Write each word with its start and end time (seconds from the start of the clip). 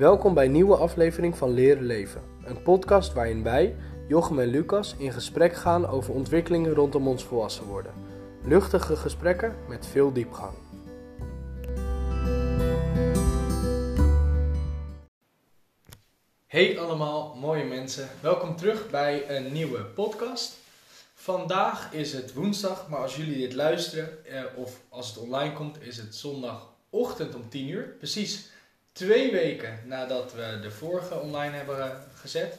Welkom 0.00 0.34
bij 0.34 0.44
een 0.44 0.52
nieuwe 0.52 0.76
aflevering 0.76 1.36
van 1.36 1.50
Leren 1.50 1.84
Leven. 1.84 2.22
Een 2.44 2.62
podcast 2.62 3.12
waarin 3.12 3.42
wij, 3.42 3.76
Jochem 4.08 4.38
en 4.38 4.48
Lucas, 4.48 4.94
in 4.98 5.12
gesprek 5.12 5.54
gaan 5.54 5.86
over 5.86 6.14
ontwikkelingen 6.14 6.74
rondom 6.74 7.08
ons 7.08 7.24
volwassen 7.24 7.64
worden. 7.64 7.92
Luchtige 8.44 8.96
gesprekken 8.96 9.56
met 9.68 9.86
veel 9.86 10.12
diepgang. 10.12 10.56
Hey 16.46 16.78
allemaal, 16.78 17.34
mooie 17.34 17.64
mensen. 17.64 18.08
Welkom 18.20 18.56
terug 18.56 18.90
bij 18.90 19.36
een 19.36 19.52
nieuwe 19.52 19.84
podcast. 19.84 20.56
Vandaag 21.14 21.92
is 21.92 22.12
het 22.12 22.34
woensdag, 22.34 22.88
maar 22.88 23.00
als 23.00 23.16
jullie 23.16 23.38
dit 23.38 23.54
luisteren, 23.54 24.24
eh, 24.24 24.44
of 24.56 24.80
als 24.88 25.08
het 25.08 25.18
online 25.18 25.52
komt, 25.52 25.82
is 25.82 25.96
het 25.96 26.14
zondagochtend 26.14 27.34
om 27.34 27.48
10 27.48 27.68
uur. 27.68 27.94
Precies 27.98 28.49
twee 28.92 29.30
weken 29.32 29.78
nadat 29.84 30.34
we 30.34 30.58
de 30.62 30.70
vorige 30.70 31.20
online 31.20 31.56
hebben 31.56 31.80
eh, 31.82 31.90
gezet. 32.14 32.58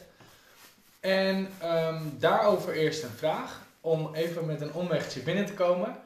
En 1.00 1.48
ehm, 1.60 2.02
daarover 2.18 2.74
eerst 2.74 3.02
een 3.02 3.10
vraag, 3.10 3.60
om 3.80 4.14
even 4.14 4.46
met 4.46 4.60
een 4.60 4.72
omwegje 4.72 5.20
binnen 5.20 5.46
te 5.46 5.54
komen. 5.54 5.96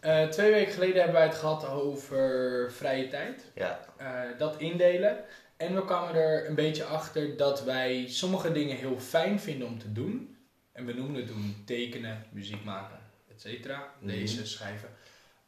Eh, 0.00 0.26
twee 0.28 0.50
weken 0.50 0.72
geleden 0.72 0.96
hebben 0.96 1.14
wij 1.14 1.26
het 1.26 1.34
gehad 1.34 1.66
over 1.68 2.72
vrije 2.72 3.08
tijd. 3.08 3.44
Ja, 3.54 3.80
eh, 3.96 4.38
dat 4.38 4.56
indelen. 4.58 5.16
En 5.56 5.74
we 5.74 5.84
kwamen 5.84 6.14
er 6.14 6.48
een 6.48 6.54
beetje 6.54 6.84
achter 6.84 7.36
dat 7.36 7.64
wij 7.64 8.04
sommige 8.08 8.52
dingen 8.52 8.76
heel 8.76 8.98
fijn 9.00 9.40
vinden 9.40 9.68
om 9.68 9.78
te 9.78 9.92
doen. 9.92 10.36
En 10.72 10.86
we 10.86 10.92
noemen 10.92 11.14
het 11.16 11.26
doen 11.26 11.62
tekenen, 11.66 12.26
muziek 12.30 12.64
maken, 12.64 12.98
etc. 13.28 13.70
Lezen, 14.00 14.38
Mhm. 14.38 14.46
schrijven. 14.46 14.88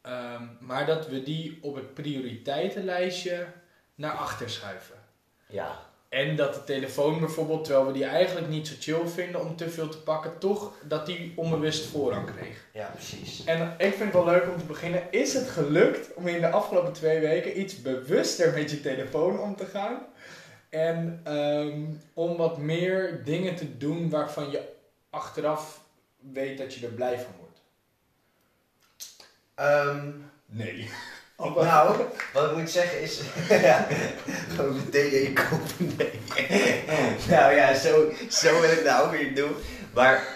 Ehm, 0.03 0.43
maar 0.61 0.87
dat 0.87 1.09
we 1.09 1.23
die 1.23 1.59
op 1.63 1.75
het 1.75 1.95
prioriteitenlijstje 1.95 3.47
naar 3.95 4.13
achter 4.13 4.51
schuiven. 4.51 4.97
ja, 5.47 5.79
En 6.09 6.37
dat 6.37 6.55
de 6.55 6.65
telefoon 6.65 7.21
bijvoorbeeld, 7.21 7.65
terwijl 7.65 7.87
we 7.87 7.93
die 7.93 8.05
eigenlijk 8.05 8.49
niet 8.49 8.69
zo 8.69 8.75
chill 8.81 9.07
vinden 9.09 9.41
om 9.41 9.57
te 9.57 9.71
veel 9.71 9.89
te 9.89 9.99
pakken, 10.03 10.39
toch 10.39 10.73
dat 10.83 11.07
die 11.07 11.33
onbewust 11.37 11.87
voorrang 11.87 12.35
kreeg. 12.37 12.65
ja, 12.73 12.87
precies. 12.87 13.45
En 13.45 13.75
ik 13.79 13.95
vind 13.95 13.99
het 14.05 14.13
wel 14.13 14.25
leuk 14.25 14.49
om 14.49 14.59
te 14.59 14.65
beginnen. 14.65 15.03
Is 15.13 15.35
het 15.35 15.49
gelukt 15.49 16.15
om 16.15 16.27
in 16.27 16.41
de 16.41 16.51
afgelopen 16.51 16.93
twee 16.93 17.21
weken 17.21 17.61
iets 17.61 17.83
bewuster 17.83 18.53
met 18.53 18.71
je 18.71 18.81
telefoon 18.81 19.41
om 19.41 19.57
te 19.57 19.67
gaan? 19.67 20.07
En 20.69 21.21
ehm, 21.25 21.83
om 22.15 22.37
wat 22.37 22.59
meer 22.59 23.25
dingen 23.25 23.55
te 23.57 23.77
doen 23.77 24.11
waarvan 24.11 24.51
je 24.51 24.69
achteraf 25.11 25.81
weet 26.33 26.59
dat 26.59 26.75
je 26.75 26.87
er 26.87 26.93
blij 26.93 27.17
van 27.19 27.33
wordt? 27.39 27.61
Ehm, 29.55 30.11
Nee. 30.47 30.91
Nou, 31.37 31.97
wat 32.33 32.51
ik 32.51 32.57
moet 32.57 32.71
zeggen 32.71 33.01
is, 33.01 33.21
ja, 33.49 33.87
je 34.93 35.33
kopen, 35.33 35.97
nee. 35.97 36.85
nou 37.29 37.55
ja, 37.55 37.75
zo, 37.75 38.13
zo 38.31 38.61
wil 38.61 38.71
ik 38.71 38.85
nou 38.85 39.11
weer 39.11 39.35
doen. 39.35 39.57
Maar, 39.95 40.27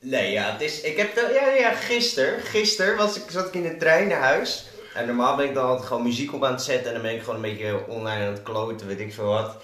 nee 0.00 0.32
ja, 0.32 0.52
het 0.52 0.60
is, 0.60 0.80
ik 0.80 0.96
heb, 0.96 1.14
de, 1.14 1.30
ja, 1.34 1.48
ja, 1.48 1.74
gisteren, 1.74 2.40
gisteren 2.40 2.96
was 2.96 3.16
ik, 3.16 3.22
zat 3.28 3.46
ik 3.46 3.54
in 3.54 3.62
de 3.62 3.76
trein 3.76 4.08
naar 4.08 4.20
huis. 4.20 4.66
En 4.94 5.06
normaal 5.06 5.36
ben 5.36 5.46
ik 5.46 5.54
dan 5.54 5.66
altijd 5.66 5.86
gewoon 5.86 6.02
muziek 6.02 6.34
op 6.34 6.44
aan 6.44 6.52
het 6.52 6.62
zetten 6.62 6.86
en 6.86 6.92
dan 6.92 7.02
ben 7.02 7.14
ik 7.14 7.20
gewoon 7.20 7.34
een 7.34 7.50
beetje 7.50 7.86
online 7.86 8.26
aan 8.26 8.32
het 8.32 8.42
kloten, 8.42 8.86
weet 8.86 9.00
ik 9.00 9.14
veel 9.14 9.24
wat. 9.24 9.56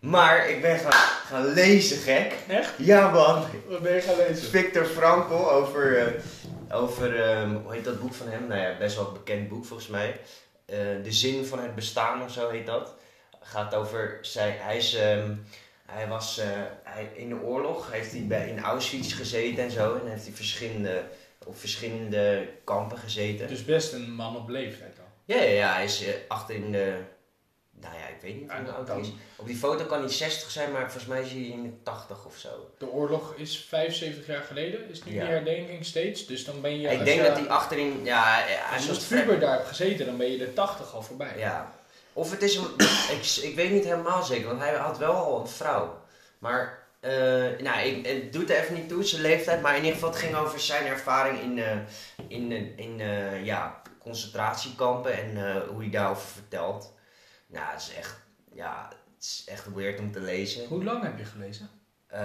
Maar 0.00 0.48
ik 0.48 0.60
ben 0.60 0.78
gaan, 0.78 0.92
gaan 1.26 1.52
lezen, 1.52 1.96
gek. 1.96 2.32
Echt? 2.48 2.70
Ja 2.76 3.10
man, 3.10 3.44
Wat 3.68 3.82
ben 3.82 3.94
je 3.94 4.00
gaan 4.00 4.16
lezen? 4.16 4.50
Victor 4.50 4.84
Frankl 4.84 5.50
over, 5.50 5.98
eh, 5.98 6.06
over 6.74 7.22
ehm, 7.22 7.54
hoe 7.54 7.72
heet 7.72 7.84
dat 7.84 8.00
boek 8.00 8.14
van 8.14 8.28
hem? 8.28 8.46
Nou 8.46 8.60
ja, 8.60 8.76
best 8.78 8.96
wel 8.96 9.06
een 9.06 9.12
bekend 9.12 9.48
boek 9.48 9.64
volgens 9.64 9.88
mij. 9.88 10.20
Eh, 10.66 10.78
de 11.02 11.12
zin 11.12 11.44
van 11.44 11.58
het 11.58 11.74
bestaan 11.74 12.22
of 12.22 12.30
zo 12.30 12.50
heet 12.50 12.66
dat. 12.66 12.94
Gaat 13.40 13.74
over, 13.74 14.18
zij, 14.20 14.50
hij, 14.50 14.76
is, 14.76 14.94
ehm, 14.94 15.34
hij 15.86 16.08
was 16.08 16.38
eh, 16.38 16.46
hij, 16.82 17.10
in 17.14 17.28
de 17.28 17.40
oorlog, 17.40 17.92
heeft 17.92 18.12
hij 18.12 18.26
bij, 18.26 18.48
in 18.48 18.60
Auschwitz 18.60 19.16
gezeten 19.16 19.64
en 19.64 19.70
zo. 19.70 19.94
En 19.94 20.10
heeft 20.10 20.24
hij 20.24 20.34
verschillende, 20.34 21.02
op 21.44 21.58
verschillende 21.58 22.48
kampen 22.64 22.98
gezeten. 22.98 23.48
Dus 23.48 23.64
best 23.64 23.92
een 23.92 24.14
man 24.14 24.36
op 24.36 24.48
leeftijd 24.48 24.98
al. 24.98 25.04
Ja, 25.24 25.42
ja, 25.42 25.50
ja, 25.50 25.74
hij 25.74 25.84
is 25.84 26.04
eh, 26.04 26.14
achter 26.28 26.54
in 26.54 26.72
de, 26.72 26.98
nou 27.84 27.94
ja, 27.98 28.06
ik 28.06 28.20
weet 28.20 28.40
niet 28.40 28.50
hoe 28.52 28.70
oud 28.72 29.00
is. 29.00 29.12
Op 29.36 29.46
die 29.46 29.56
foto 29.56 29.84
kan 29.84 29.98
hij 30.00 30.08
60 30.08 30.50
zijn, 30.50 30.72
maar 30.72 30.80
volgens 30.82 31.06
mij 31.06 31.22
is 31.22 31.30
hij 31.30 31.40
in 31.40 31.62
de 31.62 31.82
80 31.82 32.24
of 32.24 32.36
zo. 32.36 32.48
De 32.78 32.88
oorlog 32.90 33.34
is 33.36 33.64
75 33.68 34.26
jaar 34.26 34.42
geleden, 34.42 34.90
is 34.90 35.04
nu 35.04 35.12
Ja. 35.14 35.20
die 35.24 35.30
herdenking 35.30 35.84
steeds. 35.86 36.26
Dus 36.26 36.44
dan 36.44 36.60
ben 36.60 36.80
je. 36.80 36.88
ik 36.88 37.04
denk 37.04 37.20
je- 37.22 37.26
dat 37.28 37.36
hij 37.38 37.48
achterin, 37.48 38.00
ja, 38.04 38.22
hij 38.24 38.58
Als 38.76 38.86
je 39.08 39.16
puber 39.16 39.38
daar 39.40 39.52
hebt 39.56 39.68
gezeten, 39.68 40.06
dan 40.06 40.16
ben 40.16 40.30
je 40.30 40.38
de 40.38 40.52
80 40.52 40.94
al 40.94 41.02
voorbij. 41.02 41.38
Ja. 41.38 41.72
Of 42.12 42.30
het 42.30 42.42
is 42.42 42.56
een. 42.56 42.66
ik, 43.18 43.38
ik 43.42 43.54
weet 43.54 43.70
niet 43.70 43.84
helemaal 43.84 44.22
zeker, 44.22 44.46
want 44.46 44.60
hij 44.60 44.74
had 44.74 44.98
wel 44.98 45.14
al 45.14 45.40
een 45.40 45.48
vrouw. 45.48 46.00
Maar. 46.38 46.82
eh, 47.00 47.10
nou, 47.58 47.78
ik, 47.86 48.06
het 48.06 48.32
doet 48.32 48.50
er 48.50 48.56
even 48.56 48.74
niet 48.74 48.88
toe, 48.88 49.04
zijn 49.04 49.22
leeftijd. 49.22 49.62
Maar 49.62 49.72
in 49.72 49.78
ieder 49.78 49.94
geval, 49.94 50.08
het 50.10 50.18
ging 50.18 50.34
over 50.36 50.60
zijn 50.60 50.86
ervaring 50.86 51.40
in, 51.40 51.58
eh, 51.58 51.76
in, 52.28 52.52
eh, 52.52 52.84
in 52.84 52.98
ja, 53.44 53.82
concentratiekampen 53.98 55.12
en 55.12 55.62
hoe 55.68 55.80
hij 55.80 55.90
daarover 55.90 56.26
vertelt. 56.26 56.92
Nou, 57.46 57.66
het 57.72 57.80
is 57.80 57.94
echt. 57.94 58.16
Ja, 58.52 58.88
het 59.14 59.24
is 59.24 59.42
echt 59.46 59.74
weird 59.74 59.98
om 60.00 60.12
te 60.12 60.20
lezen. 60.20 60.66
Hoe 60.66 60.84
lang 60.84 61.02
heb 61.02 61.18
je 61.18 61.24
gelezen? 61.24 61.68
Eh, 62.06 62.20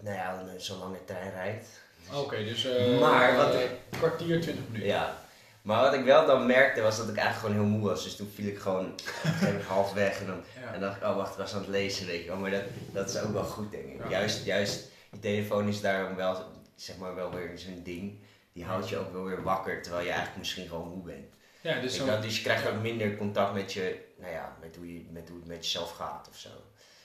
nou 0.00 0.16
ja, 0.16 0.42
zolang 0.56 0.92
de 0.96 1.04
trein 1.04 1.30
rijdt. 1.30 1.66
Oké, 2.14 2.36
dus 2.44 2.64
eh 2.64 3.00
Maar 3.00 3.36
wat- 3.36 3.56
kwartier, 3.90 4.40
20 4.40 4.64
minuten. 4.66 4.88
Ja. 4.88 5.22
Maar 5.62 5.80
wat 5.82 5.94
ik 5.94 6.04
wel 6.04 6.26
dan 6.26 6.46
merkte 6.46 6.80
was 6.80 6.96
dat 6.96 7.08
ik 7.08 7.16
eigenlijk 7.16 7.46
gewoon 7.54 7.66
heel 7.68 7.78
moe 7.78 7.88
was. 7.88 8.02
Dus 8.04 8.16
toen 8.16 8.30
viel 8.34 8.46
ik 8.46 8.58
gewoon 8.58 8.94
half 9.68 9.92
weg 9.92 10.20
en 10.20 10.26
dan 10.26 10.42
Ja. 10.62 10.72
En 10.74 10.80
dacht 10.80 10.96
ik, 10.96 11.02
oh 11.02 11.16
wacht, 11.16 11.32
ik 11.32 11.38
was 11.38 11.52
aan 11.54 11.60
het 11.60 11.68
lezen, 11.68 12.06
weet 12.06 12.22
je 12.22 12.28
wel. 12.28 12.36
Maar 12.38 12.50
dat, 12.50 12.62
dat 12.92 13.08
is 13.08 13.20
ook 13.20 13.32
wel 13.32 13.44
goed, 13.44 13.70
denk 13.70 13.84
ik. 13.84 14.02
Ja. 14.02 14.08
Juist, 14.10 14.44
juist, 14.44 14.88
je 15.10 15.18
telefoon 15.18 15.68
is 15.68 15.80
daarom 15.80 16.16
wel, 16.16 16.44
zeg 16.76 16.96
maar, 16.96 17.14
wel 17.14 17.30
weer 17.34 17.58
zo'n 17.58 17.80
ding. 17.84 18.18
Die 18.52 18.64
houdt 18.64 18.88
je 18.88 18.96
ook 18.98 19.12
wel 19.12 19.24
weer 19.24 19.42
wakker, 19.42 19.82
terwijl 19.82 20.02
je 20.04 20.10
eigenlijk 20.10 20.38
misschien 20.38 20.68
gewoon 20.68 20.88
moe 20.88 21.02
bent. 21.04 21.26
Ja, 21.64 21.80
dus 21.80 21.96
Dus, 21.96 22.06
zo. 22.06 22.20
dus 22.20 22.36
je 22.36 22.42
krijgt 22.42 22.62
ja. 22.62 22.70
ook 22.70 22.80
minder 22.82 23.16
contact 23.16 23.54
met 23.54 23.72
je, 23.72 24.04
nou 24.16 24.32
ja, 24.32 24.56
met 24.60 24.76
hoe, 24.76 24.94
je, 24.94 25.04
met 25.10 25.28
hoe 25.28 25.38
het 25.38 25.46
met 25.46 25.64
jezelf 25.64 25.90
gaat 25.90 26.28
of 26.28 26.36
zo. 26.36 26.48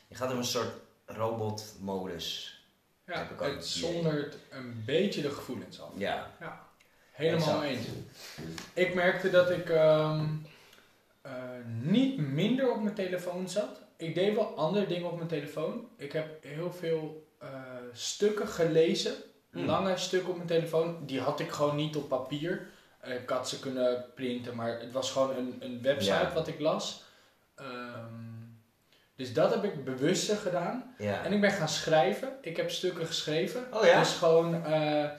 Je 0.07 0.15
gaat 0.15 0.31
in 0.31 0.37
een 0.37 0.43
soort 0.43 0.73
robotmodus. 1.05 2.57
Ja, 3.05 3.27
het 3.39 3.65
zondert 3.65 4.37
een 4.49 4.83
beetje 4.85 5.21
de 5.21 5.31
gevoelens 5.31 5.81
af. 5.81 5.89
Ja. 5.97 6.35
Helemaal 7.11 7.63
Exact. 7.63 7.87
eens. 7.87 7.87
Ik 8.73 8.93
merkte 8.93 9.29
dat 9.29 9.49
ik 9.49 9.69
ehm, 9.69 10.25
eh, 11.21 11.33
niet 11.81 12.17
minder 12.17 12.71
op 12.71 12.81
mijn 12.81 12.95
telefoon 12.95 13.49
zat. 13.49 13.81
Ik 13.97 14.15
deed 14.15 14.35
wel 14.35 14.55
andere 14.55 14.87
dingen 14.87 15.09
op 15.09 15.15
mijn 15.15 15.27
telefoon. 15.27 15.87
Ik 15.97 16.11
heb 16.11 16.43
heel 16.43 16.73
veel 16.73 17.27
eh, 17.37 17.49
stukken 17.93 18.47
gelezen. 18.47 19.13
Hmm. 19.51 19.65
Lange 19.65 19.97
stukken 19.97 20.29
op 20.29 20.35
mijn 20.35 20.47
telefoon. 20.47 21.05
Die 21.05 21.19
had 21.19 21.39
ik 21.39 21.51
gewoon 21.51 21.75
niet 21.75 21.95
op 21.95 22.09
papier. 22.09 22.67
Eh, 22.99 23.13
ik 23.21 23.29
had 23.29 23.49
ze 23.49 23.59
kunnen 23.59 24.05
printen, 24.15 24.55
maar 24.55 24.79
het 24.79 24.91
was 24.91 25.11
gewoon 25.11 25.35
een, 25.37 25.57
een 25.59 25.81
website 25.81 26.11
Ja. 26.13 26.33
wat 26.33 26.47
ik 26.47 26.59
las. 26.59 27.03
Ehm, 27.55 28.27
dus 29.15 29.33
dat 29.33 29.53
heb 29.53 29.63
ik 29.63 29.83
bewuster 29.83 30.35
gedaan. 30.37 30.95
Ja. 30.97 31.23
En 31.23 31.33
ik 31.33 31.41
ben 31.41 31.51
gaan 31.51 31.69
schrijven. 31.69 32.29
Ik 32.41 32.57
heb 32.57 32.69
stukken 32.71 33.05
geschreven. 33.05 33.67
Oh 33.73 33.85
ja? 33.85 33.99
Dus 33.99 34.13
gewoon 34.13 34.65
eh, 34.65 35.09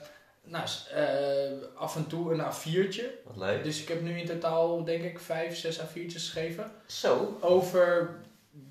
nou, 0.43 0.65
eh, 0.95 1.51
af 1.75 1.95
en 1.95 2.07
toe 2.07 2.33
een 2.33 2.39
A4'tje. 2.41 3.05
Wat 3.25 3.37
leuk. 3.37 3.63
Dus 3.63 3.81
ik 3.81 3.87
heb 3.87 4.01
nu 4.01 4.19
in 4.19 4.25
totaal 4.25 4.83
denk 4.83 5.03
ik 5.03 5.19
vijf, 5.19 5.57
zes 5.57 5.79
A4'tjes 5.79 6.13
geschreven. 6.13 6.71
Zo. 6.85 7.37
Over 7.41 8.09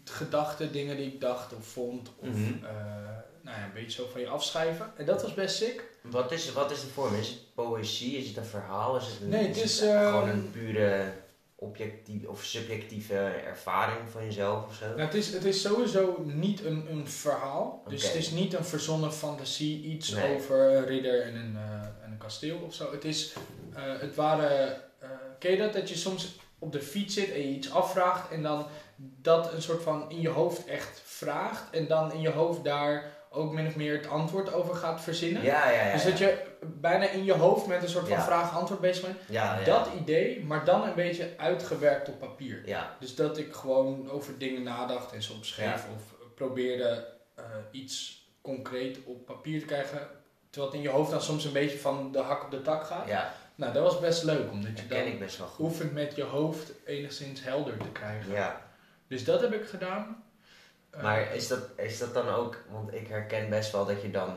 gedachten, 0.04 0.72
dingen 0.72 0.96
die 0.96 1.06
ik 1.06 1.20
dacht 1.20 1.52
of 1.54 1.64
vond. 1.66 2.10
Of 2.18 2.26
Mhm. 2.28 2.64
eh, 2.64 2.70
nou 3.42 3.56
ja, 3.58 3.64
een 3.64 3.72
beetje 3.74 4.02
zo 4.02 4.08
van 4.12 4.20
je 4.20 4.28
afschrijven. 4.28 4.92
En 4.96 5.04
dat 5.04 5.22
was 5.22 5.34
best 5.34 5.56
sick. 5.56 5.84
Wat 6.02 6.32
is, 6.32 6.52
wat 6.52 6.70
is 6.70 6.80
de 6.80 6.86
vorm? 6.86 7.14
Is 7.14 7.28
het 7.28 7.54
poëzie? 7.54 8.16
Is 8.16 8.28
het 8.28 8.36
een 8.36 8.44
verhaal? 8.44 8.96
Is 8.96 9.06
het 9.06 9.20
een, 9.20 9.28
Nee, 9.28 9.46
het 9.46 9.56
is, 9.56 9.78
gewoon 9.78 10.28
ehm, 10.28 10.28
een 10.28 10.50
pure 10.50 11.12
objectief 11.54 12.26
of 12.26 12.44
subjectieve 12.44 13.14
ervaring 13.46 14.10
van 14.10 14.24
jezelf 14.24 14.66
of 14.66 14.74
zo? 14.74 14.86
Nou, 14.86 15.00
het, 15.00 15.14
is, 15.14 15.32
het 15.32 15.44
is 15.44 15.60
sowieso 15.60 16.22
niet 16.24 16.64
een, 16.64 16.86
een 16.90 17.08
verhaal. 17.08 17.82
Dus 17.88 18.02
het 18.02 18.14
is 18.14 18.30
niet 18.30 18.54
een 18.54 18.64
verzonnen 18.64 19.12
fantasie, 19.12 19.82
iets 19.84 20.10
Nee. 20.10 20.34
over 20.34 20.76
een 20.76 20.86
ridder 20.86 21.22
en 21.22 21.34
een, 21.34 21.56
eh, 21.56 22.04
en 22.04 22.10
een 22.10 22.18
kasteel 22.18 22.58
of 22.58 22.74
zo. 22.74 22.92
Het 22.92 23.04
is, 23.04 23.32
eh, 23.74 23.82
het 23.98 24.14
waren, 24.14 24.74
eh 25.00 25.08
ken 25.38 25.50
je 25.50 25.56
dat? 25.58 25.72
Dat 25.72 25.88
je 25.88 25.96
soms 25.96 26.38
op 26.58 26.72
de 26.72 26.80
fiets 26.80 27.14
zit 27.14 27.30
en 27.30 27.38
je 27.40 27.56
iets 27.56 27.70
afvraagt 27.70 28.30
en 28.30 28.42
dan 28.42 28.66
dat 28.96 29.52
een 29.52 29.62
soort 29.62 29.82
van 29.82 30.10
in 30.10 30.20
je 30.20 30.28
hoofd 30.28 30.66
echt 30.66 31.02
vraagt 31.04 31.70
en 31.70 31.86
dan 31.86 32.12
in 32.12 32.20
je 32.20 32.30
hoofd 32.30 32.64
daar 32.64 33.18
ook 33.32 33.52
min 33.52 33.66
of 33.66 33.76
meer 33.76 33.96
het 33.96 34.08
antwoord 34.08 34.52
over 34.52 34.74
gaat 34.74 35.00
verzinnen. 35.00 35.42
Ja, 35.42 35.70
ja, 35.70 35.86
ja. 35.86 35.92
Dus 35.92 36.04
dat 36.04 36.18
je 36.18 36.42
bijna 36.62 37.08
in 37.08 37.24
je 37.24 37.32
hoofd 37.32 37.66
met 37.66 37.82
een 37.82 37.88
soort 37.88 38.08
van 38.08 38.22
vraag-antwoord 38.22 38.80
bezig 38.80 39.04
bent. 39.04 39.18
Dat 39.64 39.88
idee, 40.00 40.44
maar 40.44 40.64
dan 40.64 40.82
een 40.82 40.94
beetje 40.94 41.34
uitgewerkt 41.36 42.08
op 42.08 42.18
papier. 42.18 42.62
Dus 43.00 43.14
dat 43.14 43.38
ik 43.38 43.54
gewoon 43.54 44.10
over 44.10 44.38
dingen 44.38 44.62
nadacht 44.62 45.12
en 45.12 45.22
ze 45.22 45.32
opschreef 45.32 45.86
of 45.94 46.14
probeerde 46.34 47.06
eh, 47.34 47.44
iets 47.70 48.24
concreet 48.42 48.98
op 49.04 49.26
papier 49.26 49.60
te 49.60 49.66
krijgen. 49.66 50.08
Terwijl 50.50 50.72
het 50.72 50.82
in 50.82 50.88
je 50.90 50.96
hoofd 50.96 51.10
dan 51.10 51.22
soms 51.22 51.44
een 51.44 51.52
beetje 51.52 51.78
van 51.78 52.12
de 52.12 52.18
hak 52.18 52.44
op 52.44 52.50
de 52.50 52.62
tak 52.62 52.84
gaat. 52.84 53.08
Nou, 53.54 53.72
dat 53.72 53.82
was 53.82 54.00
best 54.00 54.22
leuk, 54.22 54.50
omdat 54.50 54.78
je 54.78 54.86
dan 54.86 55.18
best 55.18 55.38
wel 55.38 55.46
goed. 55.46 55.66
oefent 55.66 55.92
met 55.92 56.16
je 56.16 56.22
hoofd 56.22 56.72
enigszins 56.86 57.42
helder 57.42 57.76
te 57.76 57.88
krijgen. 57.88 58.32
Ja. 58.32 58.62
Dus 59.08 59.24
dat 59.24 59.40
heb 59.40 59.52
ik 59.52 59.64
gedaan. 59.64 60.24
Eh, 60.90 61.02
Maar 61.02 61.34
is 61.34 61.48
dat, 61.48 61.60
is 61.76 61.98
dat 61.98 62.14
dan 62.14 62.28
ook, 62.28 62.56
want 62.70 62.94
ik 62.94 63.08
herken 63.08 63.48
best 63.48 63.72
wel 63.72 63.86
dat 63.86 64.02
je 64.02 64.10
dan, 64.10 64.36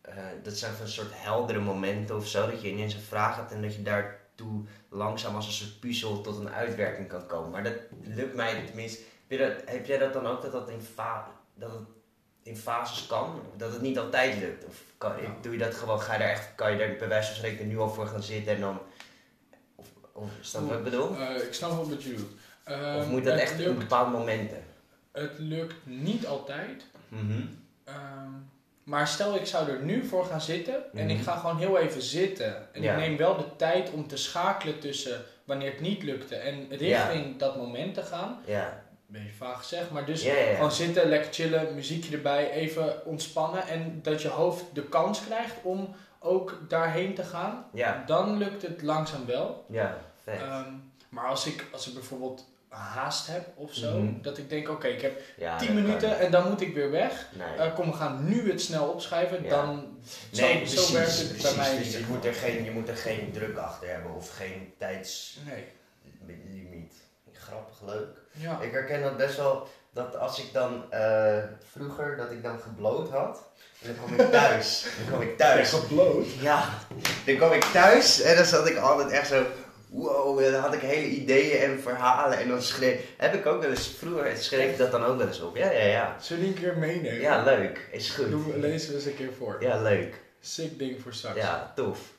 eh, 0.00 0.14
dat 0.42 0.56
zijn 0.56 0.72
van 0.74 0.84
een 0.84 0.90
soort 0.90 1.12
heldere 1.12 1.60
momenten 1.60 2.16
of 2.16 2.26
zo, 2.26 2.50
dat 2.50 2.62
je 2.62 2.68
ineens 2.70 2.94
een 2.94 3.00
vraag 3.00 3.36
hebt 3.36 3.52
en 3.52 3.62
dat 3.62 3.74
je 3.74 3.82
daartoe 3.82 4.64
langzaam 4.88 5.34
als 5.34 5.46
een 5.46 5.52
soort 5.52 5.80
puzzel 5.80 6.20
tot 6.20 6.36
een 6.38 6.50
uitwerking 6.50 7.08
kan 7.08 7.26
komen. 7.26 7.50
Maar 7.50 7.62
dat 7.64 7.74
lukt 8.02 8.34
mij 8.34 8.62
tenminste. 8.66 9.02
Heb, 9.28 9.38
dat, 9.38 9.52
heb 9.70 9.86
jij 9.86 9.98
dat 9.98 10.12
dan 10.12 10.26
ook 10.26 10.42
dat 10.42 10.52
dat 10.52 10.68
in, 10.68 10.80
fa 10.94 11.28
dat 11.54 11.70
het 11.70 11.80
in 12.42 12.56
fases 12.56 13.06
kan? 13.06 13.40
Dat 13.56 13.72
het 13.72 13.80
niet 13.82 13.98
altijd 13.98 14.38
lukt? 14.38 14.64
Of 14.64 14.82
kan, 14.98 15.12
Ja. 15.22 15.34
doe 15.42 15.52
je 15.52 15.58
dat 15.58 15.74
gewoon, 15.74 16.00
ga 16.00 16.12
je 16.12 16.18
daar 16.18 16.28
echt, 16.28 16.54
kan 16.54 16.72
je 16.72 16.78
daar 16.78 16.96
bij 16.98 17.08
wijze 17.08 17.26
van 17.28 17.36
spreken 17.36 17.68
nu 17.68 17.78
al 17.78 17.88
voor 17.90 18.06
gaan 18.06 18.22
zitten 18.22 18.54
en 18.54 18.60
dan, 18.60 18.78
of, 19.74 19.86
of 20.12 20.30
dat 20.52 20.62
wat 20.62 20.78
ik 20.78 20.84
bedoel? 20.84 21.16
eh, 21.16 21.36
ik 21.46 21.54
snap 21.54 21.70
wat 21.84 22.02
je 22.02 22.14
doet. 22.14 22.28
Of 22.96 23.06
moet 23.08 23.24
dat 23.24 23.38
echt 23.38 23.52
in 23.52 23.58
lukt, 23.58 23.78
bepaalde 23.78 24.10
momenten? 24.10 24.64
Het 25.20 25.38
lukt 25.38 25.74
niet 25.84 26.26
altijd. 26.26 26.84
Mhm. 27.08 27.42
Ehm, 27.84 28.30
maar 28.82 29.08
stel 29.08 29.34
ik 29.34 29.46
zou 29.46 29.70
er 29.70 29.82
nu 29.82 30.04
voor 30.06 30.24
gaan 30.24 30.40
zitten 30.40 30.94
en 30.94 31.10
ik 31.10 31.16
Mhm. 31.16 31.24
ga 31.24 31.36
gewoon 31.36 31.58
heel 31.58 31.78
even 31.78 32.02
zitten. 32.02 32.74
En 32.74 32.82
Ja. 32.82 32.92
ik 32.92 32.98
neem 32.98 33.16
wel 33.16 33.36
de 33.36 33.56
tijd 33.56 33.90
om 33.90 34.06
te 34.08 34.16
schakelen 34.16 34.78
tussen 34.78 35.24
wanneer 35.44 35.70
het 35.70 35.80
niet 35.80 36.02
lukte 36.02 36.34
en 36.36 36.66
richting 36.70 37.38
dat 37.38 37.56
moment 37.56 37.94
te 37.94 38.02
gaan. 38.02 38.38
Ja, 38.44 38.84
Beetje 39.08 39.32
vaag 39.32 39.58
gezegd, 39.58 39.90
maar 39.90 40.04
dus 40.04 40.22
Ja, 40.22 40.34
ja, 40.34 40.44
ja. 40.48 40.54
gewoon 40.54 40.72
zitten, 40.72 41.08
lekker 41.08 41.32
chillen, 41.32 41.74
muziekje 41.74 42.16
erbij, 42.16 42.50
even 42.50 43.04
ontspannen. 43.06 43.66
En 43.68 43.98
dat 44.02 44.22
je 44.22 44.28
hoofd 44.28 44.64
de 44.72 44.82
kans 44.82 45.24
krijgt 45.24 45.54
om 45.62 45.94
ook 46.18 46.58
daarheen 46.68 47.14
te 47.14 47.22
gaan. 47.22 47.64
ja, 47.72 48.02
Dan 48.06 48.36
lukt 48.38 48.62
het 48.62 48.82
langzaam 48.82 49.26
wel. 49.26 49.64
ja. 49.68 49.98
Ehm, 50.24 50.70
maar 51.08 51.26
als 51.26 51.46
ik, 51.46 51.66
als 51.72 51.88
ik 51.88 51.94
bijvoorbeeld 51.94 52.44
haast 52.68 53.26
heb 53.26 53.46
of 53.54 53.74
zo, 53.74 53.98
Mhm. 53.98 54.22
dat 54.22 54.38
ik 54.38 54.48
denk, 54.50 54.68
oké, 54.68 54.86
ik 54.86 55.00
heb 55.02 55.20
ja 55.36 55.58
10 55.58 55.66
dat 55.66 55.76
kan. 55.76 55.84
minuten 55.84 56.18
en 56.18 56.30
dan 56.30 56.48
moet 56.48 56.60
ik 56.60 56.74
weer 56.74 56.90
weg. 56.90 57.26
Nee. 57.32 57.66
Eh, 57.66 57.74
kom, 57.74 57.90
we 57.90 57.96
gaan 57.96 58.28
nu 58.28 58.50
het 58.50 58.60
snel 58.60 58.88
opschrijven. 58.88 59.42
Ja. 59.42 59.48
Dan, 59.48 59.98
zo, 60.32 60.42
nee, 60.42 60.54
zo 60.66 60.74
precies, 60.74 60.90
werkt 60.92 61.18
het 61.18 61.28
precies. 61.28 61.42
bij 61.42 61.56
mij. 61.56 61.78
Dus 61.78 61.92
je, 61.92 62.04
moet 62.08 62.24
er 62.24 62.34
geen, 62.34 62.64
je 62.64 62.70
moet 62.70 62.88
er 62.88 62.96
geen 62.96 63.30
druk 63.32 63.56
achter 63.56 63.88
hebben 63.88 64.14
of 64.14 64.36
geen 64.36 64.72
tijdslimiet. 64.78 65.46
Nee. 65.46 66.88
Grappig, 67.32 67.82
leuk. 67.86 68.08
Ja. 68.32 68.60
Ik 68.60 68.72
herken 68.72 69.02
dat 69.02 69.16
best 69.16 69.36
wel, 69.36 69.68
dat 69.92 70.16
als 70.16 70.38
ik 70.38 70.52
dan 70.52 70.92
eh, 70.92 71.36
vroeger, 71.72 72.16
dat 72.16 72.30
ik 72.30 72.42
dan 72.42 72.58
gebloot 72.58 73.10
had. 73.10 73.42
En 73.82 73.94
dan 73.96 74.04
kwam 74.06 74.26
ik 74.26 74.32
thuis. 74.32 74.82
dan 74.98 75.06
kwam 75.08 75.20
ik 75.22 75.36
thuis. 75.38 75.70
gebloot. 75.70 76.26
Ja, 76.40 76.68
dan 77.26 77.36
kwam 77.36 77.52
ik 77.52 77.64
thuis 77.64 78.20
en 78.20 78.36
dan 78.36 78.44
zat 78.44 78.66
ik 78.68 78.76
altijd 78.76 79.10
echt 79.10 79.28
zo. 79.28 79.44
Wow, 79.88 80.40
dan 80.40 80.60
had 80.60 80.74
ik 80.74 80.80
hele 80.80 81.06
ideeën 81.06 81.58
en 81.58 81.80
verhalen. 81.80 82.38
En 82.38 82.48
dan 82.48 82.62
schreef. 82.62 83.14
Heb 83.16 83.34
ik 83.34 83.46
ook 83.46 83.60
wel 83.60 83.70
eens. 83.70 83.88
Vroeger 83.88 84.36
schreef 84.36 84.70
ik 84.70 84.78
dat 84.78 84.90
dan 84.90 85.04
ook 85.04 85.18
wel 85.18 85.26
eens 85.26 85.40
op. 85.40 85.56
Ja, 85.56 85.70
ja, 85.70 85.84
ja. 85.84 86.16
Zullen 86.20 86.42
we 86.42 86.48
een 86.48 86.54
keer 86.54 86.78
meenemen? 86.78 87.20
Ja, 87.20 87.44
leuk. 87.44 87.88
Is 87.92 88.10
goed. 88.10 88.30
Doen 88.30 88.52
we, 88.52 88.58
lezen 88.58 88.88
we 88.88 88.94
eens 88.94 89.04
een 89.04 89.16
keer 89.16 89.32
voor. 89.32 89.56
Ja, 89.60 89.82
leuk. 89.82 90.20
Sick 90.40 90.78
ding 90.78 91.02
voor 91.02 91.14
straks. 91.14 91.36
Ja, 91.36 91.72
tof. 91.74 92.14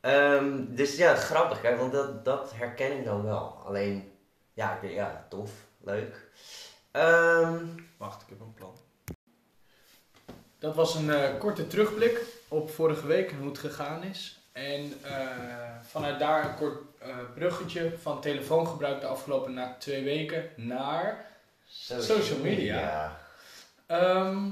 Ehm, 0.00 0.64
dus 0.68 0.96
ja, 0.96 1.14
grappig, 1.14 1.62
hè, 1.62 1.76
want 1.76 1.92
dat, 1.92 2.24
dat 2.24 2.52
herken 2.54 2.98
ik 2.98 3.04
dan 3.04 3.22
wel. 3.24 3.62
Alleen, 3.64 4.12
ja, 4.54 4.74
ik 4.74 4.80
denk, 4.80 4.94
ja, 4.94 5.26
tof, 5.28 5.50
leuk. 5.80 6.28
Ehm, 6.90 7.64
Wacht, 7.96 8.22
ik 8.22 8.28
heb 8.28 8.40
een 8.40 8.54
plan. 8.54 8.76
Dat 10.58 10.74
was 10.74 10.94
een 10.94 11.10
eh, 11.10 11.38
korte 11.38 11.66
terugblik 11.66 12.22
op 12.48 12.70
vorige 12.70 13.06
week 13.06 13.30
en 13.30 13.38
hoe 13.38 13.48
het 13.48 13.58
gegaan 13.58 14.02
is. 14.02 14.35
En 14.56 14.92
eh, 15.02 15.80
vanuit 15.82 16.18
daar 16.18 16.44
een 16.44 16.56
kort 16.56 16.78
eh, 16.98 17.16
bruggetje 17.34 17.98
van 17.98 18.20
telefoongebruik 18.20 19.00
de 19.00 19.06
afgelopen 19.06 19.54
na 19.54 19.76
twee 19.78 20.04
weken 20.04 20.50
naar 20.56 21.26
Social 21.68 22.38
media. 22.38 23.18
Ehm 23.86 24.50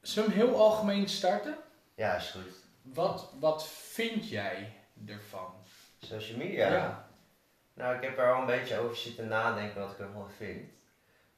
zullen 0.00 0.30
we 0.30 0.36
hem 0.36 0.46
heel 0.46 0.58
algemeen 0.58 1.08
starten? 1.08 1.56
Ja, 1.94 2.16
is 2.16 2.30
goed. 2.30 2.54
Wat, 2.82 3.32
wat 3.38 3.66
vind 3.68 4.28
jij 4.28 4.72
ervan? 5.06 5.54
Social 6.00 6.38
media? 6.38 7.08
Nou, 7.74 7.96
ik 7.96 8.02
heb 8.02 8.18
er 8.18 8.34
al 8.34 8.40
een 8.40 8.46
beetje 8.46 8.78
over 8.78 8.96
zitten 8.96 9.28
nadenken 9.28 9.80
wat 9.80 9.90
ik 9.90 9.98
ervan 9.98 10.30
vind. 10.36 10.70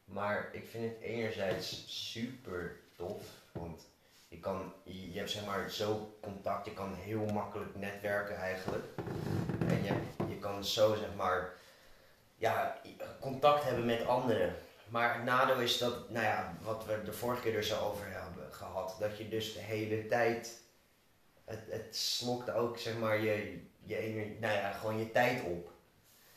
Maar 0.04 0.48
ik 0.52 0.68
vind 0.70 0.84
het 0.84 1.00
enerzijds 1.00 1.84
super 2.12 2.76
tof, 2.96 3.22
want 3.52 3.86
je, 4.32 4.38
kan, 4.40 4.72
je, 4.82 5.18
hebt 5.18 5.30
zeg 5.30 5.46
maar 5.46 5.70
zo 5.70 6.16
contact, 6.20 6.64
je 6.64 6.72
kan 6.72 6.94
heel 6.94 7.24
makkelijk 7.24 7.76
netwerken 7.76 8.36
eigenlijk. 8.36 8.84
En 9.68 9.82
je, 9.82 9.94
je 10.28 10.38
kan 10.38 10.64
zo 10.64 10.94
zeg 10.94 11.14
maar 11.16 11.52
ja, 12.36 12.80
contact 13.20 13.64
hebben 13.64 13.84
met 13.84 14.06
anderen. 14.06 14.54
Maar 14.88 15.14
het 15.14 15.24
nadeel 15.24 15.60
is 15.60 15.78
dat, 15.78 16.10
nou 16.10 16.24
ja, 16.24 16.56
wat 16.62 16.84
we 16.84 17.02
de 17.04 17.12
vorige 17.12 17.42
keer 17.42 17.56
er 17.56 17.64
zo 17.64 17.80
over 17.80 18.06
hebben 18.06 18.52
gehad, 18.52 18.96
dat 18.98 19.18
je 19.18 19.28
dus 19.28 19.52
de 19.52 19.60
hele 19.60 20.06
tijd, 20.06 20.62
het, 21.44 21.60
het 21.68 21.96
slokt 21.96 22.50
ook 22.50 22.78
zeg 22.78 22.98
maar 22.98 23.20
je, 23.20 23.62
je, 23.84 23.96
ener- 23.96 24.40
nou 24.40 24.54
ja, 24.54 24.72
gewoon 24.72 24.98
je 24.98 25.10
tijd 25.10 25.42
op. 25.44 25.70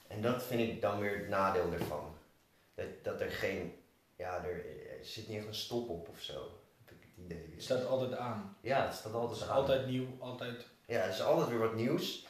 En 0.08 0.22
dat 0.22 0.44
vind 0.44 0.62
ik 0.62 0.82
dan 0.82 1.00
weer 1.00 1.18
het 1.18 1.30
nadeel 1.30 1.72
ervan. 1.72 2.18
Dat, 2.74 3.04
dat 3.04 3.22
er 3.22 3.32
geen, 3.32 3.84
ja, 4.16 4.44
er, 4.44 4.66
zit 5.02 5.28
niet 5.28 5.38
echt 5.38 5.48
een 5.48 5.56
stop 5.56 5.90
op 5.90 6.10
of 6.10 6.20
zo, 6.20 6.60
idee. 7.26 7.50
Het 7.54 7.64
staat 7.64 7.86
altijd 7.88 8.14
aan. 8.18 8.58
Ja, 8.62 8.86
het 8.86 8.94
staat 8.94 9.04
Het 9.04 9.14
altijd 9.14 9.42
is 9.42 9.48
aan. 9.48 9.56
altijd 9.56 9.88
nieuw, 9.88 10.08
altijd. 10.20 10.66
Ja, 10.86 11.02
er 11.02 11.10
is 11.10 11.22
altijd 11.22 11.48
weer 11.50 11.60
wat 11.60 11.76
nieuws. 11.76 12.26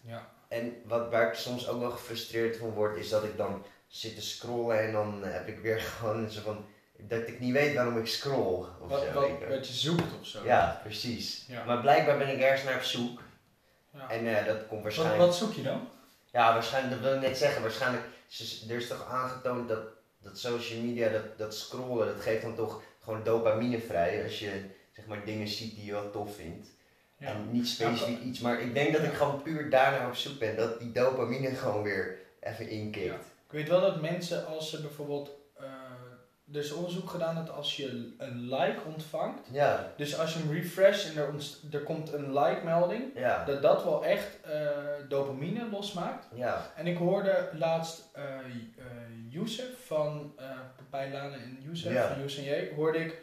Ja. 0.00 0.28
En 0.48 0.74
wat, 0.84 1.10
waar 1.10 1.28
ik 1.28 1.34
soms 1.34 1.68
ook 1.68 1.80
wel 1.80 1.90
gefrustreerd 1.90 2.56
van 2.56 2.70
word, 2.70 2.96
is 2.96 3.08
dat 3.08 3.24
ik 3.24 3.36
dan 3.36 3.64
zit 3.86 4.14
te 4.14 4.22
scrollen 4.22 4.80
en 4.86 4.92
dan 4.92 5.22
heb 5.22 5.48
ik 5.48 5.58
weer 5.58 5.80
gewoon 5.98 6.30
zo 6.30 6.40
van, 6.40 6.66
dat 6.96 7.28
ik 7.28 7.40
niet 7.40 7.52
weet 7.52 7.74
waarom 7.74 7.98
ik 7.98 8.06
scroll. 8.06 8.66
Of 8.80 8.88
Wat, 8.88 9.00
zo, 9.00 9.12
wat, 9.12 9.28
wat 9.48 9.66
je 9.68 9.72
zoekt 9.74 10.18
of 10.20 10.26
zo. 10.26 10.44
Ja, 10.44 10.80
precies. 10.82 11.44
Ja. 11.48 11.64
Maar 11.64 11.80
blijkbaar 11.80 12.18
ben 12.18 12.28
ik 12.28 12.40
ergens 12.40 12.64
naar 12.64 12.74
op 12.74 12.82
zoek. 12.82 13.20
Ja. 13.92 14.10
En 14.10 14.38
eh, 14.38 14.46
dat 14.46 14.56
komt 14.56 14.70
Wat, 14.70 14.82
waarschijnlijk... 14.82 15.18
wat 15.18 15.36
zoek 15.36 15.52
je 15.52 15.62
dan? 15.62 15.88
Ja, 16.32 16.52
waarschijnlijk, 16.52 16.94
dat 16.94 17.10
wil 17.10 17.14
ik 17.14 17.28
net 17.28 17.38
zeggen. 17.38 17.62
Waarschijnlijk, 17.62 18.04
er 18.68 18.76
is 18.76 18.88
toch 18.88 19.06
aangetoond 19.10 19.68
dat, 19.68 19.82
dat 20.22 20.38
social 20.38 20.80
media, 20.80 21.08
dat, 21.08 21.38
dat 21.38 21.54
scrollen, 21.54 22.06
dat 22.06 22.20
geeft 22.22 22.42
dan 22.42 22.54
toch 22.54 22.82
gewoon 23.08 23.24
dopamine 23.24 23.80
vrij. 23.80 24.22
Als 24.24 24.38
je 24.38 24.64
zeg 24.92 25.06
maar 25.06 25.24
dingen 25.24 25.48
ziet 25.48 25.74
die 25.74 25.84
je 25.84 25.92
wel 25.92 26.10
tof 26.10 26.34
vindt. 26.36 26.68
Ja. 27.18 27.26
En 27.26 27.48
niet 27.50 27.68
specifiek 27.68 28.20
iets, 28.22 28.40
maar 28.40 28.60
ik 28.60 28.74
denk 28.74 28.92
dat 28.92 29.02
ik 29.02 29.12
gewoon 29.12 29.42
puur 29.42 29.70
daarnaar 29.70 30.06
op 30.08 30.14
zoek 30.14 30.38
ben. 30.38 30.56
Dat 30.56 30.80
die 30.80 30.92
dopamine 30.92 31.50
gewoon 31.50 31.82
weer 31.82 32.18
even 32.40 32.68
inkikt. 32.68 33.04
Ja. 33.06 33.12
Ik 33.46 33.54
weet 33.54 33.68
wel 33.68 33.80
dat 33.80 34.00
mensen 34.00 34.46
als 34.46 34.70
ze 34.70 34.80
bijvoorbeeld... 34.80 35.30
eh, 35.58 35.64
er 36.52 36.58
is 36.60 36.72
onderzoek 36.72 37.10
gedaan 37.10 37.34
dat 37.34 37.50
als 37.50 37.76
je 37.76 38.14
een 38.18 38.48
like 38.48 38.80
ontvangt... 38.86 39.40
Ja, 39.50 39.92
Dus 39.96 40.18
als 40.18 40.32
je 40.32 40.38
hem 40.38 40.52
refresh 40.52 41.06
en 41.10 41.16
er, 41.22 41.28
ontst- 41.28 41.62
er 41.70 41.80
komt 41.80 42.12
een 42.12 42.32
like 42.38 42.60
melding... 42.64 43.04
ja, 43.14 43.44
Dat 43.44 43.62
dat 43.62 43.84
wel 43.84 44.04
echt 44.04 44.40
eh, 44.44 44.68
dopamine 45.08 45.68
losmaakt. 45.70 46.26
ja. 46.34 46.72
En 46.76 46.86
ik 46.86 46.96
hoorde 46.96 47.48
laatst 47.52 48.08
eh 48.12 48.22
uh, 48.24 48.84
Youssef 49.38 49.66
van 49.86 50.32
uh, 50.40 50.44
Pepijn 50.76 51.12
Lane 51.12 51.34
en 51.34 51.58
Youssef 51.64 51.92
Ja. 51.92 52.08
van 52.08 52.18
Youssef 52.18 52.70
hoorde 52.74 52.98
ik 52.98 53.20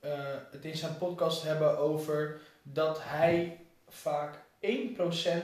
eh, 0.00 0.10
het 0.50 0.64
in 0.64 0.76
zijn 0.76 0.98
podcast 0.98 1.42
hebben 1.42 1.78
over 1.78 2.40
dat 2.62 2.98
hij 3.02 3.58
vaak 3.88 4.34
1% 4.60 4.68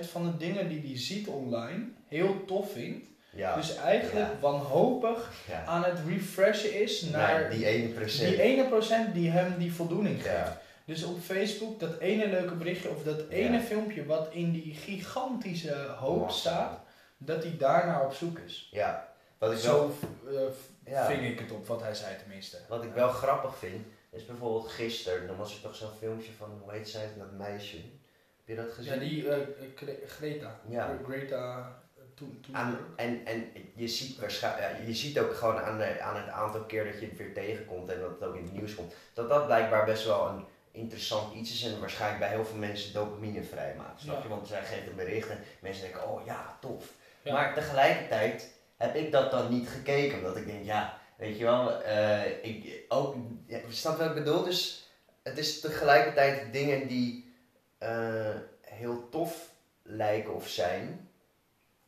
van 0.01 0.25
de 0.25 0.37
dingen 0.37 0.69
die 0.69 0.81
hij 0.87 0.99
ziet 0.99 1.29
online 1.29 1.85
heel 2.09 2.45
tof 2.45 2.73
vindt. 2.73 3.07
ja. 3.31 3.57
Dus 3.57 3.77
eigenlijk 3.77 4.29
Ja. 4.33 4.39
wanhopig 4.41 5.33
aan 5.67 5.85
het 5.85 5.99
refreshen 6.09 6.81
is 6.81 7.03
naar 7.03 7.51
die 7.51 7.67
ene 7.67 7.89
procent. 7.89 8.29
die 8.31 8.41
ene 8.43 8.65
procent 8.69 9.15
die 9.15 9.31
hem 9.31 9.59
die 9.59 9.73
voldoening 9.73 10.23
geeft. 10.23 10.53
Dus 10.85 11.03
op 11.05 11.21
Facebook 11.21 11.81
dat 11.81 11.99
ene 11.99 12.29
leuke 12.29 12.55
berichtje 12.55 12.91
of 12.91 13.03
dat 13.03 13.29
ene 13.29 13.61
filmpje 13.61 14.07
wat 14.07 14.29
in 14.33 14.53
die 14.53 14.75
gigantische 14.75 15.75
hoop 15.99 16.31
staat, 16.31 16.81
dat 17.19 17.43
hij 17.43 17.57
daarnaar 17.59 18.05
op 18.05 18.13
zoek 18.13 18.39
is. 18.39 18.69
ja. 18.73 19.09
Wat 19.41 19.53
ik 19.53 19.59
Zo 19.59 19.93
eh, 20.29 20.41
Ja. 20.85 21.07
ving 21.07 21.27
ik 21.27 21.39
het 21.39 21.51
op 21.53 21.67
wat 21.67 21.81
hij 21.83 21.95
zei 21.95 22.17
tenminste. 22.19 22.59
Wat 22.69 22.85
ik 22.85 22.93
wel 22.93 23.09
grappig 23.09 23.57
vind, 23.57 23.87
is 24.11 24.27
bijvoorbeeld 24.27 24.69
gisteren, 24.69 25.27
dan 25.27 25.37
was 25.37 25.55
er 25.55 25.61
toch 25.61 25.75
zo'n 25.75 25.97
filmpje 25.99 26.33
van, 26.39 26.61
hoe 26.63 26.73
heet 26.73 26.89
zij, 26.89 27.09
dat 27.19 27.33
meisje. 27.33 27.77
Heb 27.77 28.45
je 28.45 28.55
dat 28.55 28.73
gezien? 28.73 28.93
Ja, 28.93 28.99
die 28.99 29.31
eh, 29.31 29.47
Gre- 29.77 29.99
Greta. 30.07 30.61
Ja. 30.69 30.99
Greta 31.09 31.59
eh, 31.97 32.03
toen. 32.15 32.41
toen 32.41 32.57
Aan, 32.57 32.79
en 32.97 33.21
en 33.27 33.49
je, 33.75 33.89
ziet 33.89 34.19
waarschijnlijk, 34.19 34.79
ja, 34.81 34.87
je 34.87 34.95
ziet 34.95 35.19
ook 35.19 35.35
gewoon 35.35 35.59
aan, 35.61 35.79
de- 35.79 36.01
aan 36.01 36.17
het 36.17 36.29
aantal 36.29 36.61
keer 36.65 36.85
dat 36.85 37.01
je 37.01 37.07
het 37.07 37.17
weer 37.17 37.35
tegenkomt 37.35 37.91
en 37.91 38.01
dat 38.01 38.11
het 38.11 38.23
ook 38.29 38.35
in 38.37 38.43
het 38.45 38.53
nieuws 38.53 38.75
komt, 38.75 38.93
dat 39.15 39.29
dat 39.29 39.47
blijkbaar 39.47 39.85
best 39.85 40.05
wel 40.05 40.29
een 40.29 40.45
interessant 40.73 41.35
iets 41.35 41.53
is 41.53 41.73
en 41.73 41.81
waarschijnlijk 41.81 42.21
bij 42.21 42.29
heel 42.29 42.45
veel 42.45 42.59
mensen 42.59 42.93
dopamine 42.93 43.43
vrijmaakt. 43.43 44.01
Snap 44.01 44.17
Ja. 44.17 44.23
je? 44.23 44.29
Want 44.29 44.47
zij 44.49 44.63
geeft 44.65 44.87
een 44.87 44.97
bericht 44.97 45.29
en 45.29 45.39
mensen 45.61 45.83
denken, 45.83 46.09
oh 46.09 46.25
ja, 46.27 46.57
tof. 46.61 46.85
Ja. 47.23 47.33
Maar 47.33 47.55
tegelijkertijd 47.55 48.59
heb 48.81 48.95
ik 48.95 49.13
dat 49.13 49.31
dan 49.31 49.51
niet 49.51 49.69
gekeken, 49.69 50.19
omdat 50.19 50.37
ik 50.37 50.47
denk, 50.47 50.65
ja, 50.65 50.99
weet 51.17 51.39
je 51.39 51.45
wel, 51.45 51.83
eh, 51.83 52.45
ik, 52.45 52.85
ook, 52.89 53.17
ja, 53.47 53.59
snap 53.69 53.99
wat 53.99 54.07
ik 54.07 54.15
bedoel? 54.15 54.45
Dus 54.45 54.89
het 55.23 55.39
is 55.39 55.61
tegelijkertijd 55.61 56.53
dingen 56.53 56.89
die 56.89 57.35
eh, 57.79 58.35
heel 58.61 59.09
tof 59.09 59.51
lijken 59.83 60.35
of 60.35 60.49
zijn, 60.49 61.09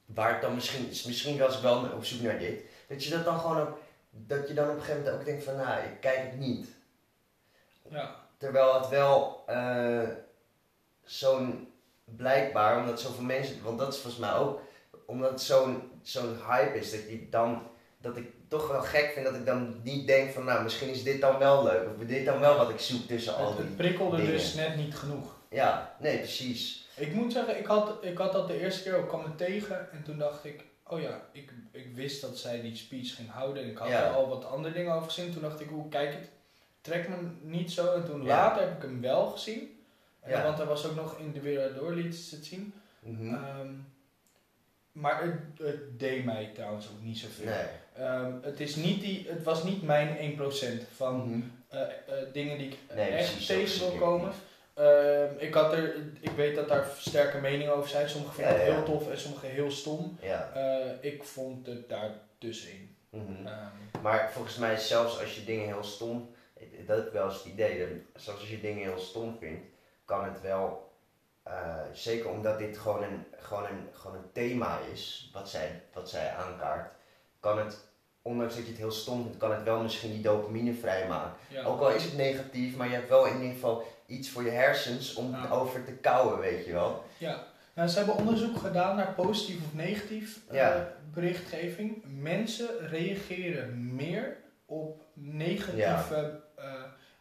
waar 0.04 0.32
het 0.32 0.42
dan 0.42 0.54
misschien, 0.54 0.86
misschien 0.86 1.38
was 1.38 1.56
ik 1.56 1.62
wel 1.62 1.88
op 1.94 2.04
zoek 2.04 2.20
naar 2.20 2.38
dit, 2.38 2.60
dat 2.88 3.04
je 3.04 3.10
dat 3.10 3.24
dan 3.24 3.40
gewoon 3.40 3.60
ook, 3.60 3.78
dat 4.10 4.48
je 4.48 4.54
dan 4.54 4.68
op 4.68 4.74
een 4.74 4.80
gegeven 4.80 5.02
moment 5.02 5.20
ook 5.20 5.26
denkt 5.26 5.44
van, 5.44 5.56
nou, 5.56 5.82
ik 5.82 6.00
kijk 6.00 6.18
het 6.18 6.38
niet. 6.38 6.68
Ja. 7.88 8.16
Terwijl 8.36 8.80
het 8.80 8.88
wel 8.88 9.44
eh, 9.46 10.08
zo'n 11.04 11.72
blijkbaar, 12.04 12.78
omdat 12.78 13.00
zoveel 13.00 13.24
mensen, 13.24 13.62
want 13.62 13.78
dat 13.78 13.94
is 13.94 14.00
volgens 14.00 14.22
mij 14.22 14.34
ook, 14.34 14.60
omdat 15.06 15.42
zo'n 15.42 15.91
zo'n 16.02 16.36
hype 16.48 16.78
is, 16.78 16.90
dat 16.90 17.00
je 17.10 17.26
dan, 17.30 17.62
dat 17.98 18.16
ik 18.16 18.26
toch 18.48 18.68
wel 18.70 18.80
gek 18.82 19.10
vind 19.14 19.26
dat 19.26 19.34
ik 19.34 19.46
dan 19.46 19.80
niet 19.82 20.06
denk 20.06 20.30
van, 20.32 20.44
nou, 20.44 20.62
misschien 20.62 20.88
is 20.90 21.02
dit 21.02 21.20
dan 21.20 21.38
wel 21.38 21.64
leuk, 21.64 21.88
of 22.00 22.06
dit 22.06 22.24
dan 22.24 22.40
wel 22.40 22.56
wat 22.56 22.70
ik 22.70 22.78
zoek 22.80 23.06
tussen 23.06 23.34
al 23.36 23.50
die. 23.56 23.64
het 23.64 23.76
prikkelde 23.76 24.16
dingen. 24.16 24.32
dus 24.32 24.54
net 24.54 24.76
niet 24.76 24.94
genoeg. 24.94 25.40
Ja, 25.50 25.96
nee, 26.00 26.16
precies. 26.18 26.88
Ik 26.96 27.12
moet 27.14 27.32
zeggen, 27.32 27.58
ik 27.58 27.66
had, 27.66 27.98
ik 28.04 28.18
had 28.18 28.32
dat 28.32 28.48
de 28.48 28.60
eerste 28.60 28.82
keer, 28.82 28.98
ik 28.98 29.08
kwam 29.08 29.24
het 29.24 29.38
tegen 29.38 29.92
en 29.92 30.02
toen 30.02 30.18
dacht 30.18 30.44
ik, 30.44 30.64
oh 30.86 31.00
ja, 31.00 31.20
ik, 31.32 31.52
ik 31.70 31.86
wist 31.94 32.20
dat 32.20 32.38
zij 32.38 32.60
die 32.60 32.76
speech 32.76 33.14
ging 33.14 33.30
houden 33.30 33.62
en 33.62 33.68
ik 33.70 33.76
had 33.78 33.88
Ja. 33.88 34.04
er 34.08 34.14
al 34.14 34.28
wat 34.28 34.44
andere 34.44 34.74
dingen 34.74 34.92
over 34.92 35.10
gezien. 35.10 35.32
Toen 35.32 35.42
dacht 35.42 35.60
ik, 35.60 35.68
hoe 35.68 35.88
kijk 35.88 36.12
het, 36.14 36.28
trekt 36.80 37.08
me 37.08 37.16
niet 37.40 37.72
zo. 37.72 37.92
En 37.94 38.04
toen 38.04 38.22
Ja. 38.22 38.26
later 38.28 38.62
heb 38.62 38.76
ik 38.76 38.82
hem 38.82 39.00
wel 39.00 39.26
gezien, 39.26 39.76
En 40.20 40.30
Ja. 40.30 40.42
want 40.42 40.56
hij 40.58 40.66
was 40.66 40.86
ook 40.86 40.94
nog 40.94 41.18
in 41.18 41.32
de 41.32 41.40
wereld 41.40 41.74
door 41.74 41.92
liet 41.92 42.14
ze 42.14 42.34
het 42.34 42.44
zien. 42.46 42.74
Mhm. 43.00 43.34
Ehm, 43.34 43.68
maar 44.92 45.22
het, 45.22 45.66
het 45.66 45.98
deed 45.98 46.24
mij 46.24 46.50
trouwens 46.54 46.88
ook 46.88 47.02
niet 47.02 47.18
zoveel. 47.18 47.44
nee. 47.46 47.64
Ehm, 48.06 48.32
het, 48.42 48.60
is 48.60 48.76
niet 48.76 49.00
die, 49.00 49.26
het 49.28 49.42
was 49.42 49.64
niet 49.64 49.82
mijn 49.82 50.38
1% 50.38 50.86
van 50.96 51.28
Mhm. 51.28 51.40
eh, 51.68 51.80
eh, 51.82 51.88
dingen 52.32 52.58
die 52.58 52.68
ik 52.68 52.76
Nee, 52.94 53.10
echt 53.10 53.46
tegen 53.46 53.80
wil 53.90 53.98
komen. 53.98 54.32
Ehm, 54.74 55.28
ik, 55.38 55.54
had 55.54 55.72
er, 55.72 55.94
ik 56.20 56.30
weet 56.30 56.54
dat 56.54 56.68
daar 56.68 56.86
sterke 56.98 57.38
meningen 57.38 57.74
over 57.74 57.88
zijn. 57.88 58.08
Sommige 58.08 58.34
vinden 58.34 58.54
het 58.58 58.66
ja. 58.66 58.74
heel 58.74 58.84
tof 58.84 59.10
en 59.10 59.18
sommige 59.18 59.46
heel 59.46 59.70
stom. 59.70 60.18
Ja. 60.22 60.50
Eh, 60.54 60.90
ik 61.12 61.22
vond 61.24 61.66
het 61.66 61.88
daar 61.88 62.10
tussenin. 62.38 62.96
Mhm. 63.10 63.46
Ehm, 63.46 64.02
Maar 64.02 64.30
volgens 64.32 64.56
mij, 64.56 64.76
zelfs 64.76 65.20
als 65.20 65.34
je 65.34 65.44
dingen 65.44 65.66
heel 65.66 65.84
stom, 65.84 66.30
dat 66.86 66.96
heb 66.96 67.06
ik 67.06 67.12
wel 67.12 67.24
eens 67.24 67.34
het 67.42 67.52
idee, 67.52 67.78
dat 67.78 68.22
zelfs 68.22 68.40
als 68.40 68.50
je 68.50 68.60
dingen 68.60 68.82
heel 68.82 68.98
stom 68.98 69.36
vindt, 69.40 69.64
kan 70.04 70.24
het 70.24 70.40
wel, 70.40 70.91
eh, 71.42 71.76
zeker 71.92 72.30
omdat 72.30 72.58
dit 72.58 72.78
gewoon 72.78 73.02
een, 73.02 73.24
gewoon, 73.38 73.64
een, 73.64 73.88
gewoon 73.92 74.16
een 74.16 74.32
thema 74.32 74.78
is, 74.92 75.30
wat 75.32 75.48
zij, 75.48 75.82
wat 75.92 76.08
zij 76.10 76.30
aankaart, 76.34 76.92
kan 77.40 77.58
het, 77.58 77.78
ondanks 78.22 78.54
dat 78.54 78.62
je 78.64 78.68
het 78.70 78.78
heel 78.80 78.90
stom 78.90 79.22
vindt, 79.22 79.36
kan 79.38 79.52
het 79.52 79.62
wel 79.62 79.82
misschien 79.82 80.10
die 80.12 80.22
dopamine 80.22 80.74
vrijmaken. 80.74 81.32
ja. 81.48 81.62
Ook 81.64 81.80
al 81.80 81.90
is 81.90 82.04
het 82.04 82.16
negatief, 82.16 82.76
maar 82.76 82.88
je 82.88 82.94
hebt 82.94 83.08
wel 83.08 83.26
in 83.26 83.34
ieder 83.36 83.52
geval 83.52 83.82
iets 84.06 84.30
voor 84.30 84.44
je 84.44 84.50
hersens 84.50 85.14
om 85.14 85.30
Ja. 85.30 85.48
over 85.50 85.84
te 85.84 85.92
kouwen, 85.92 86.38
weet 86.38 86.64
je 86.66 86.72
wel. 86.72 87.04
ja. 87.18 87.44
Nou, 87.74 87.88
ze 87.88 87.96
hebben 87.98 88.16
onderzoek 88.16 88.58
gedaan 88.58 88.96
naar 88.96 89.12
positief 89.14 89.56
of 89.64 89.74
negatief 89.74 90.38
eh, 90.48 90.54
Ja. 90.56 90.92
berichtgeving. 91.12 92.04
Mensen 92.20 92.88
reageren 92.88 93.94
meer 93.94 94.36
op 94.66 95.02
negatieve 95.14 96.40
eh, 96.56 96.64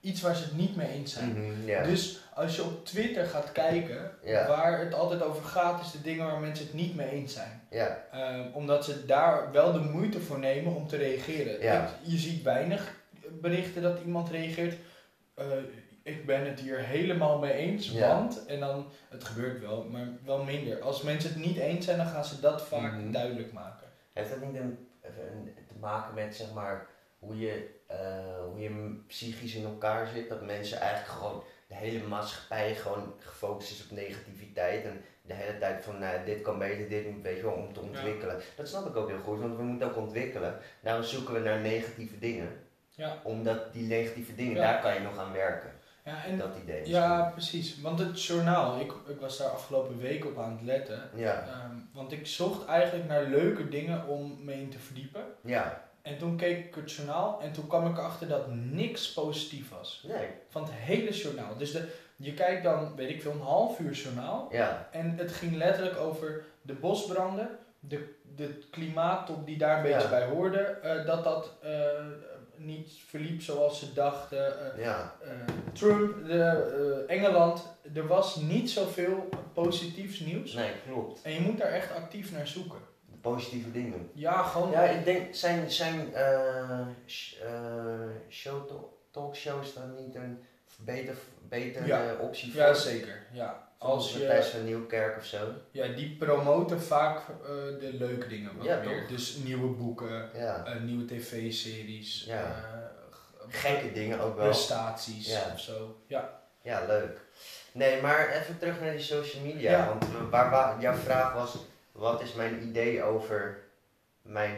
iets 0.02 0.22
waar 0.22 0.36
ze 0.36 0.44
het 0.44 0.58
niet 0.58 0.76
mee 0.76 0.88
eens 0.88 1.14
zijn. 1.14 1.30
Mhm. 1.66 1.84
Dus 1.84 2.20
als 2.42 2.56
je 2.56 2.64
op 2.64 2.86
Twitter 2.86 3.26
gaat 3.26 3.52
kijken, 3.52 4.12
Ja. 4.24 4.48
waar 4.48 4.80
het 4.80 4.94
altijd 4.94 5.22
over 5.24 5.44
gaat, 5.44 5.82
is 5.82 5.92
de 5.92 6.02
dingen 6.02 6.26
waar 6.26 6.40
mensen 6.40 6.66
het 6.66 6.74
niet 6.74 6.96
mee 6.96 7.10
eens 7.10 7.34
zijn. 7.34 7.62
ja, 7.70 8.04
Ehm, 8.12 8.48
omdat 8.54 8.86
ze 8.86 9.06
daar 9.06 9.52
wel 9.52 9.72
de 9.72 9.80
moeite 9.80 10.20
voor 10.20 10.40
nemen 10.40 10.76
om 10.76 10.88
te 10.88 10.98
reageren. 10.98 11.62
Ja. 11.62 11.90
Je 12.02 12.18
ziet 12.18 12.44
weinig 12.44 12.96
berichten 13.42 13.82
dat 13.82 14.00
iemand 14.06 14.30
reageert. 14.30 14.76
eh, 15.36 15.46
ik 16.04 16.26
ben 16.26 16.46
het 16.46 16.60
hier 16.60 16.80
helemaal 16.80 17.38
mee 17.40 17.54
eens, 17.54 17.92
want. 17.92 18.46
En 18.46 18.60
dan, 18.60 18.86
het 19.10 19.24
gebeurt 19.24 19.62
wel, 19.62 19.84
maar 19.84 20.08
wel 20.26 20.44
minder. 20.44 20.82
Als 20.82 21.02
mensen 21.02 21.30
het 21.34 21.46
niet 21.46 21.58
eens 21.58 21.86
zijn, 21.86 21.98
dan 21.98 22.06
gaan 22.06 22.26
ze 22.26 22.40
dat 22.40 22.62
vaak 22.62 22.94
Mhm. 22.94 23.12
duidelijk 23.12 23.52
maken. 23.54 23.88
Heeft 24.14 24.30
dat 24.30 24.42
niet 24.42 24.56
een, 24.56 24.88
een- 25.02 25.54
te 25.68 25.74
maken 25.80 26.14
met 26.14 26.36
zeg 26.36 26.54
maar, 26.54 26.88
hoe, 27.20 27.40
je, 27.40 27.70
eh, 27.88 27.98
hoe 28.50 28.60
je 28.60 29.00
psychisch 29.08 29.56
in 29.56 29.64
elkaar 29.66 30.08
zit? 30.08 30.30
Dat 30.30 30.46
mensen 30.46 30.80
eigenlijk 30.80 31.12
gewoon, 31.20 31.44
de 31.72 31.78
hele 31.78 32.08
maatschappij 32.08 32.76
gewoon 32.76 33.14
gefocust 33.20 33.72
is 33.72 33.84
op 33.90 33.92
negativiteit. 33.98 34.84
En 34.86 35.02
de 35.22 35.34
hele 35.34 35.58
tijd 35.58 35.84
van 35.84 36.00
nou, 36.00 36.26
dit 36.26 36.42
kan 36.42 36.58
beter, 36.60 36.90
dit 36.90 37.12
moet, 37.12 37.22
weet 37.22 37.36
je 37.38 37.44
wel, 37.44 37.54
om 37.54 37.74
te 37.74 37.80
ontwikkelen. 37.80 38.40
Dat 38.56 38.68
snap 38.68 38.86
ik 38.88 38.96
ook 38.96 39.08
heel 39.10 39.20
goed, 39.20 39.40
want 39.40 39.56
we 39.58 39.64
moeten 39.64 39.88
ook 39.90 39.98
ontwikkelen. 39.98 40.58
Daarom 40.82 41.04
zoeken 41.04 41.34
we 41.34 41.40
naar 41.40 41.60
negatieve 41.60 42.20
dingen. 42.20 42.50
Ja. 42.90 43.18
Omdat 43.24 43.74
die 43.74 43.88
negatieve 43.88 44.36
dingen, 44.36 44.56
Ja. 44.56 44.62
daar 44.72 44.82
kan 44.82 44.94
je 44.94 45.00
nog 45.00 45.18
aan 45.18 45.32
werken. 45.32 45.72
Ja, 46.06 46.26
en, 46.26 46.38
Dat 46.38 46.56
idee. 46.64 46.88
ja 46.90 47.30
precies. 47.34 47.82
Want 47.82 48.00
het 48.00 48.24
journaal, 48.24 48.80
ik, 48.80 48.92
ik 49.08 49.20
was 49.20 49.38
daar 49.38 49.48
afgelopen 49.50 49.98
week 49.98 50.26
op 50.26 50.38
aan 50.40 50.52
het 50.52 50.62
letten. 50.62 51.10
Ja, 51.16 51.48
Ehm, 51.48 51.76
want 51.94 52.12
ik 52.12 52.28
zocht 52.28 52.66
eigenlijk 52.66 53.08
naar 53.08 53.24
leuke 53.24 53.70
dingen 53.70 54.08
om 54.08 54.38
me 54.44 54.54
in 54.54 54.70
te 54.70 54.80
verdiepen. 54.80 55.24
ja, 55.42 55.90
En 56.02 56.18
toen 56.18 56.36
keek 56.38 56.66
ik 56.66 56.76
het 56.76 56.92
journaal 56.92 57.42
en 57.42 57.52
toen 57.52 57.68
kwam 57.68 57.88
ik 57.88 57.98
erachter 57.98 58.28
dat 58.28 58.48
niks 58.54 59.14
positief 59.14 59.70
was. 59.70 60.04
nee, 60.08 60.28
Van 60.50 60.62
het 60.64 60.72
hele 60.74 61.12
journaal. 61.12 61.58
Dus 61.58 61.72
de, 61.72 61.88
je 62.16 62.34
kijkt 62.34 62.64
dan, 62.64 62.96
weet 62.96 63.10
ik 63.10 63.22
veel, 63.22 63.32
een 63.32 63.40
half 63.42 63.80
uur 63.80 63.92
journaal. 63.94 64.48
ja, 64.52 64.88
En 64.92 65.18
het 65.18 65.32
ging 65.32 65.56
letterlijk 65.56 65.98
over 65.98 66.44
de 66.62 66.74
bosbranden, 66.74 67.50
de, 67.80 68.16
de 68.36 68.60
klimaattop 68.72 69.46
die 69.46 69.58
daar 69.58 69.78
een 69.78 69.84
beetje 69.84 70.00
Ja. 70.02 70.10
bij 70.10 70.26
hoorde. 70.28 70.58
eh, 70.60 71.06
dat 71.06 71.24
dat 71.24 71.52
eh, 71.62 71.72
niet 72.56 72.92
verliep 73.08 73.42
zoals 73.42 73.80
ze 73.80 73.94
dachten. 73.94 74.74
eh, 74.76 74.84
ja, 74.84 75.16
Trump, 75.74 76.26
de, 76.28 77.04
Engeland. 77.08 77.64
Er 77.94 78.08
was 78.08 78.36
niet 78.36 78.70
zoveel 78.70 79.30
positiefs 79.54 80.20
nieuws. 80.20 80.54
nee, 80.54 80.72
klopt. 80.88 81.22
En 81.22 81.32
je 81.34 81.40
moet 81.42 81.58
daar 81.58 81.72
echt 81.72 81.96
actief 81.96 82.32
naar 82.32 82.48
zoeken. 82.48 82.80
Positieve 83.22 83.72
dingen. 83.72 84.10
Ja, 84.14 84.44
gewoon. 84.44 84.72
Ja, 84.72 84.82
ik 84.84 85.06
denk, 85.06 85.36
zijn, 85.36 85.72
zijn 85.72 86.14
eh, 86.14 86.80
sh- 87.06 87.36
show, 88.30 88.68
talk- 88.68 88.94
talkshows 89.12 89.74
dan 89.74 89.96
niet 90.06 90.16
een 90.16 90.44
beter, 90.78 91.16
beter 91.50 91.88
Ja. 91.88 92.16
optie 92.20 92.52
voor? 92.52 92.62
Ja, 92.62 92.74
zeker. 92.74 93.22
Ja. 93.32 93.70
Als 93.78 94.14
je, 94.14 94.20
Thijs 94.20 94.48
van 94.48 94.64
Nieuwkerk 94.66 95.18
of 95.18 95.26
zo. 95.26 95.38
ja, 95.72 95.88
die 95.88 96.16
promoten 96.20 96.82
vaak 96.82 97.18
eh, 97.18 97.48
de 97.80 97.90
leuke 97.94 98.28
dingen 98.28 98.58
wat 98.58 98.66
Ja, 98.66 98.80
meer. 98.80 99.00
toch? 99.00 99.10
Dus 99.10 99.36
nieuwe 99.36 99.68
boeken, 99.68 100.30
Ja. 100.34 100.78
nieuwe 100.84 101.06
tv-series, 101.06 102.30
Gekke 103.48 103.92
dingen 103.92 104.20
ook 104.20 104.36
wel. 104.36 104.46
prestaties 104.46 105.28
Ja. 105.32 105.42
of 105.54 105.60
zo. 105.60 106.02
Ja. 106.08 106.40
Ja, 106.62 106.86
leuk. 106.88 107.20
Nee, 107.72 108.02
maar 108.02 108.30
even 108.30 108.58
terug 108.58 108.80
naar 108.82 108.92
die 108.92 109.00
social 109.00 109.44
media. 109.44 109.88
Want 109.88 110.06
waar, 110.30 110.50
waar, 110.50 110.82
jouw 110.82 110.94
vraag 110.94 111.34
was, 111.34 111.56
wat 112.02 112.22
is 112.22 112.34
mijn 112.34 112.68
idee 112.68 113.04
over, 113.04 113.60
mijn 114.22 114.56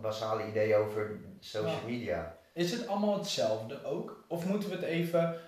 basale 0.00 0.46
idee 0.48 0.76
over 0.76 1.10
social 1.40 1.70
Ja. 1.72 1.86
media? 1.86 2.36
Is 2.52 2.70
het 2.72 2.86
allemaal 2.88 3.18
hetzelfde 3.18 3.84
ook? 3.84 4.24
Of 4.28 4.44
moeten 4.46 4.68
we 4.68 4.74
het 4.74 4.84
even 4.84 5.40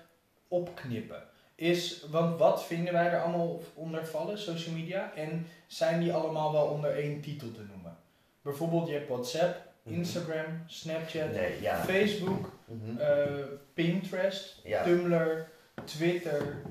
opknippen? 0.47 1.23
Is, 1.55 2.05
want 2.09 2.39
wat 2.39 2.65
vinden 2.65 2.93
wij 2.93 3.09
er 3.09 3.21
allemaal 3.21 3.61
onder 3.73 4.05
vallen, 4.05 4.37
social 4.39 4.75
media? 4.75 5.11
En 5.15 5.47
zijn 5.67 5.99
die 5.99 6.13
allemaal 6.13 6.51
wel 6.51 6.65
onder 6.65 6.91
één 6.95 7.21
titel 7.21 7.51
te 7.51 7.61
noemen? 7.61 7.97
Bijvoorbeeld 8.41 8.87
je 8.87 8.93
hebt 8.93 9.07
WhatsApp, 9.09 9.69
Mhm. 9.83 9.95
Instagram, 9.95 10.63
Snapchat, 10.67 11.31
Nee, 11.31 11.61
ja. 11.61 11.83
Facebook, 11.83 12.51
Mhm. 12.65 12.97
eh, 12.97 13.43
Pinterest, 13.73 14.59
ja. 14.63 14.83
Tumblr, 14.83 15.47
Twitter, 15.83 16.61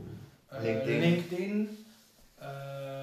eh, 0.49 0.62
LinkedIn. 0.62 0.99
LinkedIn. 1.00 1.85
ehm, 2.38 3.00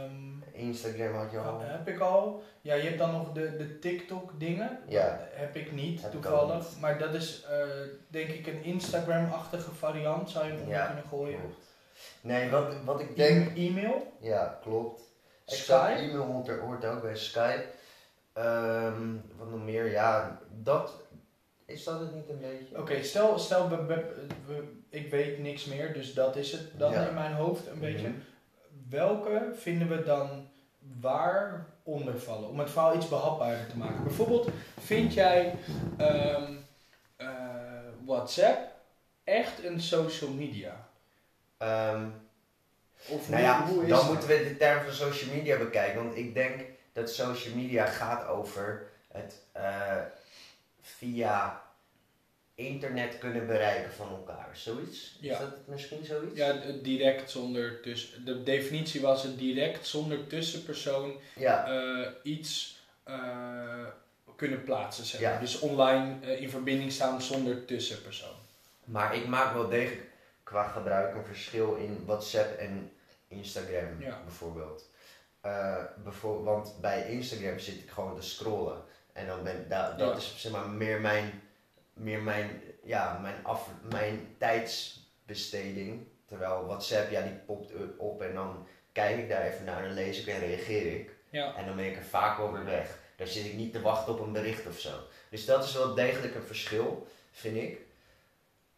Instagram 0.58 1.14
had 1.14 1.32
je 1.32 1.38
al. 1.40 1.60
heb 1.62 1.88
ik 1.88 2.00
al. 2.00 2.44
Ja, 2.62 2.74
je 2.74 2.82
hebt 2.84 2.98
dan 2.98 3.12
nog 3.12 3.32
de, 3.32 3.56
de 3.58 3.80
TikTok 3.80 4.40
dingen. 4.40 4.80
Ja. 4.88 5.20
Heb 5.32 5.56
ik 5.56 5.72
niet, 5.72 6.02
Heb 6.02 6.14
ik 6.14 6.22
toevallig. 6.22 6.70
niet. 6.70 6.80
Maar 6.80 7.00
dat 7.00 7.14
is 7.14 7.44
eh, 7.50 7.66
denk 8.08 8.30
ik 8.30 8.48
een 8.48 8.64
Instagram-achtige 8.64 9.72
variant, 9.72 10.30
zou 10.30 10.46
je 10.46 10.52
hem 10.54 10.68
Ja, 10.70 10.86
kunnen 10.86 11.04
gooien. 11.10 11.40
Klopt. 11.40 11.56
Nee, 12.22 12.50
wat, 12.50 12.74
wat 12.86 13.00
ik 13.00 13.16
denk... 13.16 13.58
E- 13.58 13.68
e-mail, 13.68 14.14
Ja, 14.20 14.60
klopt. 14.64 15.02
Skype. 15.46 16.00
e-mail 16.00 16.24
hoort, 16.24 16.48
er- 16.48 16.60
hoort 16.60 16.86
ook 16.86 17.02
bij 17.02 17.16
Skype. 17.16 17.66
Ehm, 18.34 19.16
wat 19.38 19.50
nog 19.50 19.64
meer? 19.64 19.92
Ja, 19.92 20.40
dat... 20.64 20.94
Is 21.66 21.84
dat 21.84 22.00
het 22.00 22.14
niet 22.16 22.30
een 22.30 22.40
beetje? 22.40 22.78
Oké, 22.80 23.04
stel, 23.04 23.40
stel 23.40 23.70
we, 23.70 23.86
we- 23.86 24.26
we- 24.46 24.76
ik 24.90 25.12
weet 25.12 25.40
niks 25.40 25.66
meer, 25.66 25.94
dus 25.94 26.14
dat 26.14 26.36
is 26.36 26.52
het 26.52 26.62
dan 26.80 26.92
Ja. 26.92 27.08
in 27.08 27.14
mijn 27.14 27.34
hoofd 27.34 27.68
een 27.68 27.80
beetje. 27.80 28.10
Welke 28.89 29.51
vinden 29.60 29.88
we 29.89 30.03
dan 30.03 30.48
waar 31.00 31.65
onder 31.84 32.20
vallen? 32.20 32.50
Om 32.50 32.60
het 32.60 32.70
verhaal 32.70 32.96
iets 32.96 33.10
behapbaarder 33.10 33.67
te 33.67 33.77
maken. 33.77 34.03
Bijvoorbeeld, 34.03 34.50
vind 34.79 35.13
jij 35.13 35.53
ehm, 35.98 36.53
eh, 37.15 37.27
WhatsApp 38.06 38.72
echt 39.24 39.63
een 39.63 39.82
social 39.82 40.32
media? 40.32 40.88
Ehm, 41.58 42.06
Of 43.10 43.29
nou 43.29 43.41
hoe- 43.41 43.51
ja, 43.51 43.65
hoe 43.67 43.84
is 43.84 43.89
dan 43.89 44.08
moeten 44.08 44.29
we 44.29 44.44
de 44.44 44.58
term 44.58 44.84
van 44.84 44.94
social 44.94 45.36
media 45.36 45.58
bekijken. 45.58 46.03
Want 46.03 46.17
ik 46.17 46.34
denk 46.34 46.62
dat 46.94 47.10
social 47.10 47.56
media 47.56 47.86
gaat 47.86 48.27
over 48.27 48.88
het 49.12 49.41
eh, 49.51 50.01
via 50.82 51.62
internet 52.58 53.18
kunnen 53.18 53.48
bereiken 53.48 53.92
van 53.92 54.10
elkaar. 54.10 54.50
Zoiets? 54.54 55.18
Ja. 55.20 55.34
Is 55.34 55.40
dat 55.40 55.54
misschien 55.66 56.06
zoiets? 56.06 56.36
Ja, 56.38 56.54
direct 56.82 57.32
zonder 57.32 57.82
tussen. 57.82 58.26
De 58.26 58.44
definitie 58.44 59.02
was 59.02 59.24
het 59.24 59.38
direct 59.38 59.88
zonder 59.88 60.28
tussenpersoon 60.28 61.14
Ja. 61.36 61.68
eh, 61.68 62.08
iets 62.24 62.80
eh, 63.04 63.86
kunnen 64.36 64.64
plaatsen. 64.64 65.06
Zeg 65.06 65.20
Ja. 65.20 65.40
Dus 65.40 65.60
online 65.60 66.16
eh, 66.26 66.42
in 66.42 66.50
verbinding 66.50 66.92
staan 66.92 67.22
zonder 67.22 67.66
tussenpersoon. 67.66 68.36
Maar 68.84 69.16
ik 69.16 69.28
maak 69.28 69.54
wel 69.54 69.70
degelijk 69.70 70.10
qua 70.44 70.68
gebruik 70.68 71.16
een 71.16 71.26
verschil 71.26 71.76
in 71.76 72.04
WhatsApp 72.06 72.58
en 72.60 72.92
Instagram 73.28 74.02
Ja. 74.02 74.22
bijvoorbeeld. 74.26 74.90
Eh, 75.42 75.84
bijvoor- 76.04 76.44
want 76.44 76.82
bij 76.82 77.10
Instagram 77.10 77.60
zit 77.60 77.76
ik 77.76 77.90
gewoon 77.90 78.16
te 78.16 78.22
scrollen. 78.28 78.82
En 79.14 79.28
dan 79.28 79.44
ben 79.44 79.66
da- 79.70 79.96
dat 79.98 80.18
is 80.18 80.34
zeg 80.38 80.52
maar 80.52 80.70
meer 80.70 81.02
mijn, 81.02 81.42
meer 81.98 82.22
mijn, 82.22 82.62
ja, 82.84 83.20
mijn, 83.22 83.36
af, 83.44 83.70
mijn 83.89 84.36
tijdsbesteding. 84.38 86.08
Terwijl 86.25 86.66
WhatsApp, 86.66 87.12
ja, 87.12 87.22
die 87.22 87.34
popt 87.46 87.72
op 87.98 88.22
en 88.22 88.34
dan 88.34 88.68
kijk 88.92 89.18
ik 89.18 89.30
daar 89.30 89.46
even 89.46 89.66
naar 89.66 89.84
en 89.84 89.94
lees 89.94 90.20
ik 90.20 90.27
en 90.27 90.39
reageer 90.39 91.00
ik. 91.00 91.16
Ja. 91.30 91.56
En 91.56 91.66
dan 91.66 91.75
ben 91.75 91.86
ik 91.86 91.96
er 91.96 92.04
vaak 92.04 92.38
wel 92.38 92.54
weer 92.54 92.66
weg. 92.66 93.00
Daar 93.16 93.27
zit 93.27 93.46
ik 93.46 93.54
niet 93.54 93.74
te 93.74 93.82
wachten 93.82 94.13
op 94.13 94.20
een 94.20 94.32
bericht 94.32 94.68
of 94.68 94.80
zo. 94.80 94.89
Dus 95.30 95.46
dat 95.46 95.63
is 95.63 95.74
wel 95.74 95.94
degelijk 95.94 96.36
een 96.36 96.44
verschil, 96.44 97.08
vind 97.32 97.58
ik. 97.58 97.80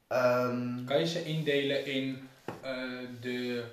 Ehm, 0.08 0.86
Kan 0.86 1.00
je 1.00 1.08
ze 1.08 1.24
indelen 1.24 1.86
in 1.86 2.30
eh, 2.62 3.00
de 3.22 3.64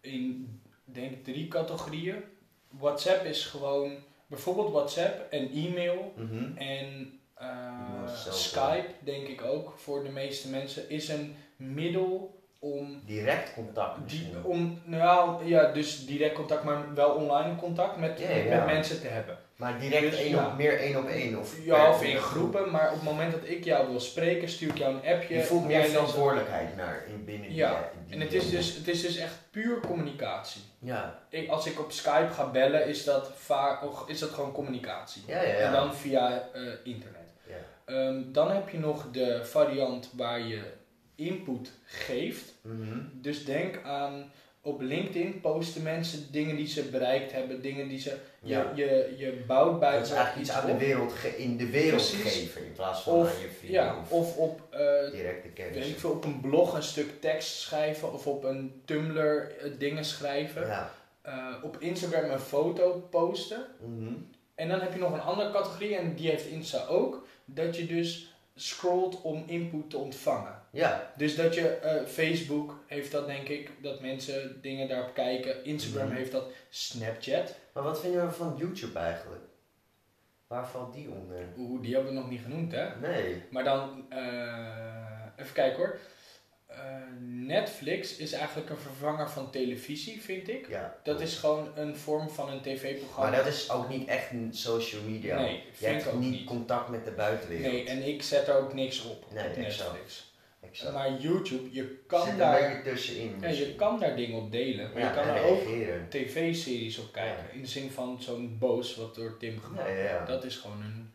in 0.00 0.60
denk 0.84 1.24
drie 1.24 1.48
categorieën? 1.48 2.24
WhatsApp 2.68 3.24
is 3.24 3.46
gewoon 3.46 3.98
bijvoorbeeld 4.26 4.72
WhatsApp 4.72 5.32
en 5.32 5.50
e-mail 5.50 6.12
mhm. 6.16 6.56
en 6.56 7.19
eh. 7.40 8.32
Skype 8.32 8.88
denk 8.98 9.26
ik 9.26 9.42
ook 9.42 9.74
voor 9.76 10.04
de 10.04 10.10
meeste 10.10 10.48
mensen 10.48 10.90
is 10.90 11.08
een 11.08 11.36
middel 11.56 12.38
om 12.58 13.02
Direct 13.06 13.54
contact 13.54 14.10
die, 14.10 14.28
om 14.42 14.80
nou 14.84 15.46
ja 15.46 15.72
dus 15.72 16.06
direct 16.06 16.34
contact 16.34 16.64
maar 16.64 16.94
wel 16.94 17.10
online 17.10 17.56
contact 17.56 17.96
met, 17.96 18.18
met, 18.18 18.44
ja. 18.44 18.64
mensen 18.64 19.00
te 19.00 19.06
hebben. 19.06 19.38
Maar 19.60 19.80
direct 19.80 20.10
Dus, 20.10 20.26
ja. 20.26 20.46
op, 20.46 20.56
meer 20.56 20.78
één 20.78 20.98
op 20.98 21.08
één. 21.08 21.38
Of 21.38 21.64
Ja, 21.64 21.90
of 21.90 22.02
in 22.02 22.16
groepen, 22.16 22.70
maar 22.70 22.88
op 22.88 22.94
het 22.94 23.02
moment 23.02 23.32
dat 23.32 23.40
ik 23.44 23.64
jou 23.64 23.88
wil 23.88 24.00
spreken, 24.00 24.48
stuur 24.48 24.68
ik 24.68 24.78
jou 24.78 24.94
een 24.94 25.14
appje. 25.14 25.34
Je 25.34 25.42
voelt 25.42 25.66
meer 25.66 25.84
verantwoordelijkheid 25.84 26.76
naar 26.76 27.04
in 27.08 27.24
binnen 27.24 27.54
Ja, 27.54 27.90
die, 27.92 28.00
die 28.04 28.14
En 28.14 28.20
het 28.20 28.32
is, 28.32 28.50
dus, 28.50 28.74
het 28.74 28.88
is 28.88 29.02
dus 29.02 29.16
echt 29.16 29.34
puur 29.50 29.80
communicatie. 29.80 30.62
Ja, 30.78 31.18
Ik, 31.28 31.48
als 31.48 31.66
ik 31.66 31.80
op 31.80 31.92
Skype 31.92 32.28
ga 32.32 32.50
bellen, 32.50 32.86
is 32.86 33.04
dat, 33.04 33.30
vaak, 33.36 33.82
is 34.06 34.18
dat 34.18 34.30
gewoon 34.30 34.52
communicatie. 34.52 35.22
ja, 35.26 35.42
ja. 35.42 35.48
ja. 35.48 35.58
En 35.58 35.72
dan 35.72 35.94
via 35.94 36.48
eh, 36.52 36.62
internet. 36.84 37.19
Ehm, 37.90 38.22
dan 38.32 38.50
heb 38.50 38.68
je 38.68 38.78
nog 38.78 39.06
de 39.12 39.40
variant 39.44 40.10
waar 40.16 40.40
je 40.40 40.62
input 41.14 41.72
geeft. 41.84 42.54
Mhm. 42.62 42.98
Dus 43.12 43.44
denk 43.44 43.82
aan 43.84 44.30
op 44.62 44.80
LinkedIn 44.80 45.40
posten 45.40 45.82
mensen 45.82 46.32
dingen 46.32 46.56
die 46.56 46.66
ze 46.66 46.82
bereikt 46.82 47.32
hebben, 47.32 47.62
dingen 47.62 47.88
die 47.88 47.98
ze. 47.98 48.16
Je, 48.42 48.48
Ja. 48.54 48.72
je, 48.74 49.14
je 49.18 49.42
bouwt 49.46 49.80
bij 49.80 49.96
Dat 49.98 50.06
is 50.06 50.12
eigenlijk 50.12 50.46
iets 50.46 50.56
aan 50.56 50.66
de 50.66 50.76
wereld 50.76 51.12
in 51.36 51.56
de 51.56 51.70
wereld 51.70 52.10
Precies. 52.10 52.32
geven 52.32 52.64
in 52.64 52.72
plaats 52.72 53.02
van 53.02 53.12
Of, 53.14 53.34
aan 53.34 53.40
je 53.40 53.48
vrienden 53.58 53.82
ja, 53.82 53.96
of, 53.98 54.10
of 54.10 54.36
op 54.36 54.60
eh, 54.70 55.10
directe 55.12 55.48
kennis. 55.48 55.76
weet 55.76 55.88
ik 55.88 55.98
veel, 55.98 56.10
op 56.10 56.24
een 56.24 56.40
blog 56.40 56.74
een 56.74 56.82
stuk 56.82 57.20
tekst 57.20 57.56
schrijven 57.60 58.12
of 58.12 58.26
op 58.26 58.44
een 58.44 58.82
Tumblr 58.84 59.52
eh, 59.58 59.70
dingen 59.78 60.04
schrijven. 60.04 60.66
Ja. 60.66 60.90
Eh, 61.22 61.54
op 61.62 61.76
Instagram 61.78 62.30
een 62.30 62.38
foto 62.40 63.06
posten. 63.10 63.66
Mhm. 63.80 64.12
En 64.54 64.68
dan 64.68 64.80
heb 64.80 64.92
je 64.92 64.98
nog 64.98 65.12
een 65.12 65.20
andere 65.20 65.50
categorie 65.50 65.96
en 65.96 66.14
die 66.14 66.28
heeft 66.30 66.46
Insta 66.46 66.86
ook. 66.86 67.26
Dat 67.54 67.76
je 67.76 67.86
dus 67.86 68.34
scrolt 68.54 69.22
om 69.22 69.44
input 69.46 69.90
te 69.90 69.96
ontvangen. 69.96 70.58
ja, 70.70 71.12
Dus 71.16 71.36
dat 71.36 71.54
je, 71.54 71.68
eh, 71.68 72.06
Facebook 72.06 72.84
heeft 72.86 73.12
dat 73.12 73.26
denk 73.26 73.48
ik, 73.48 73.70
dat 73.82 74.00
mensen 74.00 74.58
dingen 74.62 74.88
daarop 74.88 75.14
kijken. 75.14 75.64
Instagram 75.64 76.06
Mhm. 76.08 76.16
heeft 76.16 76.32
dat. 76.32 76.44
Snapchat, 76.70 77.54
maar 77.72 77.82
wat 77.82 78.00
vinden 78.00 78.26
we 78.26 78.32
van 78.32 78.54
YouTube 78.58 78.98
eigenlijk? 78.98 79.42
Waar 80.46 80.68
valt 80.68 80.94
die 80.94 81.08
onder? 81.10 81.44
oeh, 81.58 81.82
die 81.82 81.94
hebben 81.94 82.12
we 82.12 82.18
nog 82.20 82.30
niet 82.30 82.40
genoemd 82.42 82.72
hè. 82.72 82.88
Nee. 83.00 83.42
Maar 83.50 83.64
dan, 83.64 84.06
eh, 84.08 85.26
even 85.36 85.52
kijken 85.52 85.78
hoor. 85.78 85.98
Netflix 87.50 88.16
is 88.16 88.32
eigenlijk 88.32 88.70
een 88.70 88.76
vervanger 88.76 89.30
van 89.30 89.50
televisie, 89.50 90.20
vind 90.22 90.48
ik. 90.48 90.68
Ja. 90.68 90.96
Dat 91.02 91.20
is 91.20 91.36
gewoon 91.36 91.68
een 91.74 91.96
vorm 91.96 92.30
van 92.30 92.50
een 92.50 92.60
tv-programma. 92.60 93.30
Maar 93.30 93.38
dat 93.38 93.46
is 93.52 93.70
ook 93.70 93.88
niet 93.88 94.08
echt 94.08 94.30
een 94.30 94.48
social 94.52 95.02
media. 95.02 95.36
Nee, 95.40 95.54
Je 95.54 95.60
vind 95.72 95.92
hebt 95.92 96.06
ik 96.06 96.12
ook 96.12 96.20
niet, 96.20 96.30
niet. 96.30 96.44
contact 96.46 96.88
met 96.88 97.04
de 97.04 97.10
buitenwereld. 97.10 97.72
Nee, 97.72 97.86
en 97.86 98.02
ik 98.08 98.22
zet 98.22 98.48
er 98.48 98.56
ook 98.56 98.74
niks 98.74 99.04
op 99.04 99.24
Nee, 99.32 99.48
op 99.48 99.56
exact. 99.56 99.92
Netflix. 99.92 100.28
Exact. 100.60 100.92
Maar 100.92 101.12
YouTube, 101.18 101.68
je 101.72 101.80
Zit 101.82 102.06
kan, 102.06 102.28
er 102.28 102.36
daar, 102.36 102.76
een 102.76 102.82
tussenin. 102.82 103.36
ja, 103.40 103.48
je 103.48 103.74
kan 103.74 104.00
daar 104.00 104.16
dingen 104.16 104.38
op 104.38 104.50
delen. 104.52 104.90
Maar 104.92 105.02
Ja, 105.02 105.08
je 105.08 105.14
kan 105.14 105.24
en 105.24 105.34
er 105.34 105.42
ook 105.44 105.62
tv-series 106.10 106.98
op 106.98 107.12
kijken. 107.12 107.44
Ja. 107.48 107.52
In 107.54 107.60
de 107.60 107.68
zin 107.68 107.90
van 107.90 108.22
zo'n 108.22 108.56
boos 108.58 108.96
wat 108.96 109.14
door 109.14 109.36
Tim 109.38 109.60
gemaakt 109.60 109.88
Ja, 109.88 109.94
ja, 109.94 110.04
ja. 110.04 110.24
Dat 110.24 110.44
is 110.44 110.56
gewoon 110.56 110.80
een... 110.82 111.12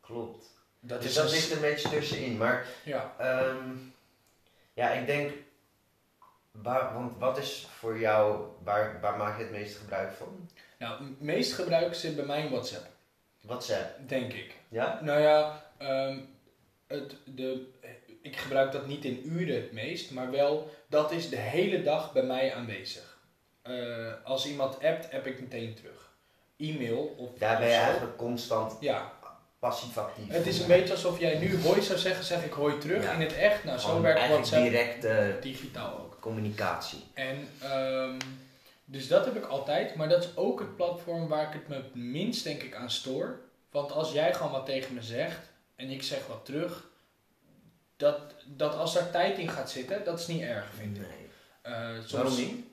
Klopt. 0.00 0.54
Dat 0.80 1.00
dus 1.02 1.10
is 1.10 1.16
dat 1.16 1.30
ligt 1.30 1.50
een 1.52 1.60
beetje 1.60 1.88
tussenin. 1.88 2.36
Maar 2.36 2.66
Ja, 2.84 3.14
ehm, 3.18 3.70
ja, 4.74 4.90
ik 4.90 5.06
denk, 5.06 5.30
waar, 6.62 6.94
want 6.94 7.18
wat 7.18 7.38
is 7.38 7.66
voor 7.78 7.98
jou, 7.98 8.46
waar, 8.64 8.98
waar 9.00 9.16
maak 9.16 9.36
je 9.38 9.42
het 9.42 9.52
meeste 9.52 9.78
gebruik 9.78 10.12
van? 10.12 10.50
nou, 10.78 11.04
het 11.04 11.20
meest 11.20 11.52
gebruik 11.52 11.94
zit 11.94 12.16
bij 12.16 12.24
mij 12.24 12.40
in 12.44 12.50
WhatsApp, 12.50 12.86
WhatsApp. 13.40 14.08
denk 14.08 14.32
ik. 14.32 14.54
Ja? 14.68 15.00
Nou 15.02 15.20
ja, 15.20 15.62
ehm, 15.78 16.18
het, 16.86 17.14
de, 17.24 17.66
ik 18.22 18.36
gebruik 18.36 18.72
dat 18.72 18.86
niet 18.86 19.04
in 19.04 19.22
uren 19.24 19.54
het 19.54 19.72
meest, 19.72 20.10
maar 20.10 20.30
wel, 20.30 20.70
dat 20.88 21.12
is 21.12 21.28
de 21.28 21.36
hele 21.36 21.82
dag 21.82 22.12
bij 22.12 22.22
mij 22.22 22.54
aanwezig. 22.54 23.18
Eh, 23.62 23.74
als 24.24 24.46
iemand 24.46 24.74
appt, 24.84 25.12
app 25.12 25.26
ik 25.26 25.40
meteen 25.40 25.74
terug. 25.74 26.10
E-mail 26.58 27.14
of 27.18 27.30
Daar 27.38 27.58
ben 27.58 27.68
je 27.68 27.74
eigenlijk 27.74 28.16
constant 28.16 28.76
Ja, 28.80 29.12
passief 29.58 29.98
actief. 29.98 30.28
het 30.28 30.46
is 30.46 30.60
een 30.60 30.66
beetje 30.66 30.92
alsof 30.92 31.20
jij 31.20 31.38
nu 31.38 31.60
hoi 31.62 31.82
zou 31.82 31.98
zeggen, 31.98 32.24
zeg 32.24 32.44
ik 32.44 32.52
hoi 32.52 32.78
terug 32.78 33.02
Ja. 33.02 33.12
in 33.12 33.20
het 33.20 33.34
echt. 33.36 33.64
Nou, 33.64 33.78
zo 33.78 34.00
werkt 34.00 34.28
WhatsApp 34.28 34.62
directe 34.62 35.36
digitaal 35.40 35.98
ook. 35.98 36.05
Communicatie. 36.26 37.04
En 37.14 37.48
ehm, 37.60 38.18
dus 38.84 39.08
dat 39.08 39.24
heb 39.24 39.36
ik 39.36 39.44
altijd, 39.44 39.94
maar 39.94 40.08
dat 40.08 40.22
is 40.24 40.36
ook 40.36 40.60
het 40.60 40.76
platform 40.76 41.28
waar 41.28 41.46
ik 41.46 41.52
het 41.52 41.68
me 41.68 41.74
het 41.74 41.94
minst 41.94 42.44
denk 42.44 42.62
ik 42.62 42.74
aan 42.74 42.90
stoor. 42.90 43.40
Want 43.70 43.92
als 43.92 44.12
jij 44.12 44.34
gewoon 44.34 44.52
wat 44.52 44.66
tegen 44.66 44.94
me 44.94 45.02
zegt 45.02 45.50
en 45.76 45.90
ik 45.90 46.02
zeg 46.02 46.26
wat 46.26 46.44
terug, 46.44 46.84
dat, 47.96 48.18
dat 48.44 48.74
als 48.76 48.94
daar 48.94 49.10
tijd 49.10 49.38
in 49.38 49.48
gaat 49.48 49.70
zitten, 49.70 50.04
dat 50.04 50.18
is 50.18 50.26
niet 50.26 50.42
erg 50.42 50.66
vind 50.74 50.96
ik. 50.96 51.02
Nee. 51.02 51.28
Eh, 51.74 51.94
soms- 51.94 52.12
Waarom 52.12 52.36
niet? 52.36 52.64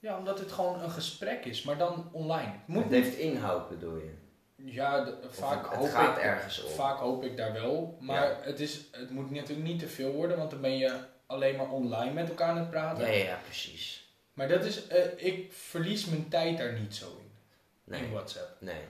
Ja, 0.00 0.18
omdat 0.18 0.38
het 0.38 0.52
gewoon 0.52 0.82
een 0.82 0.90
gesprek 0.90 1.44
is, 1.44 1.62
maar 1.62 1.78
dan 1.78 2.08
online. 2.12 2.50
Het 2.50 2.66
moet 2.66 2.82
Het 2.82 2.92
heeft 2.92 3.16
inhoud 3.16 3.68
bedoel 3.68 3.96
je? 3.96 4.12
Ja, 4.56 5.04
de- 5.04 5.16
vaak, 5.30 5.70
het 5.70 5.78
hoop 5.78 5.88
gaat 5.90 6.16
ik, 6.16 6.22
ergens 6.22 6.62
op. 6.64 6.70
vaak 6.70 6.98
hoop 6.98 7.24
ik 7.24 7.36
daar 7.36 7.52
wel. 7.52 7.96
Maar 8.00 8.36
het, 8.44 8.60
is, 8.60 8.80
het 8.92 9.10
moet 9.10 9.30
natuurlijk 9.30 9.68
niet 9.68 9.78
te 9.78 9.88
veel 9.88 10.12
worden, 10.12 10.36
want 10.38 10.50
dan 10.50 10.60
ben 10.60 10.78
je 10.78 10.98
alleen 11.28 11.56
maar 11.56 11.70
online 11.70 12.12
met 12.12 12.28
elkaar 12.28 12.48
aan 12.48 12.56
het 12.58 12.70
praten. 12.70 13.06
Ja, 13.06 13.12
ja, 13.12 13.38
precies. 13.44 14.12
Maar 14.32 14.48
dat 14.48 14.64
is, 14.64 14.86
eh, 14.86 15.04
ik 15.16 15.52
verlies 15.52 16.04
mijn 16.04 16.28
tijd 16.28 16.58
daar 16.58 16.72
niet 16.80 16.94
zo 16.94 17.06
in, 17.06 17.30
in 17.94 18.00
Nee, 18.00 18.10
WhatsApp. 18.10 18.56
nee. 18.60 18.82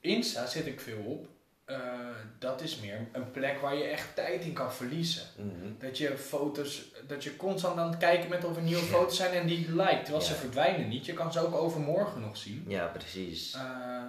Insta 0.00 0.46
zit 0.46 0.66
ik 0.66 0.80
veel 0.80 0.98
op. 1.04 1.26
Eh, 1.64 1.78
dat 2.38 2.60
is 2.60 2.76
meer 2.80 3.06
een 3.12 3.30
plek 3.30 3.60
waar 3.60 3.74
je 3.76 3.84
echt 3.84 4.14
tijd 4.14 4.44
in 4.44 4.52
kan 4.52 4.72
verliezen. 4.72 5.26
Mhm. 5.36 5.72
Dat 5.78 5.98
je 5.98 6.18
foto's, 6.18 6.82
dat 7.06 7.24
je 7.24 7.36
constant 7.36 7.78
aan 7.78 7.88
het 7.88 7.98
kijken 7.98 8.28
bent 8.28 8.44
of 8.44 8.56
er 8.56 8.62
nieuwe 8.62 8.82
foto's 8.82 9.16
zijn 9.16 9.32
en 9.32 9.46
die 9.46 9.72
liked. 9.74 10.02
Terwijl 10.04 10.24
ze 10.24 10.34
verdwijnen 10.34 10.88
niet. 10.88 11.06
Je 11.06 11.12
kan 11.12 11.32
ze 11.32 11.40
ook 11.46 11.54
overmorgen 11.54 12.20
nog 12.20 12.36
zien. 12.36 12.64
Ja, 12.68 12.86
precies. 12.86 13.54
Eh, 13.54 14.02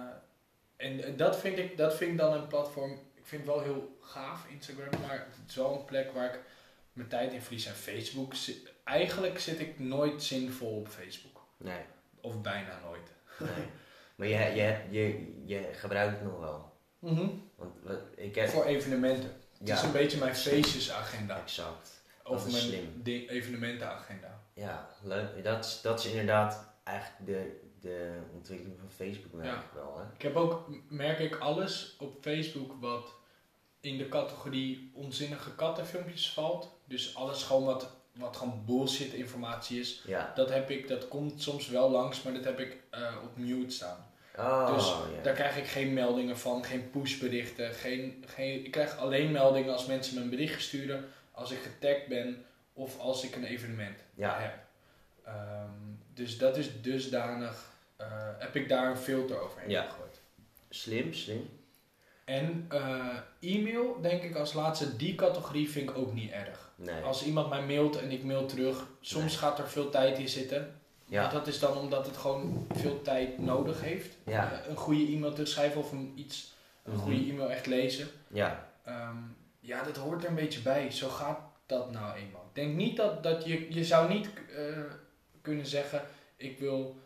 en 0.76 1.16
dat 1.16 1.38
vind, 1.38 1.58
ik, 1.58 1.76
dat 1.76 1.96
vind 1.96 2.10
ik 2.10 2.18
dan 2.18 2.32
een 2.32 2.46
platform. 2.46 2.92
Ik 3.14 3.24
vind 3.24 3.46
het 3.46 3.54
wel 3.54 3.62
heel 3.62 3.96
gaaf, 4.00 4.46
Instagram, 4.48 5.00
maar 5.06 5.26
het 5.40 5.48
is 5.50 5.54
wel 5.56 5.74
een 5.78 5.84
plek 5.84 6.12
waar 6.12 6.34
ik 6.34 6.40
mijn 6.98 7.08
tijd 7.08 7.32
in 7.32 7.42
verlies. 7.42 7.66
En 7.66 7.74
Facebook, 7.74 8.32
eigenlijk 8.84 9.38
zit 9.38 9.60
ik 9.60 9.78
nooit 9.78 10.22
zinvol 10.22 10.76
op 10.76 10.88
Facebook. 10.88 11.46
Nee, 11.56 11.80
Of 12.20 12.40
bijna 12.40 12.80
nooit. 12.84 13.12
nee. 13.38 13.66
maar 14.16 14.26
je, 14.26 14.54
je, 14.54 14.78
je, 14.90 15.32
je 15.44 15.68
gebruikt 15.72 16.18
het 16.18 16.24
nog 16.30 16.38
wel. 16.40 16.72
Want 17.56 17.74
wat- 17.82 18.00
ik 18.16 18.34
heb... 18.34 18.48
Voor 18.48 18.64
evenementen. 18.64 19.30
Het 19.58 19.68
is 19.68 19.82
een 19.82 19.92
beetje 19.92 20.18
mijn 20.18 20.36
feestjesagenda. 20.36 21.40
exact. 21.40 22.02
Of 22.24 22.50
mijn 22.50 22.62
slim. 22.62 23.02
evenementenagenda. 23.04 24.40
Ja, 24.54 24.88
leuk. 25.02 25.44
Dat 25.44 25.64
is, 25.64 25.80
dat 25.82 25.98
is 26.04 26.06
inderdaad 26.10 26.74
eigenlijk 26.84 27.26
de, 27.26 27.60
de 27.80 28.18
ontwikkeling 28.34 28.78
van 28.78 28.90
Facebook 28.90 29.32
merk 29.32 29.48
Ja. 29.48 29.58
ik 29.58 29.70
wel. 29.74 29.98
Hè? 29.98 30.04
Ik 30.14 30.22
heb 30.22 30.36
ook, 30.36 30.68
merk 30.88 31.18
ik, 31.18 31.36
alles 31.36 31.96
op 31.98 32.16
Facebook 32.20 32.72
wat 32.80 33.14
in 33.80 33.98
de 33.98 34.08
categorie 34.08 34.90
onzinnige 34.94 35.54
kattenfilmpjes 35.54 36.30
valt. 36.32 36.78
Dus 36.84 37.14
alles 37.14 37.42
gewoon 37.42 37.64
wat, 37.64 37.90
wat 38.12 38.36
gewoon 38.36 38.64
bullshit 38.66 39.12
informatie 39.12 39.80
is. 39.80 40.02
Ja. 40.06 40.32
Dat 40.34 40.50
heb 40.50 40.70
ik, 40.70 40.88
dat 40.88 41.08
komt 41.08 41.42
soms 41.42 41.68
wel 41.68 41.90
langs, 41.90 42.22
maar 42.22 42.32
dat 42.32 42.44
heb 42.44 42.60
ik 42.60 42.76
eh, 42.90 43.14
op 43.24 43.36
mute 43.36 43.70
staan. 43.74 44.06
Oh, 44.36 44.74
Dus. 44.74 44.92
Daar 45.22 45.34
krijg 45.34 45.56
ik 45.56 45.66
geen 45.66 45.92
meldingen 45.94 46.38
van, 46.38 46.64
geen 46.64 46.90
pushberichten. 46.90 47.72
Geen, 47.74 48.24
geen, 48.26 48.64
ik 48.64 48.70
krijg 48.70 48.96
alleen 48.98 49.30
meldingen 49.32 49.72
als 49.72 49.86
mensen 49.86 50.14
me 50.14 50.20
een 50.20 50.30
berichtje 50.30 50.60
sturen, 50.60 51.08
als 51.32 51.50
ik 51.50 51.58
getagd 51.58 52.06
ben 52.06 52.44
of 52.72 52.98
als 52.98 53.24
ik 53.24 53.36
een 53.36 53.44
evenement 53.44 53.98
Ja. 54.14 54.38
heb. 54.40 54.54
Ehm, 55.24 55.70
dus 56.14 56.38
dat 56.38 56.56
is 56.56 56.82
dusdanig, 56.82 57.70
eh, 57.96 58.06
heb 58.38 58.56
ik 58.56 58.68
daar 58.68 58.90
een 58.90 58.96
filter 58.96 59.40
overheen 59.40 59.70
Ja. 59.70 59.82
gegooid. 59.82 60.20
Slim, 60.70 61.14
slim. 61.14 61.57
En 62.28 62.64
eh, 62.68 63.16
e-mail, 63.40 64.00
denk 64.00 64.22
ik 64.22 64.36
als 64.36 64.52
laatste, 64.52 64.96
die 64.96 65.14
categorie 65.14 65.70
vind 65.70 65.90
ik 65.90 65.96
ook 65.96 66.12
niet 66.14 66.30
erg. 66.30 66.70
Nee. 66.76 67.02
Als 67.02 67.24
iemand 67.24 67.48
mij 67.48 67.62
mailt 67.66 67.96
en 68.00 68.10
ik 68.10 68.24
mail 68.24 68.46
terug, 68.46 68.86
soms 69.00 69.24
Nee. 69.24 69.36
gaat 69.36 69.58
er 69.58 69.68
veel 69.68 69.90
tijd 69.90 70.18
in 70.18 70.28
zitten. 70.28 70.80
Ja. 71.04 71.22
Maar 71.22 71.32
dat 71.32 71.46
is 71.46 71.58
dan 71.58 71.76
omdat 71.78 72.06
het 72.06 72.16
gewoon 72.16 72.66
veel 72.74 73.02
tijd 73.02 73.38
nodig 73.38 73.80
heeft. 73.80 74.16
Ja. 74.24 74.52
Eh, 74.52 74.68
een 74.70 74.76
goede 74.76 75.06
e-mail 75.12 75.32
te 75.32 75.44
schrijven 75.44 75.80
of 75.80 75.92
een, 75.92 76.12
iets, 76.16 76.54
een 76.84 76.92
Mhm. 76.92 77.00
goede 77.02 77.30
e-mail 77.30 77.50
echt 77.50 77.66
lezen. 77.66 78.08
Ja. 78.32 78.68
Ehm, 78.84 79.16
ja, 79.60 79.82
dat 79.82 79.96
hoort 79.96 80.22
er 80.22 80.28
een 80.28 80.34
beetje 80.34 80.60
bij. 80.60 80.90
Zo 80.90 81.08
gaat 81.08 81.40
dat 81.66 81.90
nou 81.92 82.16
eenmaal. 82.18 82.44
Ik 82.48 82.54
denk 82.54 82.74
niet 82.76 82.96
dat, 82.96 83.22
dat 83.22 83.44
je, 83.44 83.74
je 83.74 83.84
zou 83.84 84.08
niet 84.14 84.28
eh, 84.56 84.62
kunnen 85.42 85.66
zeggen, 85.66 86.02
ik 86.36 86.58
wil 86.58 87.00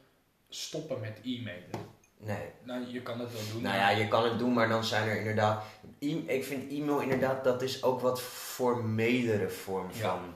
stoppen 0.48 1.00
met 1.00 1.20
e-mailen. 1.24 1.90
Nee. 2.24 2.46
Nou, 2.62 2.86
je 2.92 3.02
kan 3.02 3.20
het 3.20 3.32
wel 3.32 3.40
doen. 3.52 3.62
Nou 3.62 3.76
ja, 3.76 3.90
je 3.90 4.08
kan 4.08 4.24
het 4.24 4.38
doen, 4.38 4.52
maar 4.52 4.68
dan 4.68 4.84
zijn 4.84 5.08
er 5.08 5.16
inderdaad. 5.16 5.64
E- 5.98 6.22
ik 6.26 6.44
vind 6.44 6.70
e-mail 6.72 7.00
inderdaad, 7.00 7.44
dat 7.44 7.62
is 7.62 7.82
ook 7.82 8.00
wat 8.00 8.22
formelere 8.22 9.48
vorm 9.48 9.88
Ja. 9.92 9.98
van. 10.08 10.34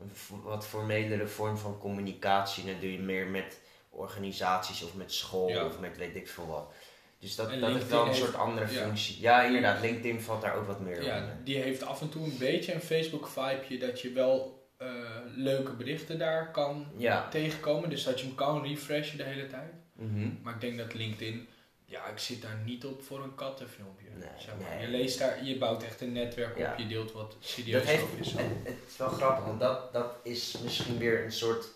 een 0.00 0.42
Wat 0.42 0.66
formelere 0.66 1.26
vorm 1.26 1.56
van 1.56 1.78
communicatie. 1.78 2.64
Dan 2.64 2.74
doe 2.80 2.92
je 2.92 2.98
meer 2.98 3.26
met 3.26 3.60
organisaties 3.90 4.82
of 4.84 4.94
met 4.94 5.12
school 5.12 5.48
Ja. 5.48 5.64
of 5.64 5.78
met 5.78 5.96
weet 5.96 6.16
ik 6.16 6.28
veel 6.28 6.46
wat. 6.46 6.72
Dus 7.18 7.34
dat, 7.36 7.50
En 7.50 7.60
dat 7.60 7.74
is 7.76 7.84
wel 7.86 8.00
een 8.00 8.06
heeft- 8.06 8.18
soort 8.18 8.34
andere 8.34 8.68
functie. 8.68 9.20
Ja, 9.20 9.42
inderdaad. 9.42 9.80
LinkedIn 9.80 10.20
valt 10.20 10.42
daar 10.42 10.54
ook 10.56 10.66
wat 10.66 10.80
meer 10.80 11.02
Ja, 11.04 11.18
onder. 11.18 11.36
die 11.44 11.56
heeft 11.58 11.82
af 11.82 12.00
en 12.00 12.08
toe 12.08 12.24
een 12.24 12.38
beetje 12.38 12.74
een 12.74 12.80
Facebook-vibeje 12.80 13.78
dat 13.78 14.00
je 14.00 14.12
wel 14.12 14.60
eh, 14.78 14.88
leuke 15.36 15.72
berichten 15.72 16.18
daar 16.18 16.50
kan 16.50 16.86
tegenkomen. 17.30 17.90
Dus 17.90 18.04
dat 18.04 18.20
je 18.20 18.26
hem 18.26 18.34
kan 18.34 18.62
refreshen 18.62 19.16
de 19.16 19.22
hele 19.24 19.46
tijd. 19.46 19.72
Mhm. 20.02 20.28
Maar 20.42 20.54
ik 20.54 20.60
denk 20.60 20.78
dat 20.78 20.94
LinkedIn, 20.94 21.48
ja, 21.84 22.06
ik 22.06 22.18
zit 22.18 22.42
daar 22.42 22.58
niet 22.64 22.84
op 22.84 23.02
voor 23.02 23.22
een 23.22 23.34
kattenfilmpje. 23.34 24.06
Nee, 24.18 24.28
zeg 24.38 24.54
maar. 24.60 24.70
nee. 24.70 24.80
Je 24.80 24.88
leest 24.88 25.18
daar, 25.18 25.44
je 25.44 25.58
bouwt 25.58 25.82
echt 25.82 26.00
een 26.00 26.12
netwerk 26.12 26.58
Ja. 26.58 26.72
op, 26.72 26.78
je 26.78 26.86
deelt 26.86 27.12
wat 27.12 27.36
serieus 27.40 27.86
Dat 27.86 28.00
over 28.00 28.16
jezelf. 28.18 28.36
het, 28.42 28.50
het 28.64 28.76
is 28.90 28.96
wel 28.96 29.08
grappig, 29.08 29.44
want 29.44 29.60
dat, 29.60 29.92
dat 29.92 30.14
is 30.22 30.58
misschien 30.62 30.98
weer 30.98 31.24
een 31.24 31.32
soort 31.32 31.66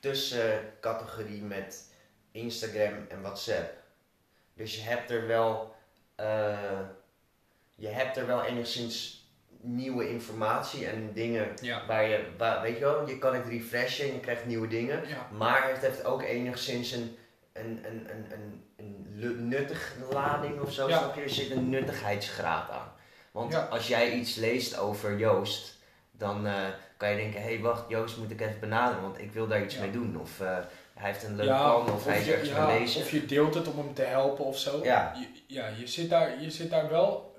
tussencategorie 0.00 1.42
met 1.42 1.92
Instagram 2.32 3.06
en 3.08 3.20
WhatsApp. 3.22 3.74
Dus 4.54 4.74
je 4.76 4.82
hebt 4.82 5.10
er 5.10 5.26
wel, 5.26 5.74
eh, 6.14 6.80
je 7.74 7.88
hebt 7.88 8.16
er 8.16 8.26
wel 8.26 8.44
enigszins 8.44 9.24
nieuwe 9.60 10.08
informatie 10.10 10.86
en 10.86 11.12
dingen 11.12 11.48
Ja. 11.60 11.86
waar 11.86 12.08
je, 12.08 12.26
waar, 12.38 12.62
weet 12.62 12.74
je 12.78 12.80
wel, 12.84 13.08
je 13.08 13.18
kan 13.18 13.34
het 13.34 13.46
refreshen 13.46 14.06
en 14.08 14.12
je 14.14 14.20
krijgt 14.20 14.46
nieuwe 14.46 14.68
dingen. 14.68 15.08
Ja. 15.08 15.28
Maar 15.32 15.68
het 15.72 15.80
heeft 15.80 16.04
ook 16.04 16.22
enigszins 16.22 16.92
een, 16.92 17.16
een, 17.58 17.84
een, 17.86 18.06
een, 18.32 18.62
een, 18.76 19.48
nuttige 19.48 19.92
lading 20.12 20.60
of 20.60 20.72
zo. 20.72 20.88
Ja. 20.88 20.98
Snap 20.98 21.14
je? 21.14 21.20
Er 21.20 21.30
zit 21.30 21.50
een 21.50 21.68
nuttigheidsgraad 21.68 22.70
aan. 22.70 22.92
Want 23.30 23.52
Ja. 23.52 23.60
als 23.70 23.88
jij 23.88 24.12
iets 24.12 24.34
leest 24.34 24.78
over 24.78 25.18
Joost, 25.18 25.78
dan 26.10 26.46
eh, 26.46 26.54
kan 26.96 27.10
je 27.10 27.16
denken: 27.16 27.40
hé, 27.42 27.46
hey, 27.46 27.60
wacht, 27.60 27.84
Joost 27.88 28.16
moet 28.16 28.30
ik 28.30 28.40
even 28.40 28.60
benaderen, 28.60 29.02
want 29.02 29.18
ik 29.18 29.32
wil 29.32 29.46
daar 29.46 29.62
iets 29.62 29.74
Ja. 29.74 29.80
mee 29.80 29.90
doen. 29.90 30.20
Of 30.20 30.40
eh, 30.40 30.58
hij 30.94 31.10
heeft 31.10 31.22
een 31.24 31.36
leuk 31.36 31.46
plan, 31.46 31.92
of, 31.92 32.04
hij 32.04 32.18
is 32.18 32.26
je, 32.26 32.32
ergens 32.32 32.50
mee 32.50 32.78
bezig. 32.78 33.02
of 33.02 33.10
je 33.10 33.26
deelt 33.26 33.54
het 33.54 33.68
om 33.68 33.78
hem 33.78 33.94
te 33.94 34.02
helpen 34.02 34.44
of 34.44 34.58
zo. 34.58 34.84
Ja. 34.84 35.12
Je, 35.16 35.54
ja, 35.54 35.68
je 35.78 35.86
zit 35.86 36.10
daar, 36.10 36.42
je 36.42 36.50
zit 36.50 36.70
daar 36.70 36.88
wel 36.90 37.36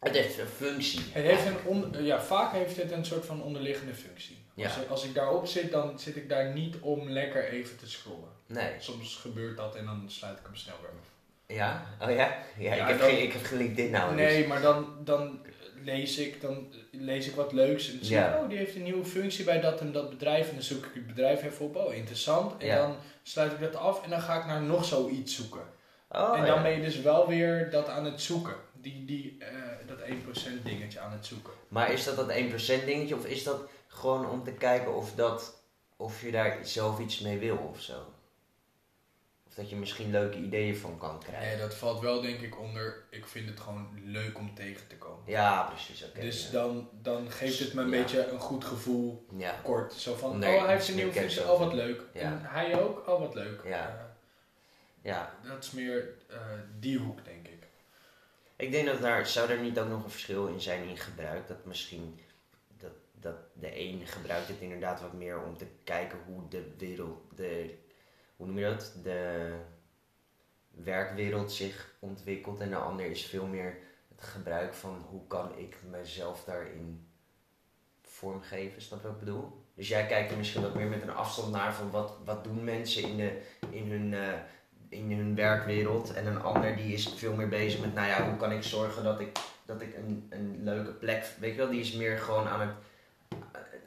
Het 0.00 0.16
heeft 0.16 0.38
een 0.38 0.46
functie. 0.46 1.00
Het 1.12 1.24
heeft 1.24 1.46
een 1.46 1.56
on, 1.64 1.94
ja, 1.98 2.20
vaak 2.22 2.52
heeft 2.52 2.76
het 2.76 2.90
een 2.92 3.04
soort 3.04 3.26
van 3.26 3.42
onderliggende 3.42 3.94
functie. 3.94 4.42
Als, 4.56 4.88
als 4.88 5.04
ik 5.04 5.14
daarop 5.14 5.46
zit, 5.46 5.70
dan 5.72 5.98
zit 5.98 6.16
ik 6.16 6.28
daar 6.28 6.52
niet 6.52 6.76
om 6.80 7.08
lekker 7.10 7.44
even 7.48 7.76
te 7.76 7.90
scrollen. 7.90 8.33
Nee. 8.46 8.72
Soms 8.78 9.16
gebeurt 9.16 9.56
dat 9.56 9.74
en 9.76 9.84
dan 9.84 10.04
sluit 10.06 10.38
ik 10.38 10.44
hem 10.46 10.54
snel 10.56 10.74
weer 10.80 10.90
af. 10.90 11.12
Ja? 11.46 11.86
Oh 12.00 12.10
ja? 12.10 12.36
Ja, 12.58 12.74
Ja, 12.74 12.82
ik, 12.82 12.88
heb 12.88 12.98
dan- 12.98 13.08
geen, 13.08 13.22
ik 13.22 13.32
heb 13.32 13.44
geen 13.44 13.58
LinkedIn 13.58 13.90
nou. 13.90 14.16
dus- 14.16 14.20
Nee, 14.26 14.46
maar 14.46 14.60
dan, 14.62 14.96
dan 15.04 15.46
lees 15.84 16.18
ik, 16.18 16.40
dan 16.40 16.72
lees 16.90 17.26
ik 17.28 17.34
wat 17.34 17.52
leuks 17.52 17.88
en 17.90 17.96
dan 17.96 18.04
zie 18.04 18.16
Ja. 18.16 18.34
ik, 18.34 18.42
oh, 18.42 18.48
die 18.48 18.58
heeft 18.58 18.74
een 18.74 18.82
nieuwe 18.82 19.04
functie 19.04 19.44
bij 19.44 19.60
dat 19.60 19.80
en 19.80 19.92
dat 19.92 20.10
bedrijf. 20.10 20.48
En 20.48 20.54
dan 20.54 20.62
zoek 20.64 20.84
ik 20.84 20.94
het 20.94 21.06
bedrijf 21.06 21.42
even 21.44 21.64
op, 21.64 21.76
oh, 21.76 21.94
interessant. 21.94 22.62
En 22.62 22.76
dan 22.76 22.96
sluit 23.22 23.52
ik 23.52 23.60
dat 23.60 23.76
af 23.76 24.04
en 24.04 24.10
dan 24.10 24.20
ga 24.20 24.38
ik 24.38 24.46
naar 24.46 24.62
nog 24.62 24.84
zoiets 24.84 25.36
zoeken. 25.36 25.62
Oh, 26.08 26.32
en 26.38 26.46
dan 26.46 26.56
ja. 26.56 26.62
ben 26.62 26.72
je 26.72 26.80
dus 26.82 27.00
wel 27.00 27.28
weer 27.28 27.70
dat 27.70 27.88
aan 27.88 28.04
het 28.04 28.20
zoeken. 28.20 28.54
Die, 28.72 29.04
die, 29.04 29.36
eh, 29.38 29.48
dat 29.86 30.00
1% 30.00 30.64
dingetje 30.64 31.00
aan 31.00 31.12
het 31.12 31.26
zoeken. 31.26 31.52
Maar 31.68 31.92
is 31.92 32.04
dat 32.04 32.16
dat 32.16 32.30
1% 32.30 32.84
dingetje 32.84 33.16
of 33.16 33.26
is 33.26 33.42
dat 33.44 33.60
gewoon 33.86 34.30
om 34.30 34.44
te 34.44 34.52
kijken 34.52 34.94
of, 34.94 35.14
dat, 35.14 35.62
of 35.96 36.22
je 36.22 36.30
daar 36.30 36.58
zelf 36.62 36.98
iets 37.00 37.18
mee 37.20 37.38
wil 37.38 37.56
of 37.72 37.80
zo? 37.80 38.13
Dat 39.54 39.70
je 39.70 39.76
misschien 39.76 40.10
leuke 40.10 40.38
ideeën 40.38 40.76
van 40.76 40.98
kan 40.98 41.18
krijgen? 41.18 41.48
Nee, 41.48 41.58
dat 41.58 41.74
valt 41.74 42.00
wel 42.00 42.20
denk 42.20 42.40
ik 42.40 42.58
onder. 42.60 43.04
Ik 43.10 43.26
vind 43.26 43.48
het 43.48 43.60
gewoon 43.60 43.88
leuk 44.04 44.38
om 44.38 44.54
tegen 44.54 44.86
te 44.86 44.96
komen. 44.96 45.22
Ja, 45.26 45.62
precies. 45.62 46.04
Oké. 46.04 46.20
dus 46.20 46.44
ja. 46.46 46.50
dan, 46.52 46.88
dan 47.02 47.30
geeft 47.30 47.58
het 47.58 47.74
me 47.74 47.82
een 47.82 47.90
Ja. 47.90 47.96
beetje 48.02 48.28
een 48.28 48.38
goed 48.38 48.64
gevoel. 48.64 49.26
ja. 49.36 49.60
Kort. 49.62 49.92
Zo 49.92 50.14
van, 50.14 50.38
Nee, 50.38 50.56
oh 50.56 50.64
hij 50.64 50.72
heeft 50.72 50.88
een 50.88 50.94
nieuwe 50.94 51.12
functie. 51.12 51.38
kennis 51.40 51.54
Oh 51.54 51.60
wat 51.64 51.72
leuk. 51.74 52.00
En 52.12 52.40
hij 52.42 52.80
ook. 52.82 53.08
Oh 53.08 53.20
wat 53.20 53.34
leuk. 53.34 53.60
Ja. 53.64 54.12
Ja. 55.02 55.34
dat 55.48 55.64
is 55.64 55.70
meer 55.70 56.08
eh, 56.28 56.36
die 56.78 56.98
hoek 56.98 57.24
denk 57.24 57.48
ik. 57.48 57.66
Ik 58.56 58.70
denk 58.70 58.86
dat 58.86 59.00
daar, 59.00 59.26
zou 59.26 59.50
er 59.50 59.60
niet 59.60 59.78
ook 59.78 59.88
nog 59.88 60.04
een 60.04 60.10
verschil 60.10 60.46
in 60.46 60.60
zijn 60.60 60.88
in 60.88 60.96
gebruik? 60.96 61.48
Dat 61.48 61.64
misschien, 61.64 62.20
dat 63.20 63.36
de 63.52 63.80
een 63.80 64.06
gebruikt 64.06 64.48
het 64.48 64.60
inderdaad 64.60 65.00
wat 65.00 65.12
meer 65.12 65.42
om 65.42 65.56
te 65.56 65.66
kijken 65.84 66.18
hoe 66.26 66.48
de 66.48 66.70
wereld, 66.78 67.18
de, 67.36 67.74
hoe 68.36 68.46
noem 68.46 68.58
je 68.58 68.64
dat? 68.64 68.92
De 69.02 69.50
werkwereld 70.70 71.52
zich 71.52 71.94
ontwikkelt 71.98 72.60
en 72.60 72.70
de 72.70 72.76
ander 72.76 73.06
is 73.06 73.26
veel 73.26 73.46
meer 73.46 73.78
het 74.08 74.22
gebruik 74.24 74.74
van 74.74 75.06
hoe 75.10 75.26
kan 75.26 75.58
ik 75.58 75.76
mezelf 75.90 76.44
daarin 76.44 77.06
vormgeven, 78.02 78.82
snap 78.82 79.00
je 79.00 79.06
wat 79.06 79.14
ik 79.16 79.24
bedoel? 79.24 79.62
Dus 79.74 79.88
jij 79.88 80.06
kijkt 80.06 80.30
er 80.30 80.36
misschien 80.36 80.62
wat 80.62 80.74
meer 80.74 80.86
met 80.86 81.02
een 81.02 81.14
afstand 81.14 81.52
naar 81.52 81.74
van 81.74 81.90
wat, 81.90 82.16
wat 82.24 82.44
doen 82.44 82.64
mensen 82.64 83.02
in, 83.02 83.16
de, 83.16 83.40
in, 83.70 83.90
hun, 83.90 84.14
eh, 84.14 84.38
in 84.88 85.12
hun 85.12 85.34
werkwereld. 85.34 86.12
En 86.12 86.26
een 86.26 86.42
ander 86.42 86.76
die 86.76 86.92
is 86.92 87.08
veel 87.08 87.34
meer 87.34 87.48
bezig 87.48 87.80
met, 87.80 87.94
nou 87.94 88.06
ja, 88.08 88.28
hoe 88.28 88.36
kan 88.36 88.52
ik 88.52 88.62
zorgen 88.62 89.04
dat 89.04 89.20
ik, 89.20 89.38
dat 89.66 89.80
ik 89.80 89.94
een, 89.96 90.26
een 90.30 90.60
leuke 90.62 90.92
plek, 90.92 91.24
weet 91.40 91.50
je 91.50 91.56
wel, 91.56 91.70
die 91.70 91.80
is 91.80 91.92
meer 91.92 92.18
gewoon 92.18 92.48
aan 92.48 92.60
het, 92.60 92.74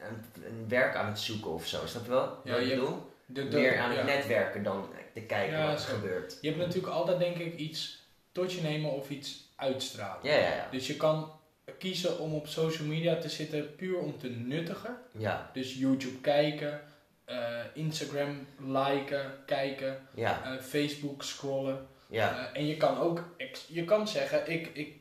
een, 0.00 0.44
een 0.44 0.68
werk 0.68 0.94
aan 0.94 1.06
het 1.06 1.18
zoeken 1.18 1.50
of 1.50 1.66
zo, 1.66 1.86
snap 1.86 2.04
je 2.04 2.10
wel? 2.10 2.40
Ja, 2.44 2.56
je 2.56 2.66
hebt- 2.66 2.80
bedoel? 2.80 3.07
De, 3.30 3.48
de- 3.48 3.56
meer 3.56 3.78
aan 3.78 3.90
het 3.90 4.04
netwerken 4.06 4.62
dan 4.62 4.88
te 5.14 5.20
kijken 5.20 5.62
wat 5.66 5.72
er 5.72 5.78
zo. 5.78 5.94
gebeurt. 5.94 6.38
Je 6.40 6.48
hebt 6.48 6.60
natuurlijk 6.60 6.92
altijd 6.92 7.18
denk 7.18 7.36
ik 7.36 7.56
iets 7.56 8.06
tot 8.32 8.52
je 8.52 8.60
nemen 8.62 8.90
of 8.90 9.10
iets 9.10 9.52
uitstralen. 9.56 10.18
Ja, 10.30 10.34
ja, 10.38 10.48
ja. 10.56 10.68
Dus 10.70 10.86
je 10.86 10.96
kan 10.96 11.32
kiezen 11.78 12.18
om 12.18 12.34
op 12.34 12.46
social 12.46 12.88
media 12.88 13.16
te 13.16 13.28
zitten 13.28 13.74
puur 13.76 13.98
om 13.98 14.18
te 14.18 14.28
nuttigen. 14.28 14.96
Ja, 15.18 15.50
Dus 15.52 15.74
YouTube 15.74 16.18
kijken, 16.20 16.80
eh, 17.24 17.58
Instagram 17.74 18.46
liken, 18.66 19.32
kijken, 19.46 20.08
ja, 20.14 20.42
eh, 20.44 20.62
Facebook 20.62 21.22
scrollen. 21.22 21.86
ja. 22.10 22.50
Eh, 22.52 22.60
en 22.60 22.66
je 22.66 22.76
kan 22.76 22.98
ook, 22.98 23.34
je 23.66 23.84
kan 23.84 24.08
zeggen, 24.08 24.50
ik, 24.50 24.70
ik 24.72 24.96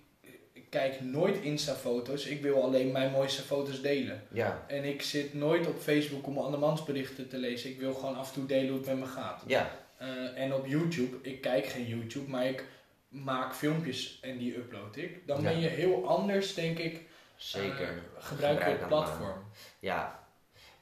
kijk 0.70 1.02
nooit 1.02 1.38
Insta-foto's, 1.42 2.26
ik 2.26 2.42
wil 2.42 2.64
alleen 2.64 2.92
mijn 2.92 3.12
mooiste 3.12 3.42
foto's 3.42 3.82
delen. 3.82 4.24
Ja, 4.32 4.64
En 4.68 4.84
ik 4.84 5.02
zit 5.02 5.34
nooit 5.34 5.68
op 5.68 5.80
Facebook 5.80 6.28
om 6.28 6.38
andermans 6.38 6.84
berichten 6.84 7.30
te 7.30 7.38
lezen, 7.38 7.70
ik 7.70 7.80
wil 7.80 7.94
gewoon 7.94 8.16
af 8.18 8.28
en 8.28 8.34
toe 8.34 8.46
delen 8.46 8.68
hoe 8.70 8.78
het 8.78 8.88
met 8.88 8.98
me 8.98 9.06
gaat. 9.06 9.44
ja, 9.48 9.72
Eh, 9.98 10.42
en 10.42 10.54
op 10.54 10.66
YouTube, 10.66 11.18
ik 11.22 11.42
kijk 11.42 11.66
geen 11.66 11.86
YouTube, 11.88 12.30
maar 12.30 12.46
ik 12.46 12.66
maak 13.08 13.56
filmpjes 13.56 14.20
en 14.22 14.38
die 14.38 14.56
upload 14.58 14.96
ik. 14.96 15.28
Dan 15.28 15.42
Ja. 15.42 15.50
ben 15.50 15.60
je 15.60 15.68
heel 15.68 16.08
anders, 16.08 16.54
denk 16.54 16.78
ik, 16.78 17.02
zeker. 17.36 17.88
eh, 17.88 18.24
gebruik 18.24 18.60
je 18.64 18.70
het 18.70 18.88
platform. 18.88 19.44
Ja, 19.80 20.20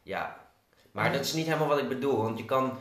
ja. 0.03 0.43
Maar 0.91 1.11
dat 1.11 1.21
is 1.25 1.33
niet 1.33 1.45
helemaal 1.45 1.67
wat 1.67 1.79
ik 1.79 1.87
bedoel, 1.89 2.17
want 2.21 2.37
je 2.37 2.45
kan 2.45 2.79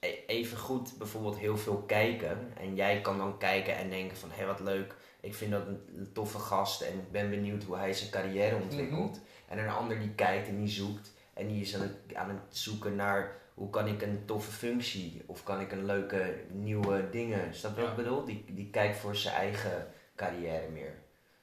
e- 0.00 0.14
even 0.26 0.58
goed 0.58 0.98
bijvoorbeeld 0.98 1.38
heel 1.38 1.56
veel 1.58 1.76
kijken. 1.86 2.52
En 2.60 2.74
jij 2.74 3.00
kan 3.00 3.18
dan 3.18 3.38
kijken 3.38 3.76
en 3.76 3.90
denken 3.90 4.16
van, 4.16 4.30
hé 4.32 4.46
wat 4.46 4.60
leuk, 4.60 4.94
ik 5.20 5.34
vind 5.34 5.50
dat 5.52 5.66
een 5.66 6.10
toffe 6.12 6.38
gast 6.38 6.80
en 6.80 6.92
ik 6.92 7.12
ben 7.12 7.30
benieuwd 7.30 7.62
hoe 7.62 7.76
hij 7.76 7.92
zijn 7.92 8.10
carrière 8.10 8.56
ontwikkelt. 8.56 9.20
En 9.48 9.58
een 9.58 9.68
ander 9.68 9.98
die 9.98 10.10
kijkt 10.14 10.48
en 10.48 10.58
die 10.58 10.68
zoekt 10.68 11.12
en 11.34 11.48
die 11.48 11.60
is 11.62 11.74
aan 11.74 11.80
het, 11.80 12.14
aan 12.14 12.28
het 12.28 12.56
zoeken 12.56 12.96
naar 12.96 13.36
hoe 13.54 13.70
kan 13.70 13.86
ik 13.86 14.02
een 14.02 14.22
toffe 14.24 14.50
functie 14.50 15.22
of 15.26 15.42
kan 15.42 15.60
ik 15.60 15.72
een 15.72 15.84
leuke 15.84 16.34
nieuwe 16.52 17.08
dingen. 17.10 17.54
Snap 17.54 17.74
je 17.76 17.80
wat 17.80 17.90
ik 17.90 17.96
bedoel? 17.96 18.24
Die, 18.24 18.44
die 18.48 18.68
kijkt 18.70 18.96
voor 18.98 19.16
zijn 19.16 19.34
eigen 19.34 19.86
carrière 20.16 20.68
meer. 20.72 20.94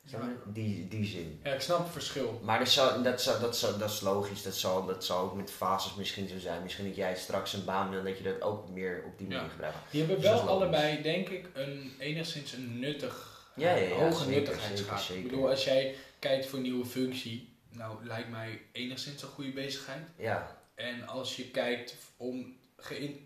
Ja. 0.08 0.20
Die, 0.46 0.88
die 0.88 1.06
zin. 1.06 1.40
Ja, 1.44 1.54
ik 1.54 1.62
snap 1.62 1.78
het 1.84 1.92
verschil. 1.92 2.40
Maar 2.44 2.60
dat, 2.60 2.68
zou, 2.70 3.04
dat, 3.04 3.22
zou, 3.22 3.40
dat, 3.42 3.58
zou, 3.58 3.78
dat 3.80 3.90
is 3.90 4.02
logisch, 4.02 4.44
dat 4.44 4.56
zal, 4.56 4.86
dat 4.86 5.06
zal 5.06 5.22
ook 5.24 5.36
met 5.36 5.52
fases 5.52 5.96
misschien 5.96 6.28
zo 6.28 6.40
zijn. 6.40 6.64
Misschien 6.64 6.86
dat 6.86 6.96
jij 6.96 7.16
straks 7.16 7.54
een 7.54 7.66
baan 7.66 7.90
wil, 7.90 8.04
dat 8.04 8.18
je 8.18 8.24
dat 8.24 8.42
ook 8.42 8.70
meer 8.70 9.04
op 9.06 9.18
die 9.18 9.28
Ja. 9.30 9.36
manier 9.36 9.50
gebruikt. 9.52 9.78
Die 9.92 10.00
hebben 10.00 10.22
Dus 10.22 10.30
wel 10.30 10.40
allebei, 10.48 11.02
denk 11.02 11.30
ik, 11.30 11.50
een, 11.54 11.92
enigszins 12.00 12.54
een 12.54 12.80
nuttig, 12.80 13.35
Ja, 13.56 13.76
ja, 13.76 13.88
ja, 13.88 13.96
hoge 13.96 14.30
nuttigheidsgraad. 14.30 15.10
Ik 15.10 15.24
bedoel, 15.24 15.50
als 15.50 15.64
jij 15.64 15.96
kijkt 16.20 16.46
voor 16.46 16.58
een 16.58 16.64
nieuwe 16.64 16.86
functie, 16.86 17.58
nou 17.70 18.06
lijkt 18.06 18.30
mij 18.30 18.62
enigszins 18.72 19.22
een 19.22 19.28
goede 19.30 19.52
bezigheid. 19.52 20.02
Ja, 20.18 20.58
En 20.76 21.08
als 21.08 21.36
je 21.36 21.50
kijkt 21.52 21.96
om 22.18 22.58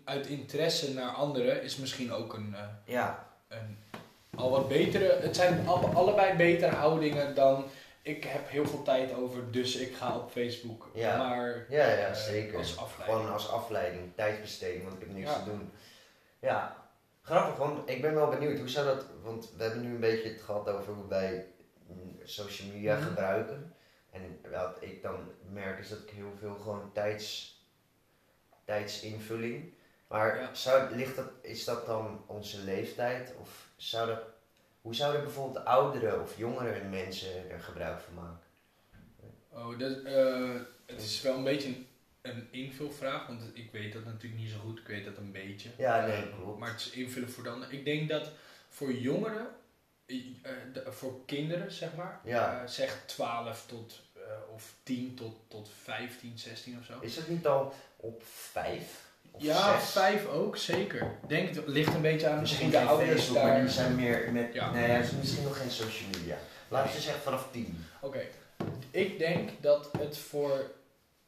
uit 0.04 0.26
interesse 0.26 0.92
naar 0.94 1.10
anderen, 1.10 1.62
is 1.62 1.76
misschien 1.76 2.12
ook 2.12 2.34
een, 2.34 2.54
eh, 2.54 2.64
ja, 2.84 3.28
een 3.48 3.78
al 4.36 4.50
wat 4.50 4.68
betere, 4.68 5.18
het 5.20 5.36
zijn 5.36 5.66
alle- 5.68 5.86
allebei 5.86 6.36
betere 6.36 6.74
houdingen 6.74 7.34
dan 7.34 7.64
ik 8.02 8.24
heb 8.24 8.48
heel 8.48 8.66
veel 8.66 8.82
tijd 8.82 9.14
over, 9.14 9.50
dus 9.52 9.76
ik 9.76 9.94
ga 9.96 10.16
op 10.16 10.30
Facebook. 10.30 10.90
Ja. 10.94 11.16
Maar 11.16 11.66
Ja, 11.68 11.86
ja, 11.90 12.06
eh, 12.06 12.14
zeker. 12.14 12.58
als 12.58 12.76
afleiding. 12.78 13.18
Gewoon 13.18 13.32
als 13.32 13.48
afleiding, 13.48 14.12
tijdsbesteding, 14.16 14.82
want 14.82 14.94
ik 14.94 15.00
heb 15.00 15.16
niks 15.16 15.30
Ja. 15.30 15.38
te 15.38 15.44
doen. 15.44 15.70
Ja, 16.40 16.79
grappig, 17.22 17.56
want 17.56 17.88
ik 17.90 18.00
ben 18.00 18.14
wel 18.14 18.28
benieuwd, 18.28 18.58
hoe 18.58 18.68
zou 18.68 18.86
dat, 18.86 19.06
want 19.22 19.52
we 19.56 19.62
hebben 19.62 19.82
nu 19.82 19.94
een 19.94 20.00
beetje 20.00 20.28
het 20.28 20.40
gehad 20.40 20.68
over 20.68 20.92
hoe 20.94 21.08
wij 21.08 21.46
mm, 21.86 22.18
social 22.24 22.68
media 22.68 22.94
Mhm. 22.96 23.04
gebruiken. 23.06 23.74
En 24.10 24.40
wat 24.50 24.76
ik 24.80 25.02
dan 25.02 25.28
merk 25.52 25.78
is 25.78 25.88
dat 25.88 25.98
ik 25.98 26.10
heel 26.10 26.32
veel 26.38 26.54
gewoon 26.54 26.90
tijds, 26.92 27.58
tijdsinvulling. 28.64 29.72
Maar 30.08 30.40
Ja. 30.40 30.54
zou, 30.54 30.94
ligt 30.96 31.16
dat, 31.16 31.28
is 31.42 31.64
dat 31.64 31.86
dan 31.86 32.24
onze 32.26 32.58
leeftijd? 32.58 33.34
Of 33.40 33.68
zou 33.76 34.06
dat, 34.06 34.20
hoe 34.82 34.94
zouden 34.94 35.22
bijvoorbeeld 35.22 35.64
oudere 35.64 36.20
of 36.20 36.36
jongere 36.38 36.84
mensen 36.84 37.50
er 37.50 37.60
gebruik 37.60 38.00
van 38.00 38.14
maken? 38.14 38.48
Oh, 39.52 39.78
dat, 39.78 40.02
eh, 40.02 40.50
het 40.86 41.02
is 41.02 41.22
wel 41.22 41.36
een 41.36 41.44
beetje 41.44 41.68
een, 41.68 41.86
een 42.22 42.48
invulvraag, 42.50 43.26
want 43.26 43.42
ik 43.54 43.68
weet 43.72 43.92
dat 43.92 44.04
natuurlijk 44.04 44.40
niet 44.42 44.50
zo 44.50 44.58
goed, 44.58 44.78
ik 44.78 44.86
weet 44.86 45.04
dat 45.04 45.16
een 45.16 45.32
beetje. 45.32 45.68
Ja, 45.78 46.06
nee, 46.06 46.22
klopt. 46.30 46.58
Maar 46.58 46.70
het 46.70 46.80
is 46.80 46.90
invullen 46.90 47.30
voor 47.30 47.48
ander. 47.48 47.72
Ik 47.72 47.84
denk 47.84 48.08
dat 48.08 48.30
voor 48.68 48.92
jongeren, 48.92 49.46
eh, 50.06 50.16
eh, 50.46 50.92
voor 50.92 51.24
kinderen 51.26 51.72
zeg 51.72 51.94
maar, 51.94 52.20
Ja. 52.24 52.60
eh, 52.62 52.68
zeg 52.68 53.02
12 53.06 53.66
tot, 53.66 54.00
eh, 54.14 54.20
of 54.54 54.74
10 54.82 55.14
tot, 55.14 55.34
tot 55.48 55.70
15, 55.82 56.38
16 56.38 56.78
of 56.78 56.84
zo. 56.84 56.98
Is 57.00 57.16
het 57.16 57.28
niet 57.28 57.46
al 57.46 57.74
op 57.96 58.22
vijf? 58.26 59.08
Of 59.30 59.42
ja, 59.42 59.80
zes? 59.80 59.90
5 59.90 60.26
ook, 60.26 60.56
zeker. 60.56 61.14
Denk 61.26 61.54
het 61.54 61.66
ligt 61.68 61.94
een 61.94 62.00
beetje 62.02 62.28
aan 62.28 62.40
Misschien 62.40 62.70
de 62.70 62.80
ouders 62.80 63.10
Facebook, 63.10 63.42
maar 63.42 63.52
daar... 63.52 63.60
die 63.60 63.70
zijn 63.70 63.94
meer 63.94 64.32
met... 64.32 64.54
Ja. 64.54 64.70
Nee, 64.70 64.98
misschien 65.18 65.44
nog 65.44 65.58
geen 65.58 65.70
social 65.70 66.08
media. 66.18 66.36
Laten 66.68 66.94
we 66.94 67.00
zeggen 67.00 67.22
vanaf 67.22 67.48
tien. 67.50 67.84
Oké, 68.00 68.22
ik 68.90 69.18
denk 69.18 69.50
dat 69.60 69.90
het 69.98 70.18
voor 70.18 70.70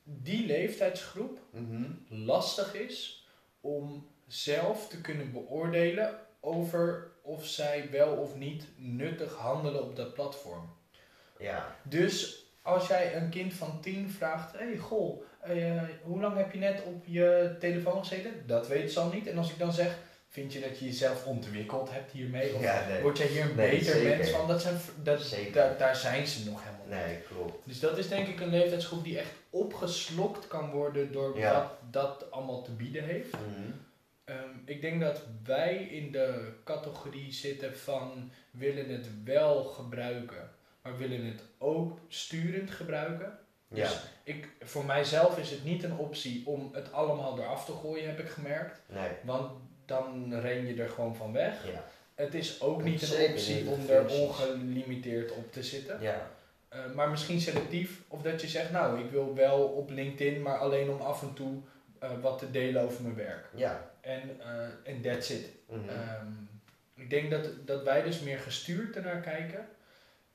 die 0.04 0.46
leeftijdsgroep 0.46 1.38
Mhm. 1.50 1.84
lastig 2.08 2.74
is 2.74 3.26
om 3.60 4.06
zelf 4.26 4.88
te 4.88 5.00
kunnen 5.00 5.32
beoordelen 5.32 6.14
over 6.40 7.10
of 7.22 7.46
zij 7.46 7.88
wel 7.90 8.12
of 8.16 8.36
niet 8.36 8.64
nuttig 8.76 9.34
handelen 9.34 9.82
op 9.82 9.96
dat 9.96 10.14
platform. 10.14 10.70
Ja. 11.38 11.76
Dus 11.82 12.44
als 12.62 12.86
jij 12.86 13.16
een 13.16 13.28
kind 13.30 13.54
van 13.54 13.80
10 13.80 14.10
vraagt: 14.10 14.52
hey, 14.58 14.76
goh, 14.76 15.22
eh, 15.40 15.82
hoe 16.02 16.20
lang 16.20 16.36
heb 16.36 16.52
je 16.52 16.58
net 16.58 16.82
op 16.84 17.04
je 17.06 17.56
telefoon 17.60 17.98
gezeten? 17.98 18.42
Dat 18.46 18.68
weet 18.68 18.92
ze 18.92 19.00
al 19.00 19.12
niet. 19.12 19.26
En 19.26 19.38
als 19.38 19.50
ik 19.50 19.58
dan 19.58 19.72
zeg: 19.72 19.98
Vind 20.28 20.52
je 20.52 20.60
dat 20.60 20.78
je 20.78 20.84
jezelf 20.84 21.26
ontwikkeld 21.26 21.90
hebt 21.92 22.12
hiermee? 22.12 22.54
Of 22.54 22.60
Ja, 22.62 22.86
nee. 22.88 23.02
word 23.02 23.18
jij 23.18 23.26
hier 23.26 23.42
een 23.50 23.56
Nee, 23.56 23.70
beter 23.78 24.02
mens 24.02 24.30
van? 24.30 24.48
Dat 24.48 24.62
zijn, 24.62 24.76
dat, 25.02 25.20
Zeker. 25.20 25.74
daar, 25.78 25.96
zijn 25.96 26.26
ze 26.26 26.44
nog 26.50 26.58
helemaal. 26.60 26.71
Nee, 26.88 27.18
klopt. 27.20 27.66
Dus 27.68 27.80
dat 27.80 27.98
is 27.98 28.08
denk 28.08 28.28
ik 28.28 28.40
een 28.40 28.48
leeftijdsgroep 28.50 29.04
die 29.04 29.18
echt 29.18 29.32
opgeslokt 29.50 30.46
kan 30.46 30.70
worden 30.70 31.12
door 31.12 31.38
Ja. 31.38 31.52
wat 31.52 31.72
dat 31.90 32.30
allemaal 32.30 32.62
te 32.62 32.70
bieden 32.70 33.04
heeft. 33.04 33.32
Mhm. 33.32 33.70
Ehm, 34.24 34.48
ik 34.64 34.80
denk 34.80 35.00
dat 35.00 35.22
wij 35.44 35.76
in 35.76 36.12
de 36.12 36.52
categorie 36.64 37.32
zitten 37.32 37.76
van 37.78 38.30
willen 38.50 38.88
het 38.88 39.06
wel 39.24 39.64
gebruiken, 39.64 40.50
maar 40.82 40.98
willen 40.98 41.24
het 41.26 41.42
ook 41.58 41.98
sturend 42.08 42.70
gebruiken. 42.70 43.38
Ja. 43.68 43.88
Dus 43.88 44.00
ik, 44.22 44.48
voor 44.60 44.84
mijzelf 44.84 45.38
is 45.38 45.50
het 45.50 45.64
niet 45.64 45.82
een 45.82 45.96
optie 45.96 46.42
om 46.46 46.70
het 46.72 46.92
allemaal 46.92 47.38
eraf 47.38 47.64
te 47.64 47.72
gooien, 47.72 48.06
heb 48.08 48.18
ik 48.18 48.28
gemerkt. 48.28 48.80
Nee. 48.86 49.10
Want 49.24 49.50
dan 49.86 50.34
ren 50.40 50.66
je 50.66 50.82
er 50.82 50.88
gewoon 50.88 51.16
van 51.16 51.32
weg. 51.32 51.66
Ja. 51.72 51.84
Het 52.14 52.34
is 52.34 52.60
ook 52.60 52.82
niet 52.82 53.02
een 53.12 53.30
optie 53.30 53.54
niet, 53.54 53.66
om 53.66 53.88
er 53.88 54.08
ongelimiteerd 54.08 55.30
op 55.32 55.52
te 55.52 55.62
zitten. 55.62 56.00
Ja. 56.00 56.30
Eh, 56.72 56.94
maar 56.94 57.10
misschien 57.10 57.40
selectief. 57.40 58.02
Of 58.08 58.22
dat 58.22 58.40
je 58.40 58.48
zegt, 58.48 58.70
nou, 58.70 59.00
ik 59.04 59.10
wil 59.10 59.34
wel 59.34 59.62
op 59.62 59.90
LinkedIn, 59.90 60.42
maar 60.42 60.58
alleen 60.58 60.90
om 60.90 61.00
af 61.00 61.22
en 61.22 61.34
toe 61.34 61.60
eh, 61.98 62.10
wat 62.20 62.38
te 62.38 62.50
delen 62.50 62.82
over 62.82 63.02
mijn 63.02 63.14
werk. 63.14 63.48
Ja. 63.54 63.90
En 64.00 64.40
eh, 64.40 64.92
en 64.92 65.00
that's 65.02 65.30
it. 65.30 65.46
Mhm. 65.68 65.88
Ehm, 65.88 66.26
ik 66.94 67.10
denk 67.10 67.30
dat, 67.30 67.66
dat 67.66 67.82
wij 67.82 68.02
dus 68.02 68.20
meer 68.20 68.38
gestuurd 68.38 68.96
ernaar 68.96 69.20
kijken. 69.20 69.68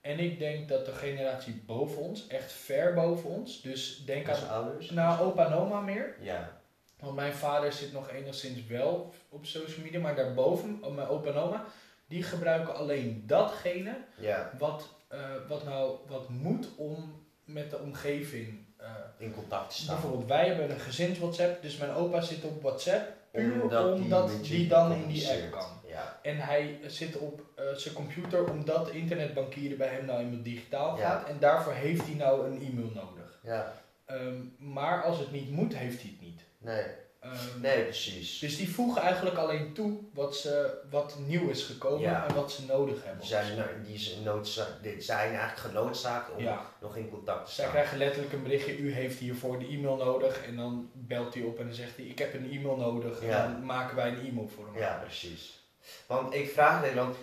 En 0.02 0.20
ik 0.20 0.40
denk 0.40 0.68
dat 0.70 0.86
de 0.86 0.92
generatie 0.92 1.64
boven 1.66 2.02
ons, 2.02 2.28
echt 2.28 2.52
ver 2.52 2.94
boven 2.94 3.30
ons, 3.30 3.62
dus 3.62 4.04
denk 4.06 4.30
aan 4.30 4.50
ouders? 4.50 4.90
nou, 4.90 5.20
opa 5.22 5.46
en 5.46 5.54
oma 5.54 5.80
meer. 5.82 6.16
Ja. 6.20 6.60
Want 7.00 7.16
mijn 7.16 7.34
vader 7.34 7.74
zit 7.74 7.94
nog 7.94 8.12
enigszins 8.12 8.66
wel 8.66 9.14
op 9.30 9.46
social 9.46 9.84
media, 9.86 10.00
maar 10.00 10.16
daarboven, 10.16 10.78
oh, 10.82 10.96
mijn 10.96 11.08
opa 11.08 11.30
en 11.30 11.36
oma, 11.36 11.66
die 12.08 12.24
gebruiken 12.24 12.76
alleen 12.76 13.24
datgene 13.26 13.98
Ja. 14.18 14.52
wat, 14.58 14.90
eh, 15.08 15.20
wat 15.48 15.64
nou 15.66 15.98
wat 16.08 16.30
moet 16.30 16.68
om 16.76 17.26
met 17.44 17.70
de 17.70 17.80
omgeving. 17.80 18.66
eh, 18.78 18.88
In 19.18 19.34
contact 19.34 19.70
te 19.70 19.76
staan. 19.82 19.96
bijvoorbeeld, 19.96 20.30
wij 20.30 20.48
hebben 20.48 20.72
een 20.72 20.80
gezins 20.80 21.20
WhatsApp, 21.20 21.62
dus 21.62 21.78
mijn 21.78 21.92
opa 21.92 22.22
zit 22.22 22.44
op 22.44 22.62
WhatsApp, 22.62 23.12
puur 23.32 23.62
Omdat 23.62 23.94
omdat, 23.94 24.30
die 24.44 24.68
dan 24.68 24.92
in 24.92 25.08
die 25.08 25.30
app 25.30 25.52
kan. 25.52 25.70
Ja. 25.88 26.20
En 26.22 26.38
hij 26.38 26.80
zit 26.86 27.18
op 27.18 27.42
eh, 27.56 27.64
zijn 27.74 27.94
computer 27.94 28.50
omdat 28.52 28.90
internetbankieren 28.90 29.78
bij 29.78 29.88
hem 29.88 30.06
nou 30.06 30.20
eenmaal 30.20 30.42
digitaal 30.44 30.98
Ja. 30.98 31.10
gaat. 31.10 31.28
En 31.30 31.40
daarvoor 31.40 31.74
heeft 31.74 32.06
hij 32.06 32.16
nou 32.16 32.46
een 32.48 32.62
e-mail 32.62 32.92
nodig. 32.94 33.40
Ja. 33.44 33.74
Ehm, 34.06 34.36
maar 34.58 35.04
als 35.04 35.20
het 35.20 35.32
niet 35.32 35.50
moet, 35.52 35.76
heeft 35.76 36.02
hij 36.02 36.12
het 36.12 36.22
niet. 36.22 36.42
Nee. 36.58 36.86
Ehm, 37.34 37.62
Nee, 37.62 37.84
precies. 37.84 38.40
Dus 38.40 38.58
die 38.58 38.70
voegen 38.74 39.02
eigenlijk 39.02 39.36
alleen 39.38 39.74
toe 39.74 39.98
wat, 40.14 40.36
ze, 40.36 40.78
wat 40.90 41.16
nieuw 41.26 41.50
is 41.50 41.64
gekomen 41.64 42.00
Ja. 42.02 42.28
en 42.28 42.36
wat 42.36 42.52
ze 42.52 42.66
nodig 42.66 43.04
hebben. 43.04 43.20
Die 43.20 43.30
zijn, 43.30 43.56
nou, 43.58 43.70
die 43.86 43.98
zijn, 43.98 44.24
noodza- 44.24 44.78
die 44.82 45.02
zijn 45.02 45.30
eigenlijk 45.30 45.58
genoodzaakt 45.60 46.32
om 46.32 46.44
ja. 46.44 46.66
nog 46.82 46.96
in 46.96 47.10
contact 47.10 47.46
te 47.46 47.52
Zij 47.52 47.64
staan. 47.64 47.76
krijgen 47.76 47.98
letterlijk 47.98 48.34
een 48.34 48.44
berichtje, 48.44 48.78
u 48.78 48.94
heeft 48.94 49.20
hiervoor 49.20 49.60
de 49.60 49.66
e-mail 49.68 49.96
nodig. 49.96 50.46
En 50.46 50.56
dan 50.56 50.90
belt 50.94 51.34
hij 51.34 51.44
op 51.44 51.60
en 51.60 51.66
dan 51.66 51.76
zegt 51.76 51.96
hij, 51.96 52.06
ik 52.06 52.20
heb 52.20 52.34
een 52.34 52.52
e-mail 52.52 52.76
nodig. 52.76 53.22
Ja. 53.22 53.44
En 53.46 53.52
dan 53.52 53.66
maken 53.66 53.96
wij 53.96 54.08
een 54.10 54.28
e-mail 54.28 54.48
voor 54.48 54.66
hem. 54.66 54.78
Ja, 54.78 55.00
precies. 55.04 55.66
Want 56.08 56.34
ik 56.34 56.50
vraag 56.52 56.84
dit, 56.84 56.94
want 56.94 57.16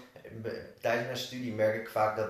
eh, 0.43 0.53
tijdens 0.81 1.05
mijn 1.07 1.17
studie 1.19 1.53
merk 1.53 1.81
ik 1.81 1.89
vaak 1.89 2.17
dat 2.17 2.29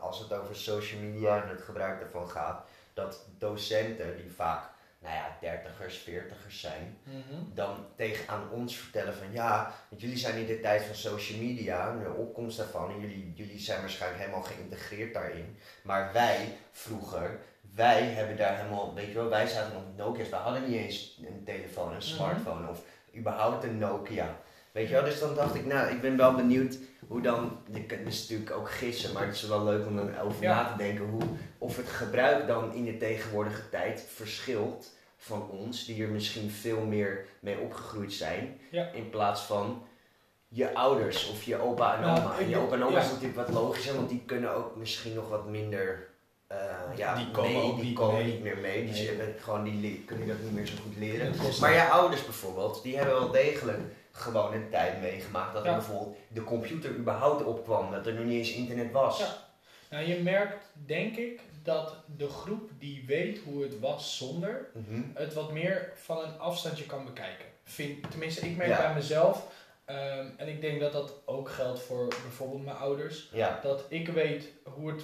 als 0.00 0.18
het 0.18 0.32
over 0.32 0.56
social 0.56 1.00
media 1.00 1.42
en 1.42 1.48
het 1.48 1.62
gebruik 1.62 2.00
daarvan 2.00 2.28
gaat, 2.30 2.64
dat 2.94 3.24
docenten 3.38 4.16
die 4.16 4.30
vaak, 4.36 4.62
nou 5.04 5.16
ja, 5.16 5.36
dertigers, 5.40 5.96
veertigers 5.98 6.60
zijn, 6.60 6.96
Mhm. 7.04 7.40
dan 7.54 7.76
tegen 7.96 8.28
aan 8.28 8.50
ons 8.50 8.76
vertellen 8.76 9.14
van 9.14 9.32
ja, 9.32 9.72
want 9.88 10.00
jullie 10.02 10.16
zijn 10.16 10.36
in 10.36 10.46
de 10.46 10.60
tijd 10.60 10.82
van 10.82 10.94
social 10.94 11.38
media, 11.38 11.96
de 12.02 12.12
opkomst 12.12 12.56
daarvan, 12.56 12.90
en 12.90 13.00
jullie, 13.00 13.32
jullie 13.34 13.58
zijn 13.58 13.80
waarschijnlijk 13.80 14.22
helemaal 14.22 14.42
geïntegreerd 14.44 15.14
daarin. 15.14 15.56
Maar 15.82 16.10
wij, 16.12 16.56
vroeger, 16.72 17.38
wij 17.74 18.02
hebben 18.02 18.36
daar 18.36 18.56
helemaal, 18.56 18.94
weet 18.94 19.06
je 19.06 19.14
wel, 19.14 19.28
wij 19.28 19.46
zaten 19.46 19.72
nog 19.72 19.82
met 19.86 19.96
Nokia's, 19.96 20.28
we 20.28 20.36
hadden 20.36 20.70
niet 20.70 20.78
eens 20.78 21.20
een 21.26 21.42
telefoon, 21.44 21.88
een 21.88 21.92
Mhm. 21.96 22.00
smartphone 22.06 22.68
of 22.68 22.80
überhaupt 23.16 23.64
een 23.64 23.78
Nokia. 23.78 24.36
Weet 24.72 24.86
je 24.88 24.94
wel, 24.94 25.04
dus 25.04 25.18
dan 25.20 25.34
dacht 25.34 25.54
ik, 25.54 25.66
nou, 25.66 25.90
ik 25.90 26.00
ben 26.00 26.16
wel 26.16 26.34
benieuwd 26.34 26.76
hoe 27.08 27.20
dan, 27.20 27.58
je 27.72 27.82
kunt 27.84 28.04
dus 28.04 28.20
natuurlijk 28.20 28.50
ook 28.56 28.70
gissen, 28.70 29.12
maar 29.12 29.26
het 29.26 29.34
is 29.34 29.46
wel 29.46 29.64
leuk 29.64 29.86
om 29.86 29.98
erover 29.98 30.42
Ja. 30.42 30.62
na 30.62 30.70
te 30.70 30.76
denken 30.78 31.04
hoe, 31.04 31.22
of 31.58 31.76
het 31.76 31.88
gebruik 31.88 32.46
dan 32.46 32.72
in 32.74 32.84
de 32.84 32.96
tegenwoordige 32.96 33.68
tijd 33.68 34.06
verschilt 34.14 34.93
van 35.24 35.48
ons, 35.50 35.84
die 35.84 36.02
er 36.02 36.08
misschien 36.08 36.50
veel 36.50 36.80
meer 36.80 37.26
mee 37.40 37.58
opgegroeid 37.58 38.12
zijn, 38.12 38.60
Ja. 38.70 38.88
in 38.92 39.10
plaats 39.10 39.40
van 39.40 39.82
je 40.48 40.74
ouders 40.74 41.28
of 41.30 41.42
je 41.42 41.60
opa 41.60 41.94
en 41.96 42.00
Nou, 42.00 42.18
oma. 42.20 42.38
En 42.38 42.48
je 42.48 42.56
opa 42.56 42.74
en 42.74 42.82
oma 42.84 42.96
ja. 42.98 43.04
is 43.04 43.10
natuurlijk 43.10 43.36
wat 43.36 43.48
logischer, 43.48 43.94
want 43.94 44.08
die 44.08 44.22
kunnen 44.26 44.54
ook 44.54 44.76
misschien 44.76 45.14
nog 45.14 45.28
wat 45.28 45.46
minder. 45.48 46.12
eh, 46.46 46.58
ja, 46.96 47.14
Die 47.16 47.30
komen 47.30 47.52
mee, 47.52 47.74
die 47.74 47.84
niet 47.84 47.94
komen 47.96 48.14
mee. 48.14 48.32
niet 48.32 48.42
meer 48.42 48.58
mee. 48.58 48.84
Die 48.84 48.92
Nee. 48.92 49.06
hebben 49.08 49.34
gewoon 49.40 49.64
die 49.64 49.80
le- 49.90 50.04
kunnen 50.04 50.28
dat 50.28 50.36
niet 50.42 50.52
meer 50.52 50.66
zo 50.66 50.74
goed 50.82 50.96
leren. 50.98 51.32
Maar 51.60 51.72
je 51.72 51.88
ouders 51.88 52.24
bijvoorbeeld, 52.24 52.82
die 52.82 52.96
hebben 52.96 53.14
wel 53.14 53.30
degelijk 53.30 53.78
gewoon 54.12 54.52
een 54.54 54.70
tijd 54.70 55.00
meegemaakt 55.00 55.54
dat 55.54 55.64
er 55.66 55.72
bijvoorbeeld 55.72 56.16
de 56.28 56.44
computer 56.44 56.90
überhaupt 56.90 57.44
opkwam, 57.44 57.90
dat 57.90 58.06
er 58.06 58.14
nog 58.14 58.24
niet 58.24 58.38
eens 58.38 58.52
internet 58.52 58.92
was. 58.92 59.18
Ja. 59.18 59.36
Nou, 59.90 60.08
je 60.08 60.22
merkt, 60.22 60.64
denk 60.86 61.16
ik, 61.16 61.40
dat 61.64 61.96
de 62.16 62.28
groep 62.28 62.70
die 62.78 63.04
weet 63.06 63.38
hoe 63.44 63.62
het 63.62 63.80
was 63.80 64.16
zonder, 64.16 64.70
Mhm. 64.74 65.00
het 65.14 65.34
wat 65.34 65.52
meer 65.52 65.92
van 65.94 66.18
een 66.24 66.38
afstandje 66.38 66.84
kan 66.86 67.04
bekijken. 67.04 67.46
Vind, 67.64 68.10
tenminste, 68.10 68.46
ik 68.48 68.56
merk 68.56 68.70
Ja. 68.70 68.76
bij 68.86 68.94
mezelf, 68.94 69.46
ehm, 69.84 70.26
en 70.36 70.48
ik 70.48 70.60
denk 70.60 70.80
dat 70.80 70.92
dat 70.92 71.12
ook 71.24 71.48
geldt 71.50 71.80
voor 71.80 72.08
bijvoorbeeld 72.08 72.64
mijn 72.64 72.76
ouders, 72.76 73.28
ja. 73.32 73.58
dat 73.62 73.84
ik 73.88 74.08
weet 74.08 74.48
hoe 74.64 74.90
het. 74.90 75.02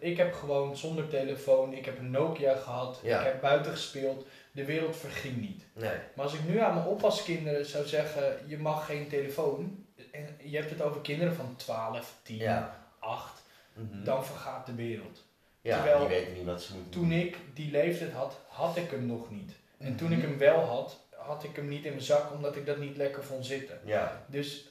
ik 0.00 0.16
heb 0.16 0.34
gewoon 0.34 0.76
zonder 0.76 1.08
telefoon, 1.08 1.72
ik 1.72 1.84
heb 1.84 1.98
een 1.98 2.10
Nokia 2.10 2.54
gehad, 2.56 3.00
Ja. 3.02 3.18
ik 3.18 3.24
heb 3.26 3.40
buiten 3.40 3.72
gespeeld, 3.72 4.26
de 4.52 4.64
wereld 4.64 4.96
verging 4.96 5.36
niet. 5.40 5.64
Nee. 5.72 5.96
Maar 6.14 6.24
als 6.24 6.34
ik 6.34 6.44
nu 6.48 6.58
aan 6.58 6.74
mijn 6.74 6.86
oppaskinderen 6.86 7.66
zou 7.66 7.86
zeggen: 7.86 8.36
je 8.46 8.58
mag 8.58 8.86
geen 8.86 9.08
telefoon, 9.08 9.84
en 10.10 10.36
je 10.42 10.56
hebt 10.56 10.70
het 10.70 10.82
over 10.82 11.00
kinderen 11.00 11.34
van 11.34 11.56
12, 11.56 12.14
10, 12.22 12.36
Ja. 12.36 12.86
8, 12.98 13.42
Mhm. 13.74 14.04
dan 14.04 14.24
vergaat 14.24 14.66
de 14.66 14.74
wereld. 14.74 15.26
Ja, 15.68 15.76
terwijl 15.82 15.98
die 15.98 16.08
weten 16.08 16.32
niet 16.34 16.44
wat 16.44 16.62
ze 16.62 16.72
moeten 16.74 16.90
Toen 16.92 17.08
doen. 17.08 17.18
ik 17.18 17.36
die 17.54 17.70
leeftijd 17.70 18.12
had, 18.12 18.38
had 18.48 18.76
ik 18.76 18.90
hem 18.90 19.06
nog 19.06 19.30
niet. 19.30 19.52
En 19.78 19.96
toen 19.96 20.08
Mhm. 20.08 20.16
ik 20.18 20.24
hem 20.24 20.38
wel 20.38 20.58
had, 20.60 20.98
had 21.16 21.44
ik 21.44 21.56
hem 21.56 21.68
niet 21.68 21.84
in 21.84 21.90
mijn 21.90 22.02
zak 22.02 22.32
omdat 22.32 22.56
ik 22.56 22.66
dat 22.66 22.78
niet 22.78 22.96
lekker 22.96 23.24
vond 23.24 23.46
zitten. 23.46 23.78
Ja. 23.84 24.24
Dus 24.26 24.68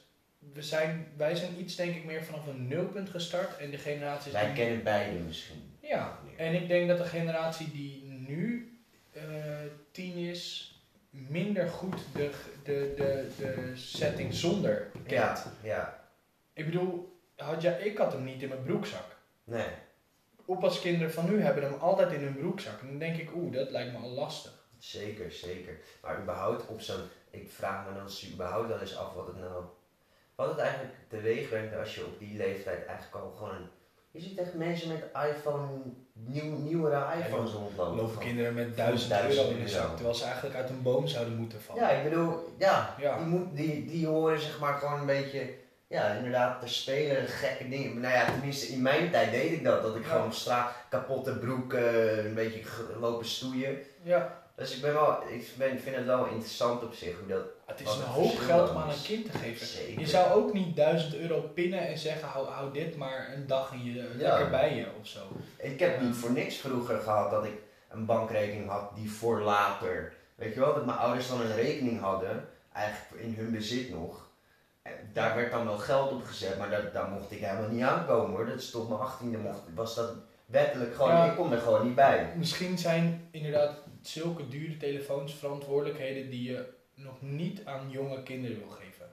we 0.52 0.62
zijn, 0.62 1.06
wij 1.16 1.34
zijn 1.36 1.60
iets 1.60 1.74
denk 1.76 1.96
ik 1.96 2.04
meer 2.04 2.24
vanaf 2.24 2.46
een 2.46 2.68
nulpunt 2.68 3.10
gestart 3.10 3.56
en 3.58 3.70
de 3.70 3.78
generaties 3.78 4.32
Wij 4.32 4.44
die- 4.44 4.54
kennen 4.54 4.82
beide 4.82 5.18
misschien. 5.18 5.76
Ja, 5.80 6.18
en 6.36 6.54
ik 6.54 6.68
denk 6.68 6.88
dat 6.88 6.98
de 6.98 7.04
generatie 7.04 7.70
die 7.72 8.04
nu 8.04 8.72
eh, 9.12 9.22
tien 9.90 10.16
is, 10.16 10.72
minder 11.10 11.68
goed 11.68 12.00
de, 12.14 12.30
de, 12.64 12.92
de, 12.96 13.28
de 13.38 13.72
setting 13.76 14.34
zonder 14.34 14.90
kent. 15.06 15.10
Ja, 15.10 15.44
ja. 15.62 16.00
Ik 16.52 16.64
bedoel, 16.64 17.18
had 17.36 17.62
jij, 17.62 17.80
ik 17.80 17.98
had 17.98 18.12
hem 18.12 18.24
niet 18.24 18.42
in 18.42 18.48
mijn 18.48 18.62
broekzak. 18.62 19.16
Nee. 19.44 19.66
Oppaskinderen 20.48 21.12
van 21.12 21.24
nu 21.30 21.40
hebben 21.42 21.62
hem 21.62 21.74
altijd 21.80 22.12
in 22.12 22.20
hun 22.22 22.36
broekzak. 22.36 22.80
En 22.80 22.86
dan 22.88 22.98
denk 22.98 23.16
ik, 23.16 23.28
oeh, 23.34 23.52
dat 23.52 23.70
lijkt 23.70 23.92
me 23.92 23.98
al 23.98 24.08
lastig. 24.10 24.52
Zeker, 24.78 25.32
zeker. 25.32 25.78
Maar 26.02 26.20
überhaupt 26.22 26.66
op 26.66 26.80
zo'n... 26.80 27.00
Ik 27.30 27.50
vraag 27.50 27.86
me 27.88 27.94
dan 27.94 28.32
überhaupt 28.32 28.68
wel 28.68 28.80
eens 28.80 28.96
af 28.96 29.14
wat 29.14 29.26
het 29.26 29.36
nou... 29.38 29.64
Wat 30.34 30.48
het 30.48 30.58
eigenlijk 30.58 30.94
teweeg 31.08 31.48
brengt 31.48 31.76
als 31.76 31.94
je 31.94 32.04
op 32.04 32.18
die 32.18 32.36
leeftijd 32.36 32.86
eigenlijk 32.86 33.24
al 33.24 33.32
gewoon... 33.36 33.54
een- 33.54 33.68
Je 34.10 34.20
ziet 34.20 34.38
echt 34.38 34.54
mensen 34.54 34.88
met 34.88 35.04
iPhone, 35.30 35.68
nieuw, 36.12 36.56
nieuwere 36.56 37.04
iPhones 37.18 37.52
rondlopen. 37.52 37.96
Lopen 37.96 38.18
kinderen 38.18 38.54
met 38.54 38.76
duizend 38.76 39.10
duizend 39.10 39.46
euro 39.46 39.56
in 39.56 39.62
de 39.64 39.68
zak, 39.68 39.94
terwijl 39.94 40.14
ze 40.14 40.24
eigenlijk 40.24 40.56
uit 40.56 40.70
een 40.70 40.82
boom 40.82 41.06
zouden 41.06 41.36
moeten 41.36 41.60
vallen. 41.60 41.82
Ja, 41.82 41.90
ik 41.90 42.02
bedoel, 42.10 42.54
ja, 42.58 42.94
Ja. 42.98 43.16
Die, 43.16 43.26
moet, 43.26 43.56
die, 43.56 43.86
die 43.86 44.06
horen 44.06 44.40
zeg 44.40 44.58
maar 44.58 44.74
gewoon 44.78 45.00
een 45.00 45.06
beetje, 45.06 45.50
ja, 45.88 46.12
inderdaad, 46.12 46.60
te 46.60 46.68
spelen, 46.68 47.26
gekke 47.26 47.68
dingen. 47.68 48.00
Nou 48.00 48.14
ja, 48.14 48.24
tenminste, 48.26 48.66
in 48.66 48.82
mijn 48.82 49.10
tijd 49.10 49.30
deed 49.30 49.52
ik 49.52 49.64
dat. 49.64 49.82
Dat 49.82 49.96
ik 49.96 50.02
Ja. 50.04 50.08
gewoon 50.10 50.26
op 50.26 50.32
straat 50.32 50.72
kapotte 50.88 51.32
broek, 51.38 51.72
eh, 51.72 52.24
een 52.24 52.34
beetje 52.34 52.60
lopen 53.00 53.26
stoeien. 53.26 53.78
Ja, 54.02 54.46
Dus 54.54 54.74
ik 54.76 54.82
ben 54.82 54.92
wel, 54.92 55.18
ik 55.28 55.48
ben, 55.56 55.80
vind 55.80 55.96
het 55.96 56.04
wel 56.04 56.26
interessant 56.26 56.82
op 56.82 56.94
zich 56.94 57.18
hoe 57.18 57.28
dat. 57.28 57.42
het 57.66 57.80
is 57.80 57.94
een 57.94 58.02
hoop 58.02 58.36
geld 58.38 58.70
om 58.70 58.76
aan 58.76 58.88
een 58.90 59.02
kind 59.02 59.32
te 59.32 59.38
geven. 59.38 59.66
Zeker. 59.66 60.00
Je 60.00 60.06
zou 60.06 60.30
ook 60.32 60.52
niet 60.52 60.76
1000 60.76 61.14
euro 61.16 61.40
pinnen 61.40 61.86
en 61.88 61.98
zeggen, 61.98 62.28
hou, 62.28 62.48
hou 62.48 62.72
dit 62.72 62.96
maar 62.96 63.32
een 63.34 63.46
dag 63.46 63.72
in 63.72 63.84
je, 63.84 64.08
lekker 64.16 64.50
bij 64.50 64.74
je 64.74 64.86
of 65.00 65.06
zo. 65.06 65.18
Ik 65.56 65.80
heb 65.80 66.00
niet 66.00 66.16
voor 66.16 66.30
niks 66.32 66.56
vroeger 66.56 66.98
gehad 67.00 67.30
dat 67.30 67.44
ik 67.44 67.52
een 67.90 68.04
bankrekening 68.04 68.68
had 68.70 68.90
die 68.96 69.10
voor 69.10 69.40
later. 69.40 70.12
Weet 70.34 70.54
je 70.54 70.60
wel, 70.60 70.74
dat 70.74 70.86
mijn 70.86 70.98
ouders 70.98 71.28
dan 71.28 71.40
een 71.40 71.54
rekening 71.54 72.00
hadden, 72.00 72.48
eigenlijk 72.72 73.22
in 73.22 73.34
hun 73.38 73.50
bezit 73.52 73.90
nog. 73.90 74.27
Daar 75.12 75.36
werd 75.36 75.50
dan 75.50 75.64
wel 75.66 75.78
geld 75.78 76.12
op 76.12 76.24
gezet, 76.24 76.58
maar 76.58 76.70
daar, 76.70 76.92
daar 76.92 77.08
mocht 77.08 77.30
ik 77.30 77.38
helemaal 77.38 77.68
niet 77.70 77.82
aankomen 77.82 78.30
hoor. 78.36 78.46
Dat 78.46 78.58
is 78.58 78.70
tot 78.70 78.88
mijn 78.88 79.00
achttiende 79.00 79.38
mocht, 79.38 79.60
was 79.74 79.94
dat 79.94 80.14
wettelijk 80.46 80.94
gewoon, 80.94 81.10
Ja. 81.10 81.24
ik 81.30 81.36
kon 81.36 81.52
er 81.52 81.58
gewoon 81.60 81.86
niet 81.86 81.94
bij. 81.94 82.32
Misschien 82.36 82.78
zijn 82.78 83.28
inderdaad 83.30 83.74
zulke 84.02 84.48
dure 84.48 84.76
telefoons 84.76 85.34
verantwoordelijkheden 85.34 86.30
die 86.30 86.50
je 86.50 86.68
nog 86.94 87.22
niet 87.22 87.64
aan 87.64 87.90
jonge 87.90 88.22
kinderen 88.22 88.58
wil 88.58 88.68
geven. 88.70 89.06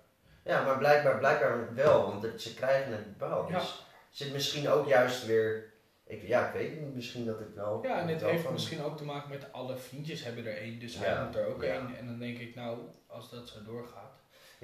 Ja, 0.44 0.64
maar 0.64 0.78
blijkbaar, 0.78 1.18
blijkbaar 1.18 1.74
wel, 1.74 2.02
want 2.06 2.24
het- 2.24 2.42
ze 2.42 2.54
krijgen 2.54 2.92
het 2.92 3.06
wel. 3.18 3.46
Ja. 3.50 3.60
Dus 3.60 3.86
zit 4.10 4.34
misschien 4.34 4.70
ook 4.70 4.88
juist 4.88 5.26
weer, 5.26 5.74
ik, 6.08 6.28
ja 6.28 6.48
ik 6.48 6.54
weet 6.54 6.82
niet, 6.82 6.96
misschien 6.96 7.26
dat 7.26 7.40
ik 7.40 7.48
wel... 7.56 7.80
Ja, 7.84 8.00
en 8.00 8.08
het 8.08 8.22
heeft 8.22 8.44
van- 8.44 8.54
misschien 8.54 8.84
ook 8.84 8.98
te 8.98 9.06
maken 9.06 9.30
met 9.30 9.52
alle 9.52 9.78
vriendjes 9.78 10.24
hebben 10.24 10.46
er 10.46 10.58
één, 10.58 10.80
dus 10.80 10.94
Ja, 10.94 11.00
hij 11.00 11.26
moet 11.26 11.36
er 11.36 11.48
ook 11.48 11.64
één. 11.64 11.96
En 11.98 12.06
dan 12.08 12.20
denk 12.20 12.38
ik, 12.38 12.56
nou, 12.56 12.78
als 13.08 13.30
dat 13.30 13.48
zo 13.48 13.64
doorgaat. 13.66 14.14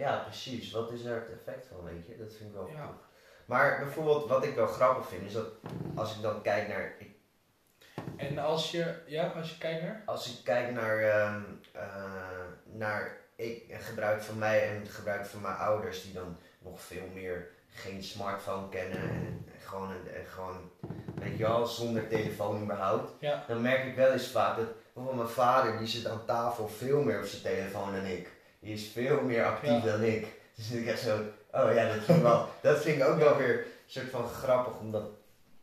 Ja, 0.01 0.17
precies. 0.17 0.71
Wat 0.71 0.91
is 0.91 1.03
er 1.05 1.15
het 1.15 1.29
effect 1.39 1.67
van, 1.67 1.83
weet 1.83 2.05
je? 2.07 2.17
Dat 2.17 2.33
vind 2.33 2.49
ik 2.49 2.55
wel 2.55 2.69
Ja. 2.75 2.85
goed. 2.85 3.01
Maar 3.45 3.79
bijvoorbeeld, 3.79 4.27
wat 4.29 4.43
ik 4.43 4.55
wel 4.55 4.67
grappig 4.67 5.07
vind, 5.07 5.21
is 5.25 5.33
dat 5.33 5.47
als 5.95 6.15
ik 6.15 6.21
dan 6.21 6.41
kijk 6.41 6.67
naar... 6.67 6.93
Ik, 6.97 7.09
En 8.17 8.37
als 8.37 8.71
je, 8.71 8.95
ja, 9.05 9.27
als 9.27 9.49
je 9.49 9.57
kijkt 9.57 9.81
naar... 9.81 10.01
als 10.05 10.29
ik 10.37 10.43
kijk 10.43 10.71
naar, 10.71 10.97
ehm, 10.99 11.41
eh, 11.71 12.45
naar 12.63 13.17
ik, 13.35 13.63
het 13.67 13.83
gebruik 13.83 14.21
van 14.21 14.37
mij 14.37 14.69
en 14.69 14.79
het 14.79 14.89
gebruik 14.89 15.25
van 15.25 15.41
mijn 15.41 15.55
ouders, 15.55 16.03
die 16.03 16.13
dan 16.13 16.37
nog 16.59 16.81
veel 16.81 17.07
meer 17.13 17.47
geen 17.69 18.03
smartphone 18.03 18.69
kennen 18.69 18.99
en 18.99 19.45
gewoon, 19.65 19.89
een, 19.89 20.07
en 20.13 20.25
gewoon 20.25 20.71
weet 21.15 21.37
je 21.37 21.43
wel, 21.43 21.65
zonder 21.65 22.07
telefoon 22.07 22.61
überhaupt. 22.63 23.11
Ja. 23.19 23.43
Dan 23.47 23.61
merk 23.61 23.85
ik 23.85 23.95
wel 23.95 24.11
eens 24.11 24.27
vaak 24.27 24.57
dat 24.57 24.67
bijvoorbeeld 24.93 25.15
mijn 25.23 25.35
vader, 25.35 25.77
die 25.77 25.87
zit 25.87 26.07
aan 26.07 26.25
tafel 26.25 26.67
veel 26.67 27.01
meer 27.03 27.19
op 27.19 27.25
zijn 27.25 27.41
telefoon 27.41 27.91
dan 27.93 28.05
ik. 28.05 28.39
Die 28.61 28.73
is 28.73 28.87
veel 28.87 29.21
meer 29.21 29.45
actief 29.45 29.69
Ja. 29.69 29.79
dan 29.79 30.03
ik. 30.03 30.27
Dus 30.55 30.71
ik 30.71 30.85
echt 30.87 31.01
zo, 31.01 31.17
oh 31.51 31.73
ja, 31.73 31.87
dat 31.93 32.03
vind 32.03 32.17
ik, 32.17 32.23
wel, 32.23 32.47
dat 32.61 32.81
vind 32.81 32.97
ik 33.01 33.07
ook 33.07 33.17
wel 33.19 33.37
weer 33.37 33.55
een 33.59 33.65
soort 33.87 34.09
van 34.09 34.27
grappig 34.27 34.79
om 34.79 34.91
dat, 34.91 35.09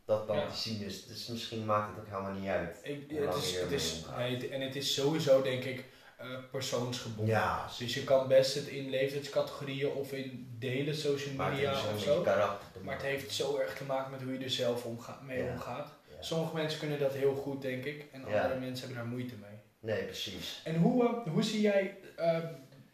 dat 0.05 0.27
dan 0.27 0.47
te 0.49 0.57
zien. 0.57 0.79
Dus, 0.79 1.05
dus 1.05 1.27
misschien 1.27 1.65
maakt 1.65 1.89
het 1.89 1.99
ook 1.99 2.11
helemaal 2.11 2.39
niet 2.39 2.49
uit. 2.49 2.79
Ik, 2.83 3.09
het 3.09 3.35
is, 3.35 3.59
het 3.59 3.71
is, 3.71 4.03
nee, 4.17 4.49
en 4.49 4.61
het 4.61 4.75
is 4.75 4.93
sowieso, 4.93 5.41
denk 5.41 5.63
ik, 5.63 5.83
eh, 6.17 6.27
persoonsgebonden. 6.51 7.35
Ja, 7.35 7.69
Dus 7.79 7.93
je 7.93 8.03
kan 8.03 8.27
best 8.27 8.55
het 8.55 8.67
in 8.67 8.89
leeftijdscategorieën 8.89 9.91
of 9.91 10.11
in 10.11 10.55
delen 10.59 10.95
social 10.95 11.33
media 11.49 11.71
of 11.71 12.01
zo. 12.01 12.23
Maar 12.83 12.93
het 12.93 13.01
heeft 13.01 13.31
zo 13.33 13.57
erg 13.57 13.77
te 13.77 13.83
maken 13.83 14.11
met 14.11 14.21
hoe 14.21 14.33
je 14.37 14.43
er 14.43 14.49
zelf 14.49 14.83
omga 14.85 15.19
mee 15.23 15.43
Ja. 15.43 15.51
omgaat. 15.51 15.87
Ja. 16.09 16.15
Sommige 16.25 16.55
mensen 16.55 16.79
kunnen 16.79 16.99
dat 16.99 17.13
heel 17.13 17.35
goed, 17.35 17.61
denk 17.61 17.85
ik. 17.85 18.05
En 18.11 18.23
andere 18.25 18.59
mensen 18.59 18.85
hebben 18.85 19.03
daar 19.03 19.13
moeite 19.13 19.33
mee. 19.41 19.57
Nee, 19.79 20.03
precies. 20.03 20.61
En 20.63 20.75
hoe, 20.75 21.03
eh, 21.25 21.31
hoe 21.33 21.43
zie 21.43 21.61
jij 21.61 21.97
eh, 22.15 22.37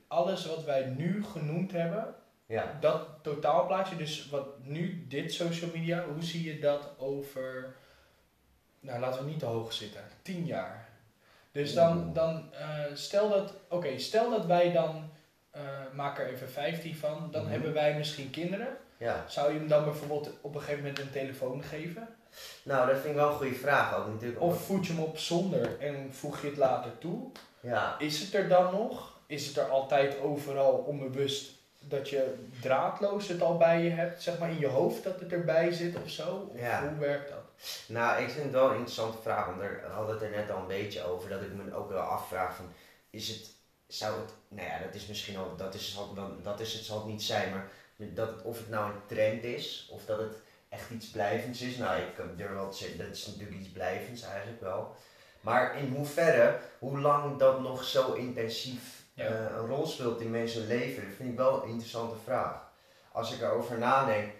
alles 0.08 0.46
wat 0.46 0.64
wij 0.64 0.86
nu 0.98 1.24
genoemd 1.26 1.72
hebben, 1.72 2.16
Ja. 2.46 2.78
dat 2.80 3.08
totaalplaatje, 3.22 3.96
dus 3.96 4.30
wat 4.30 4.46
nu 4.64 5.06
dit 5.08 5.34
social 5.34 5.70
media, 5.74 6.04
hoe 6.14 6.24
zie 6.24 6.44
je 6.54 6.60
dat 6.60 6.90
over, 6.98 7.76
nou 8.80 9.00
laten 9.00 9.24
we 9.24 9.30
niet 9.30 9.40
te 9.40 9.46
hoog 9.46 9.74
zitten, 9.74 10.02
tien 10.22 10.46
jaar? 10.46 10.88
Dus 11.52 11.74
dan, 11.74 11.98
Oeh. 11.98 12.14
dan 12.14 12.54
eh, 12.54 12.80
stel 12.94 13.30
dat, 13.30 13.54
oké, 13.70 13.98
stel 14.00 14.30
dat 14.30 14.46
wij 14.46 14.72
dan, 14.72 15.10
eh, 15.52 15.62
maak 15.94 16.20
er 16.20 16.28
even 16.28 16.50
15 16.50 16.96
van, 16.96 17.28
dan 17.32 17.42
Mhm. 17.44 17.52
hebben 17.52 17.74
wij 17.74 17.98
misschien 17.98 18.30
kinderen. 18.30 18.78
ja. 18.98 19.24
Zou 19.28 19.54
je 19.54 19.60
hem 19.60 19.68
dan 19.68 19.84
bijvoorbeeld 19.84 20.30
op 20.42 20.56
een 20.56 20.60
gegeven 20.62 20.82
moment 20.82 21.00
een 21.00 21.12
telefoon 21.12 21.64
geven? 21.64 22.08
Nou, 22.64 22.88
dat 22.88 22.96
vind 22.96 23.08
ik 23.10 23.16
wel 23.16 23.30
een 23.30 23.36
goede 23.36 23.56
vraag 23.56 23.96
ook 23.96 24.08
natuurlijk. 24.08 24.42
Of 24.42 24.66
voed 24.66 24.88
je 24.88 24.94
hem 24.94 25.02
op 25.04 25.18
zonder 25.18 25.80
en 25.80 26.14
voeg 26.14 26.42
je 26.42 26.48
het 26.48 26.58
later 26.58 26.98
toe? 26.98 27.32
ja. 27.60 28.00
Is 28.00 28.20
het 28.22 28.34
er 28.34 28.48
dan 28.48 28.74
nog? 28.74 29.15
Is 29.28 29.48
het 29.48 29.58
er 29.58 29.70
altijd 29.70 30.20
overal 30.20 30.72
onbewust 30.72 31.52
dat 31.80 32.10
je 32.10 32.34
draadloos 32.62 33.28
het 33.28 33.42
al 33.42 33.58
bij 33.58 33.84
je 33.84 33.90
hebt, 33.90 34.22
zeg 34.24 34.38
maar 34.40 34.50
in 34.50 34.60
je 34.60 34.68
hoofd 34.68 35.04
dat 35.04 35.20
het 35.20 35.32
erbij 35.32 35.72
zit 35.72 35.96
of 36.04 36.10
zo? 36.10 36.50
Of 36.54 36.60
Ja. 36.60 36.88
hoe 36.90 36.98
werkt 37.00 37.30
dat? 37.30 37.44
Nou, 37.88 38.22
ik 38.24 38.30
vind 38.30 38.44
het 38.44 38.52
wel 38.54 38.66
een 38.70 38.76
interessante 38.76 39.22
vraag, 39.22 39.46
want 39.46 39.60
daar 39.60 39.84
hadden 39.92 40.16
het 40.16 40.24
er 40.24 40.30
net 40.30 40.52
al 40.52 40.60
een 40.60 40.68
beetje 40.68 41.04
over, 41.04 41.30
dat 41.30 41.42
ik 41.42 41.54
me 41.54 41.74
ook 41.76 41.90
wel 41.90 42.02
afvraag 42.02 42.56
van, 42.56 42.66
is 43.10 43.28
het, 43.28 43.50
zou 43.88 44.20
het, 44.22 44.32
nou 44.48 44.68
ja, 44.68 44.80
dat 44.86 44.94
is 44.96 45.06
misschien 45.08 45.38
al, 45.38 45.56
dat 45.58 45.74
is, 45.74 45.94
zal, 45.94 46.14
dan, 46.14 46.40
dat 46.44 46.60
is 46.60 46.74
het 46.74 46.84
zal 46.84 46.98
het 46.98 47.08
niet 47.08 47.24
zijn, 47.24 47.52
maar 47.52 47.68
dat 47.98 48.30
het, 48.30 48.42
of 48.42 48.58
het 48.58 48.70
nou 48.70 48.92
een 48.92 49.06
trend 49.06 49.44
is, 49.44 49.90
of 49.92 50.06
dat 50.06 50.20
het 50.20 50.36
echt 50.70 50.90
iets 50.90 51.06
blijvends 51.10 51.62
is, 51.62 51.78
nou, 51.78 52.02
ik 52.02 52.38
durf 52.38 52.52
wel 52.52 52.70
te 52.70 52.78
zeggen, 52.78 52.98
dat 52.98 53.08
is 53.16 53.26
natuurlijk 53.26 53.60
iets 53.60 53.70
blijvends 53.70 54.22
eigenlijk 54.22 54.62
wel. 54.62 54.96
Maar 55.42 55.78
in 55.78 55.94
hoeverre, 55.96 56.60
hoe 56.80 57.00
lang 57.00 57.38
dat 57.38 57.62
nog 57.62 57.84
zo 57.84 58.14
intensief 58.14 59.05
Ja. 59.16 59.26
eh, 59.26 59.56
een 59.58 59.68
rol 59.68 59.86
speelt 59.86 60.22
in 60.22 60.32
mensen 60.32 60.68
leven, 60.68 61.04
dat 61.08 61.16
vind 61.16 61.30
ik 61.30 61.38
wel 61.38 61.64
een 61.64 61.70
interessante 61.70 62.16
vraag. 62.24 62.64
Als 63.12 63.34
ik 63.34 63.42
erover 63.42 63.78
nadenk, 63.78 64.32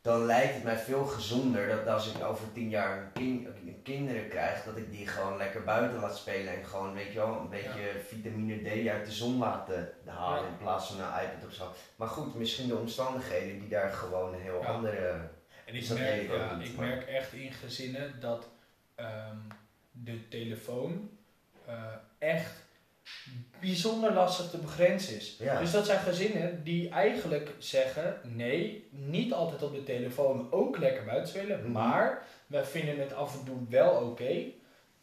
dan 0.00 0.24
lijkt 0.26 0.54
het 0.54 0.62
mij 0.64 0.76
veel 0.78 1.04
gezonder 1.04 1.68
dat 1.68 1.86
als 1.86 2.12
ik 2.14 2.24
over 2.24 2.52
tien 2.52 2.68
jaar 2.68 2.98
een 2.98 3.12
kin- 3.12 3.46
een 3.66 3.80
kinderen 3.82 4.28
krijg, 4.28 4.64
dat 4.64 4.76
ik 4.76 4.90
die 4.90 5.06
gewoon 5.06 5.36
lekker 5.36 5.62
buiten 5.64 6.00
laat 6.00 6.16
spelen 6.16 6.54
en 6.54 6.64
gewoon, 6.66 6.94
weet 6.94 7.12
je 7.12 7.18
wel, 7.18 7.38
een 7.40 7.48
beetje 7.48 8.00
vitamine 8.08 8.84
D 8.84 8.88
uit 8.88 9.06
de 9.06 9.12
zon 9.12 9.38
laten 9.38 9.92
halen 10.06 10.42
Ja. 10.42 10.48
in 10.48 10.56
plaats 10.58 10.86
van 10.86 10.96
een 11.00 11.22
iPad 11.22 11.46
of 11.46 11.52
zo. 11.52 11.72
Maar 11.96 12.08
goed, 12.08 12.34
misschien 12.34 12.68
de 12.68 12.76
omstandigheden 12.76 13.58
die 13.60 13.68
daar 13.68 13.90
gewoon 13.92 14.34
een 14.34 14.40
heel 14.40 14.60
Ja. 14.62 14.66
andere... 14.66 15.30
En 15.64 15.74
ik 15.74 15.88
merk, 15.88 16.22
ik 16.22 16.30
ook 16.32 16.36
ja, 16.38 16.54
niet, 16.56 16.68
ik 16.68 16.76
maar- 16.76 16.86
merk 16.86 17.06
echt 17.08 17.32
in 17.32 17.52
gezinnen 17.52 18.20
dat 18.20 18.48
ehm, 18.94 19.36
de 19.90 20.28
telefoon 20.28 21.10
eh, 21.66 21.74
echt 22.18 22.52
bijzonder 23.60 24.12
lastig 24.12 24.50
te 24.50 24.58
begrenzen 24.58 25.16
is. 25.16 25.36
Ja. 25.38 25.58
Dus 25.58 25.70
dat 25.70 25.86
zijn 25.86 25.98
gezinnen 26.00 26.64
die 26.64 26.88
eigenlijk 26.88 27.50
zeggen: 27.58 28.16
nee, 28.22 28.88
niet 28.90 29.32
altijd 29.32 29.62
op 29.62 29.74
de 29.74 29.82
telefoon, 29.84 30.52
ook 30.52 30.78
lekker 30.78 31.04
buiten 31.04 31.28
spelen, 31.28 31.60
Mhm. 31.62 31.72
maar 31.72 32.22
wij 32.46 32.64
vinden 32.64 32.98
het 32.98 33.14
af 33.14 33.38
en 33.38 33.44
toe 33.44 33.56
wel 33.68 33.90
oké. 33.90 34.32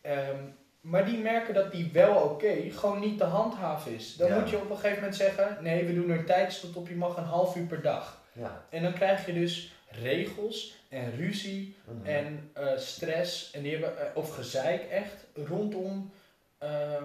Ehm, 0.02 0.38
maar 0.82 1.06
die 1.06 1.18
merken 1.18 1.54
dat 1.54 1.72
die 1.72 1.90
wel 1.94 2.16
oké 2.16 2.56
gewoon 2.70 3.00
niet 3.00 3.18
te 3.18 3.24
handhaven 3.24 3.94
is. 3.94 4.16
Dan 4.16 4.28
Ja. 4.28 4.40
moet 4.40 4.50
je 4.50 4.58
op 4.58 4.70
een 4.70 4.76
gegeven 4.76 4.96
moment 4.98 5.16
zeggen: 5.16 5.58
nee, 5.62 5.86
we 5.86 5.94
doen 5.94 6.10
er 6.10 6.26
tijdstip 6.26 6.76
op, 6.76 6.88
je 6.88 6.96
mag 6.96 7.18
een 7.18 7.24
half 7.24 7.56
uur 7.56 7.66
per 7.66 7.82
dag. 7.82 8.22
Ja. 8.34 8.66
En 8.70 8.84
dan 8.84 8.94
krijg 8.94 9.26
je 9.26 9.34
dus 9.34 9.74
regels 9.90 10.78
en 10.90 11.16
ruzie 11.16 11.76
Mhm. 11.86 12.06
en 12.06 12.50
eh, 12.54 12.78
stress 12.78 13.52
en 13.52 13.62
die 13.62 13.72
hebben, 13.72 13.98
eh, 14.00 14.06
of 14.18 14.36
gezeik 14.36 14.82
echt 14.84 15.26
rondom 15.34 16.12
ehm, 16.58 17.04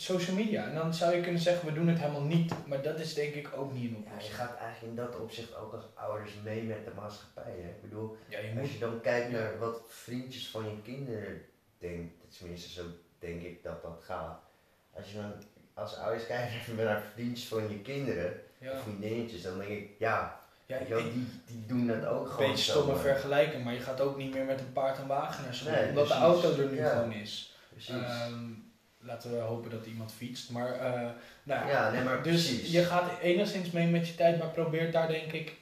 social 0.00 0.36
media. 0.36 0.64
En 0.68 0.74
dan 0.74 0.94
zou 0.94 1.14
je 1.16 1.22
kunnen 1.22 1.40
zeggen, 1.40 1.66
we 1.68 1.74
doen 1.74 1.88
het 1.88 1.98
helemaal 1.98 2.22
niet. 2.22 2.52
Maar 2.66 2.82
dat 2.82 2.98
is 3.00 3.14
denk 3.14 3.34
ik 3.34 3.48
ook 3.56 3.72
niet 3.72 3.90
een 3.90 3.90
Ja, 3.90 3.96
je 4.04 4.06
oplossing. 4.10 4.34
gaat 4.36 4.56
eigenlijk 4.58 4.90
in 4.98 5.04
dat 5.04 5.20
opzicht 5.20 5.56
ook 5.56 5.72
als 5.72 5.84
ouders 5.94 6.30
mee 6.44 6.62
met 6.62 6.84
de 6.84 6.90
maatschappij. 6.96 7.52
Hè? 7.62 7.68
Ik 7.68 7.82
bedoel, 7.82 8.16
Ja, 8.28 8.38
je 8.38 8.60
als 8.60 8.72
je 8.72 8.78
dan 8.78 9.00
kijkt 9.00 9.30
naar 9.32 9.58
wat 9.58 9.80
vriendjes 9.88 10.48
van 10.48 10.64
je 10.64 10.82
kinderen 10.82 11.42
denken, 11.78 12.12
tenminste 12.38 12.70
zo 12.70 12.82
denk 13.18 13.42
ik 13.42 13.62
dat 13.62 13.82
dat 13.82 14.00
gaat. 14.04 14.38
Als 14.96 15.10
je 15.10 15.16
dan 15.16 15.32
als 15.74 15.96
ouders 15.96 16.26
kijkt 16.26 16.52
naar 16.76 17.02
vriendjes 17.14 17.48
van 17.48 17.68
je 17.70 17.80
kinderen, 17.80 18.40
Ja. 18.58 18.78
vriendinnetjes, 18.78 19.42
dan 19.42 19.58
denk 19.58 19.70
ik, 19.70 19.90
ja, 19.98 20.40
Ja, 20.66 20.76
ik- 20.76 20.88
die, 21.12 21.26
die 21.46 21.66
doen 21.66 21.86
dat 21.86 22.04
ook 22.06 22.24
Een 22.24 22.30
gewoon 22.32 22.50
beetje 22.50 22.64
zo, 22.64 22.70
stomme 22.72 22.92
maar- 22.92 23.02
vergelijking, 23.02 23.64
maar 23.64 23.74
je 23.74 23.80
gaat 23.80 24.00
ook 24.00 24.16
niet 24.16 24.34
meer 24.34 24.44
met 24.44 24.60
een 24.60 24.72
paard 24.72 24.98
en 24.98 25.06
wagen 25.06 25.44
naar 25.44 25.54
school. 25.54 25.72
Nee, 25.72 25.88
omdat 25.88 26.08
de 26.08 26.14
auto 26.14 26.50
er 26.58 26.70
nu 26.70 26.76
Ja. 26.76 26.88
gewoon 26.90 27.12
is. 27.12 27.56
Precies. 27.72 27.92
Laten 29.06 29.30
we 29.30 29.36
hopen 29.38 29.70
dat 29.70 29.86
iemand 29.86 30.12
fietst. 30.12 30.50
Maar, 30.50 30.72
eh, 30.72 31.10
nou 31.42 31.68
ja, 31.68 31.90
nee, 31.90 32.04
maar 32.04 32.22
dus 32.22 32.46
precies. 32.46 32.72
je 32.72 32.84
gaat 32.84 33.18
enigszins 33.20 33.70
mee 33.70 33.86
met 33.86 34.08
je 34.08 34.14
tijd, 34.14 34.38
maar 34.38 34.48
probeer 34.50 34.92
daar 34.92 35.08
denk 35.08 35.32
ik 35.32 35.56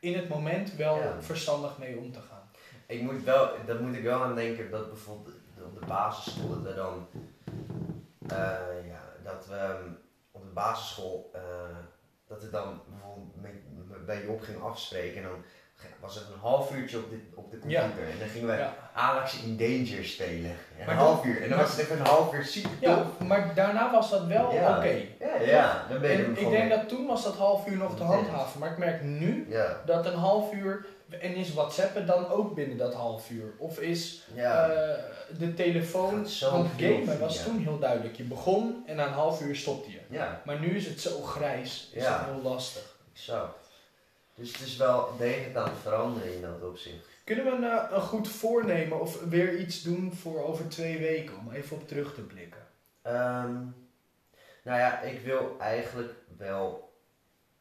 in 0.00 0.14
het 0.16 0.28
moment 0.28 0.74
wel 0.74 0.96
Ja. 0.96 1.22
verstandig 1.22 1.78
mee 1.78 1.96
om 1.98 2.12
te 2.12 2.20
gaan. 2.20 2.50
Ik 2.86 3.00
moet 3.02 3.22
wel, 3.24 3.50
dat 3.66 3.80
moet 3.80 3.94
ik 3.94 4.02
wel 4.02 4.22
aan 4.22 4.34
denken 4.34 4.70
dat 4.70 4.88
bijvoorbeeld 4.88 5.34
op 5.64 5.80
de 5.80 5.86
basisschool 5.86 6.48
dat 6.48 6.62
we 6.62 6.74
dan, 6.74 7.06
eh, 8.28 8.86
ja, 8.88 9.02
dat 9.24 9.46
we 9.46 9.54
ehm, 9.56 9.90
op 10.30 10.42
de 10.42 10.50
basisschool, 10.52 11.30
eh, 11.34 11.40
dat 12.26 12.42
we 12.42 12.50
dan 12.50 12.80
bijvoorbeeld 12.88 13.40
met, 13.40 13.52
met- 13.88 14.06
bij 14.06 14.24
Job 14.24 14.42
gingen 14.42 14.62
afspreken 14.62 15.22
en 15.22 15.28
dan 15.28 15.42
was 16.00 16.14
het 16.14 16.24
een 16.34 16.40
half 16.40 16.72
uurtje 16.74 16.96
op 16.98 17.10
de, 17.10 17.18
op 17.34 17.50
de 17.50 17.58
Ja. 17.66 17.80
computer 17.80 18.10
en 18.12 18.18
dan 18.18 18.28
gingen 18.28 18.46
wij 18.46 18.58
Ja. 18.58 18.74
Alex 18.94 19.42
in 19.42 19.56
Danger 19.56 20.04
spelen. 20.04 20.50
Een 20.78 20.86
Maar 20.86 20.94
half 20.94 21.24
uur. 21.24 21.42
En 21.42 21.48
dan 21.48 21.58
was 21.58 21.70
het 21.70 21.78
even 21.78 21.98
een 21.98 22.06
half 22.06 22.34
uur 22.34 22.44
super 22.44 22.70
Ja, 22.80 22.96
tof. 22.96 23.26
maar 23.28 23.54
daarna 23.54 23.90
was 23.92 24.10
dat 24.10 24.26
wel 24.26 24.44
oké. 24.46 25.02
Ja, 25.18 25.40
ja, 25.40 25.86
dan 25.90 26.00
ben 26.00 26.10
je 26.10 26.24
En 26.24 26.36
ik 26.38 26.50
denk 26.50 26.70
dat 26.70 26.88
toen 26.88 27.06
was 27.06 27.24
dat 27.24 27.36
half 27.36 27.66
uur 27.66 27.76
nog 27.76 27.96
te 27.96 28.02
handhaven. 28.02 28.60
Maar 28.60 28.70
ik 28.70 28.78
merk 28.78 29.02
nu 29.02 29.48
dat 29.86 30.06
een 30.06 30.14
half 30.14 30.52
uur, 30.52 30.86
en 31.08 31.34
is 31.34 31.54
WhatsAppen 31.54 32.06
dan 32.06 32.28
ook 32.28 32.54
binnen 32.54 32.76
dat 32.76 32.94
half 32.94 33.30
uur? 33.30 33.52
Of 33.58 33.78
is 33.78 34.22
eh, 34.36 34.68
de 35.38 35.54
telefoon, 35.54 36.26
want 36.50 36.68
gamen 36.76 37.18
was 37.18 37.42
toen 37.44 37.58
heel 37.58 37.78
duidelijk. 37.78 38.16
Je 38.16 38.22
begon 38.24 38.82
en 38.86 38.96
na 38.96 39.06
een 39.06 39.12
half 39.12 39.40
uur 39.40 39.56
stopte 39.56 39.90
je. 39.90 40.18
Maar 40.44 40.60
nu 40.60 40.76
is 40.76 40.86
het 40.86 41.00
zo 41.00 41.22
grijs, 41.22 41.90
is 41.92 42.06
het 42.06 42.16
heel 42.32 42.42
lastig. 42.50 42.96
exact. 43.14 43.66
Dus 44.38 44.52
het 44.52 44.66
is 44.66 44.76
wel 44.76 45.16
degelijk 45.16 45.56
aan 45.56 45.68
het 45.68 45.78
veranderen 45.82 46.34
in 46.34 46.42
dat 46.42 46.62
opzicht. 46.62 47.06
Kunnen 47.24 47.44
we 47.44 47.50
een, 47.50 47.64
eh, 47.64 47.90
een 47.90 48.00
goed 48.00 48.28
voornemen 48.28 49.00
of 49.00 49.22
weer 49.22 49.58
iets 49.58 49.82
doen 49.82 50.12
voor 50.12 50.44
over 50.44 50.68
twee 50.68 50.98
weken 50.98 51.38
om 51.38 51.52
even 51.52 51.76
op 51.76 51.88
terug 51.88 52.14
te 52.14 52.20
blikken? 52.20 52.66
Ehm, 53.02 53.54
nou 54.62 54.78
ja, 54.78 55.00
ik 55.00 55.20
wil 55.20 55.56
eigenlijk 55.60 56.12
wel 56.36 56.92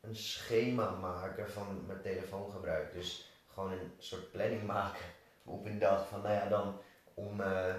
een 0.02 0.16
schema 0.16 0.90
maken 0.90 1.52
van 1.52 1.84
mijn 1.88 2.02
telefoongebruik. 2.02 2.94
Dus 2.94 3.32
gewoon 3.54 3.72
een 3.72 3.92
soort 3.98 4.32
planning 4.32 4.64
maken 4.64 5.06
op 5.44 5.66
een 5.66 5.80
dag. 5.80 6.08
Van 6.08 6.22
nou 6.22 6.34
ja, 6.34 6.48
dan 6.50 6.80
om 7.14 7.42
eh, 7.42 7.76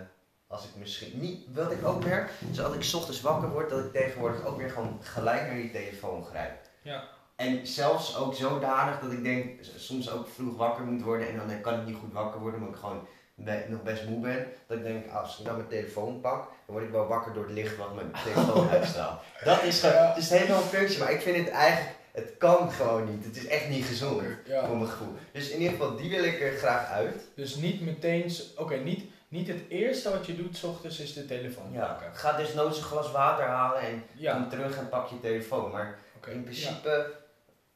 als 0.47 0.65
ik 0.65 0.75
misschien 0.77 1.21
niet. 1.21 1.55
Wat 1.55 1.73
ik 1.73 1.85
ook 1.85 2.05
merk, 2.05 2.31
is 2.51 2.61
als 2.61 2.75
ik 2.75 2.83
's 2.83 2.95
ochtends 2.95 3.21
wakker 3.21 3.49
word, 3.49 3.71
dat 3.71 3.85
ik 3.85 3.93
tegenwoordig 3.93 4.45
ook 4.45 4.57
weer 4.57 4.71
gewoon 4.71 4.99
gelijk 5.03 5.43
naar 5.43 5.55
die 5.55 5.71
telefoon 5.71 6.25
grijp. 6.25 6.61
Ja. 6.83 7.17
En 7.39 7.67
zelfs 7.67 8.17
ook 8.17 8.35
zodanig 8.35 9.01
dat 9.01 9.13
ik 9.13 9.23
denk, 9.23 9.61
soms 9.77 10.11
ook 10.11 10.27
vroeg 10.35 10.57
wakker 10.57 10.85
moet 10.85 11.03
worden 11.03 11.29
en 11.29 11.37
dan 11.37 11.61
kan 11.61 11.81
ik 11.81 11.87
niet 11.87 11.97
goed 12.01 12.13
wakker 12.13 12.41
worden, 12.41 12.61
omdat 12.61 12.75
ik 12.75 12.81
gewoon 12.81 13.07
be- 13.35 13.65
nog 13.69 13.83
best 13.83 14.05
moe 14.09 14.21
ben. 14.21 14.47
Dat 14.67 14.77
ik 14.79 14.83
denk, 14.85 15.09
ah, 15.11 15.17
als 15.23 15.39
ik 15.39 15.45
dan 15.45 15.57
mijn 15.57 15.69
telefoon 15.69 16.21
pak, 16.21 16.39
dan 16.67 16.75
word 16.75 16.85
ik 16.85 16.91
wel 16.91 17.07
wakker 17.07 17.33
door 17.33 17.45
het 17.45 17.53
licht 17.53 17.77
wat 17.77 17.95
mijn 17.95 18.11
telefoon 18.25 18.69
uitstraalt. 18.79 19.21
Dat 19.45 19.63
is 19.63 19.81
gewoon, 19.81 20.07
het 20.07 20.17
is 20.17 20.31
helemaal 20.31 20.57
een 20.63 20.69
functie, 20.69 20.99
maar 20.99 21.13
ik 21.13 21.21
vind 21.21 21.37
het 21.37 21.49
eigenlijk, 21.49 21.97
het 22.13 22.33
kan 22.39 22.71
gewoon 22.73 23.11
niet. 23.15 23.25
Het 23.25 23.37
is 23.37 23.47
echt 23.47 23.69
niet 23.69 23.85
gezond 23.85 24.23
Ja. 24.47 24.67
voor 24.67 24.77
mijn 24.77 24.91
gevoel. 24.91 25.15
Dus 25.33 25.49
in 25.51 25.59
ieder 25.61 25.77
geval, 25.79 25.97
die 25.97 26.11
wil 26.11 26.25
ik 26.25 26.41
er 26.41 26.53
graag 26.57 26.87
uit. 26.91 27.23
Dus 27.35 27.55
niet 27.55 27.81
meteen, 27.81 28.33
oké, 28.57 28.77
niet, 28.77 29.05
niet 29.29 29.49
het 29.49 29.61
eerste 29.69 30.11
wat 30.11 30.27
je 30.27 30.37
doet 30.37 30.57
's 30.57 30.63
ochtends 30.65 31.01
is 31.01 31.13
de 31.15 31.27
telefoon 31.27 31.73
Ja. 31.73 31.87
pakken. 31.87 32.15
Ga 32.15 32.33
dus 32.33 32.55
nooit 32.55 32.77
een 32.77 32.83
glas 32.83 33.11
water 33.13 33.45
halen 33.45 33.81
en 33.81 34.03
Ja, 34.15 34.33
kom 34.33 34.49
terug 34.49 34.77
en 34.79 34.89
pak 34.89 35.09
je 35.09 35.21
telefoon. 35.21 35.71
Maar 35.71 35.99
in 36.29 36.43
principe, 36.45 37.11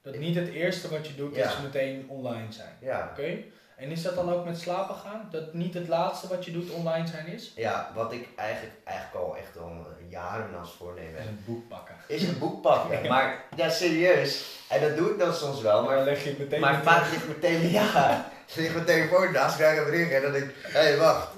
Dat 0.03 0.17
niet 0.19 0.35
het 0.37 0.49
eerste 0.49 0.89
wat 0.89 1.07
je 1.07 1.15
doet 1.15 1.35
Ja. 1.37 1.49
is 1.49 1.59
meteen 1.63 2.07
online 2.09 2.53
zijn. 2.53 2.77
ja. 2.81 3.09
Oké? 3.13 3.37
En 3.77 3.91
is 3.91 4.03
dat 4.03 4.15
dan 4.15 4.33
ook 4.33 4.45
met 4.45 4.59
slapen 4.59 4.95
gaan? 4.95 5.29
Dat 5.31 5.55
niet 5.55 5.75
het 5.75 5.89
laatste 5.89 6.29
wat 6.29 6.45
je 6.45 6.53
doet 6.53 6.71
online 6.71 7.07
zijn 7.07 7.27
is? 7.27 7.53
Ja, 7.57 7.91
wat 7.95 8.13
ik 8.13 8.29
eigenlijk, 8.37 8.75
eigenlijk 8.85 9.25
al 9.27 9.37
echt 9.37 9.59
al 9.59 9.87
jaren 10.09 10.59
als 10.59 10.73
voornemen 10.73 11.15
heb. 11.17 11.27
een 11.27 11.43
boek 11.47 11.69
pakken. 11.69 11.95
is 12.07 12.23
een 12.23 12.39
boek 12.39 12.63
pakken. 12.63 13.07
Maar 13.09 13.45
ja, 13.57 13.69
serieus. 13.69 14.61
En 14.69 14.81
dat 14.81 14.97
doe 14.97 15.11
ik 15.11 15.19
dan 15.19 15.33
soms 15.35 15.61
wel. 15.61 15.83
Maar 15.85 15.95
Maar, 15.97 16.05
leg 16.05 16.23
je 16.23 16.29
het 16.29 16.39
meteen 16.39 16.61
maar 16.61 16.83
vaak 16.83 17.11
ligt 17.11 17.27
mijn 17.27 17.39
telefoon, 17.41 17.71
ja, 17.81 18.31
ligt 18.55 18.75
mijn 18.75 18.85
telefoon 18.87 19.33
naast, 19.33 19.57
krijg 19.57 19.73
ik 19.79 19.85
een 19.85 19.91
bericht 19.91 20.13
en 20.13 20.23
dan 20.23 20.33
denk 20.33 20.45
ik, 20.45 20.55
hé 20.63 20.81
hey, 20.81 20.97
wacht. 20.97 21.29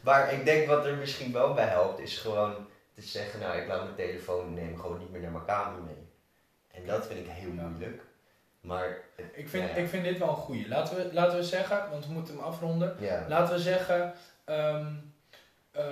Maar 0.00 0.32
ik 0.32 0.44
denk 0.44 0.66
wat 0.66 0.84
er 0.86 0.96
misschien 0.96 1.32
wel 1.32 1.54
bij 1.54 1.66
helpt, 1.66 2.00
is 2.00 2.18
gewoon 2.18 2.54
te 2.94 3.02
zeggen, 3.02 3.40
nou 3.40 3.58
ik 3.58 3.66
laat 3.68 3.82
mijn 3.82 3.94
telefoon 3.94 4.54
neem 4.54 4.76
gewoon 4.80 4.98
niet 4.98 5.10
meer 5.10 5.20
naar 5.20 5.30
mijn 5.30 5.44
kamer 5.44 5.82
mee. 5.82 6.08
En 6.70 6.86
dat 6.86 7.06
vind 7.06 7.18
ik 7.18 7.26
heel 7.28 7.52
Ja. 7.54 7.62
moeilijk. 7.62 8.02
Maar, 8.60 8.98
Ik 9.34 9.48
vind, 9.48 9.68
Ja. 9.68 9.74
ik 9.74 9.88
vind 9.88 10.04
dit 10.04 10.18
wel 10.18 10.28
een 10.28 10.34
goeie. 10.34 10.68
Laten 10.68 10.96
we, 10.96 11.08
laten 11.12 11.36
we 11.38 11.44
zeggen, 11.44 11.90
want 11.90 12.06
we 12.06 12.12
moeten 12.12 12.34
hem 12.34 12.42
afronden. 12.44 12.96
ja. 13.00 13.24
Laten 13.28 13.54
we 13.54 13.60
zeggen, 13.60 14.12
ehm, 14.44 14.86
eh, 15.70 15.84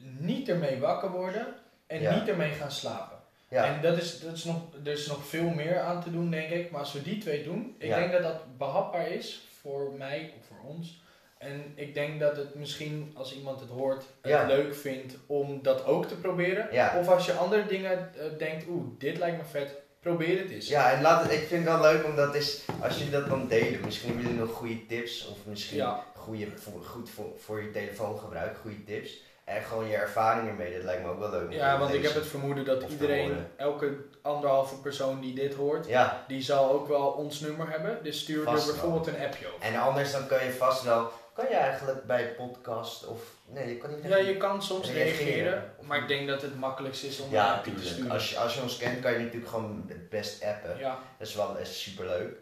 niet 0.00 0.48
ermee 0.48 0.78
wakker 0.80 1.10
worden 1.10 1.46
en 1.86 2.00
Ja. 2.00 2.14
niet 2.14 2.28
ermee 2.28 2.50
gaan 2.52 2.70
slapen. 2.70 3.18
Ja, 3.48 3.64
En 3.64 3.82
dat 3.82 3.96
is, 3.96 4.20
dat 4.20 4.32
is 4.32 4.44
nog, 4.44 4.56
er 4.84 4.92
is 4.92 5.06
nog 5.06 5.26
veel 5.26 5.48
meer 5.50 5.78
aan 5.80 6.02
te 6.02 6.10
doen, 6.10 6.30
denk 6.30 6.50
ik. 6.50 6.70
Maar 6.70 6.80
als 6.80 6.92
we 6.92 7.02
die 7.02 7.18
twee 7.18 7.42
doen, 7.44 7.74
ik 7.78 7.88
denk 7.94 8.12
dat 8.12 8.22
dat 8.22 8.58
behapbaar 8.58 9.08
is 9.08 9.46
voor 9.60 9.92
mij 9.98 10.32
of 10.40 10.46
voor 10.46 10.70
ons. 10.70 11.02
En 11.38 11.72
ik 11.74 11.94
denk 11.94 12.20
dat 12.20 12.36
het 12.36 12.54
misschien, 12.54 13.12
als 13.14 13.34
iemand 13.36 13.60
het 13.60 13.68
hoort, 13.68 14.04
het 14.20 14.30
Ja. 14.32 14.46
leuk 14.46 14.74
vindt 14.74 15.16
om 15.26 15.62
dat 15.62 15.84
ook 15.84 16.06
te 16.06 16.16
proberen. 16.16 16.68
Ja. 16.72 16.98
Of 16.98 17.08
als 17.08 17.26
je 17.26 17.32
andere 17.32 17.66
dingen 17.66 18.10
eh, 18.18 18.38
denkt, 18.38 18.66
oeh, 18.68 18.84
dit 18.98 19.18
lijkt 19.18 19.36
me 19.36 19.44
vet, 19.44 19.74
probeer 20.04 20.38
het 20.38 20.50
eens. 20.50 20.68
ja, 20.68 20.92
en 20.92 21.02
laat 21.02 21.22
het, 21.22 21.32
ik 21.32 21.46
vind 21.46 21.64
het 21.68 21.78
wel 21.80 21.92
leuk 21.92 22.04
omdat 22.04 22.34
is, 22.34 22.62
als 22.82 22.98
je 22.98 23.10
dat 23.10 23.28
dan 23.28 23.46
delen, 23.48 23.80
misschien 23.84 24.08
hebben 24.08 24.26
jullie 24.26 24.40
nog 24.40 24.50
goede 24.54 24.86
tips 24.86 25.28
of 25.28 25.36
misschien 25.44 25.76
Ja. 25.76 26.04
goede, 26.14 26.46
voor, 26.56 26.82
goed 26.84 27.10
voor, 27.10 27.26
voor 27.44 27.62
je 27.62 27.70
telefoongebruik, 27.70 28.56
goede 28.62 28.84
tips. 28.84 29.22
En 29.44 29.62
gewoon 29.62 29.88
je 29.88 29.96
ervaring 29.96 30.48
ermee, 30.48 30.74
dat 30.74 30.82
lijkt 30.84 31.02
me 31.02 31.08
ook 31.10 31.18
wel 31.18 31.30
leuk. 31.30 31.52
Ja, 31.52 31.78
want 31.78 31.94
ik 31.94 32.02
heb 32.02 32.14
het 32.14 32.26
vermoeden 32.26 32.64
dat 32.64 32.82
iedereen, 32.90 33.46
elke 33.56 33.96
anderhalve 34.22 34.76
persoon 34.80 35.20
die 35.20 35.34
dit 35.34 35.54
hoort, 35.54 35.86
Ja, 35.86 36.24
die 36.28 36.42
zal 36.42 36.70
ook 36.70 36.88
wel 36.88 37.06
ons 37.06 37.40
nummer 37.40 37.70
hebben. 37.70 37.98
Dus 38.02 38.20
stuur 38.20 38.38
er 38.38 38.44
wel. 38.44 38.54
bijvoorbeeld 38.54 39.06
een 39.06 39.20
appje 39.24 39.46
over. 39.46 39.60
en 39.66 39.80
anders 39.80 40.12
dan 40.12 40.26
kan 40.26 40.44
je 40.44 40.50
vast 40.52 40.82
wel, 40.82 41.10
kan 41.34 41.44
je 41.48 41.54
eigenlijk 41.54 42.04
bij 42.06 42.26
podcast 42.34 43.06
of, 43.06 43.20
nee, 43.46 43.68
je 43.68 43.76
kan 43.76 43.90
niet 43.94 44.04
Ja, 44.04 44.16
je 44.16 44.36
kan 44.36 44.62
soms 44.62 44.90
Reageren. 44.90 45.26
reageren, 45.26 45.70
maar 45.80 45.98
ik 45.98 46.08
denk 46.08 46.28
dat 46.28 46.42
het 46.42 46.58
makkelijkst 46.58 47.04
is 47.04 47.20
om 47.20 47.30
Ja, 47.30 47.60
te 47.60 47.70
sturen. 47.80 48.10
Als 48.10 48.30
je, 48.30 48.38
als 48.38 48.54
je 48.54 48.62
ons 48.62 48.76
kent 48.76 49.00
kan 49.00 49.12
je 49.12 49.18
natuurlijk 49.18 49.48
gewoon 49.48 49.84
het 49.88 50.08
best 50.10 50.44
appen. 50.44 50.78
Ja. 50.78 50.98
Dat 51.18 51.28
is 51.28 51.34
wel 51.34 51.56
super 51.62 52.06
leuk. 52.06 52.36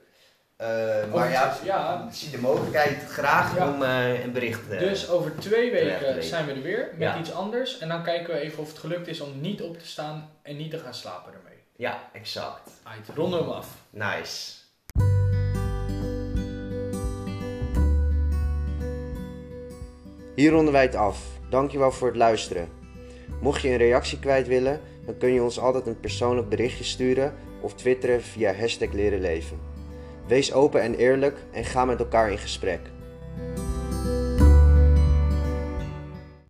Over 0.59 1.09
maar 1.09 1.31
ja, 1.31 1.57
ja. 1.65 2.05
ik 2.09 2.15
zie 2.15 2.31
de 2.31 2.39
mogelijkheid 2.39 3.05
graag 3.11 3.57
Ja. 3.57 3.69
om 3.69 3.83
eh, 3.83 4.25
een 4.25 4.33
bericht 4.33 4.69
te 4.71 4.77
Dus 4.77 5.09
over 5.09 5.37
twee 5.39 5.71
weken 5.71 6.23
zijn 6.25 6.47
we 6.47 6.53
er 6.53 6.63
weer 6.63 6.89
met 6.93 6.99
Ja. 7.09 7.19
iets 7.19 7.33
anders. 7.33 7.79
En 7.79 7.89
dan 7.89 8.03
kijken 8.03 8.35
we 8.35 8.41
even 8.41 8.59
of 8.59 8.69
het 8.69 8.79
gelukt 8.79 9.09
is 9.09 9.21
om 9.21 9.41
niet 9.41 9.63
op 9.63 9.79
te 9.79 9.87
staan 9.87 10.31
en 10.43 10.57
niet 10.57 10.71
te 10.71 10.79
gaan 10.79 10.95
slapen 10.95 11.33
ermee. 11.33 11.59
Ja, 11.77 11.99
exact. 12.13 12.71
Ronden 13.15 13.39
we 13.39 13.45
hem 13.45 13.55
af. 13.55 13.69
Nice. 13.91 14.53
Hier 20.35 20.51
ronden 20.51 20.73
wij 20.73 20.83
het 20.83 20.95
af. 20.95 21.19
Dankjewel 21.51 21.93
voor 21.93 22.09
het 22.09 22.17
luisteren. 22.17 22.69
Mocht 23.41 23.63
je 23.63 23.69
een 23.69 23.77
reactie 23.77 24.19
kwijt 24.19 24.47
willen, 24.47 24.81
dan 25.07 25.17
kun 25.17 25.33
je 25.33 25.43
ons 25.43 25.59
altijd 25.59 25.87
een 25.87 26.01
persoonlijk 26.01 26.49
berichtje 26.49 26.85
sturen 26.85 27.35
of 27.61 27.75
twitteren 27.75 28.23
via 28.23 28.55
hashtag 28.55 28.93
leren 28.93 29.21
leven. 29.21 29.59
Wees 30.27 30.53
open 30.53 30.83
en 30.83 30.95
eerlijk 30.95 31.39
en 31.53 31.65
ga 31.65 31.85
met 31.85 31.99
elkaar 31.99 32.31
in 32.31 32.39
gesprek. 32.39 32.81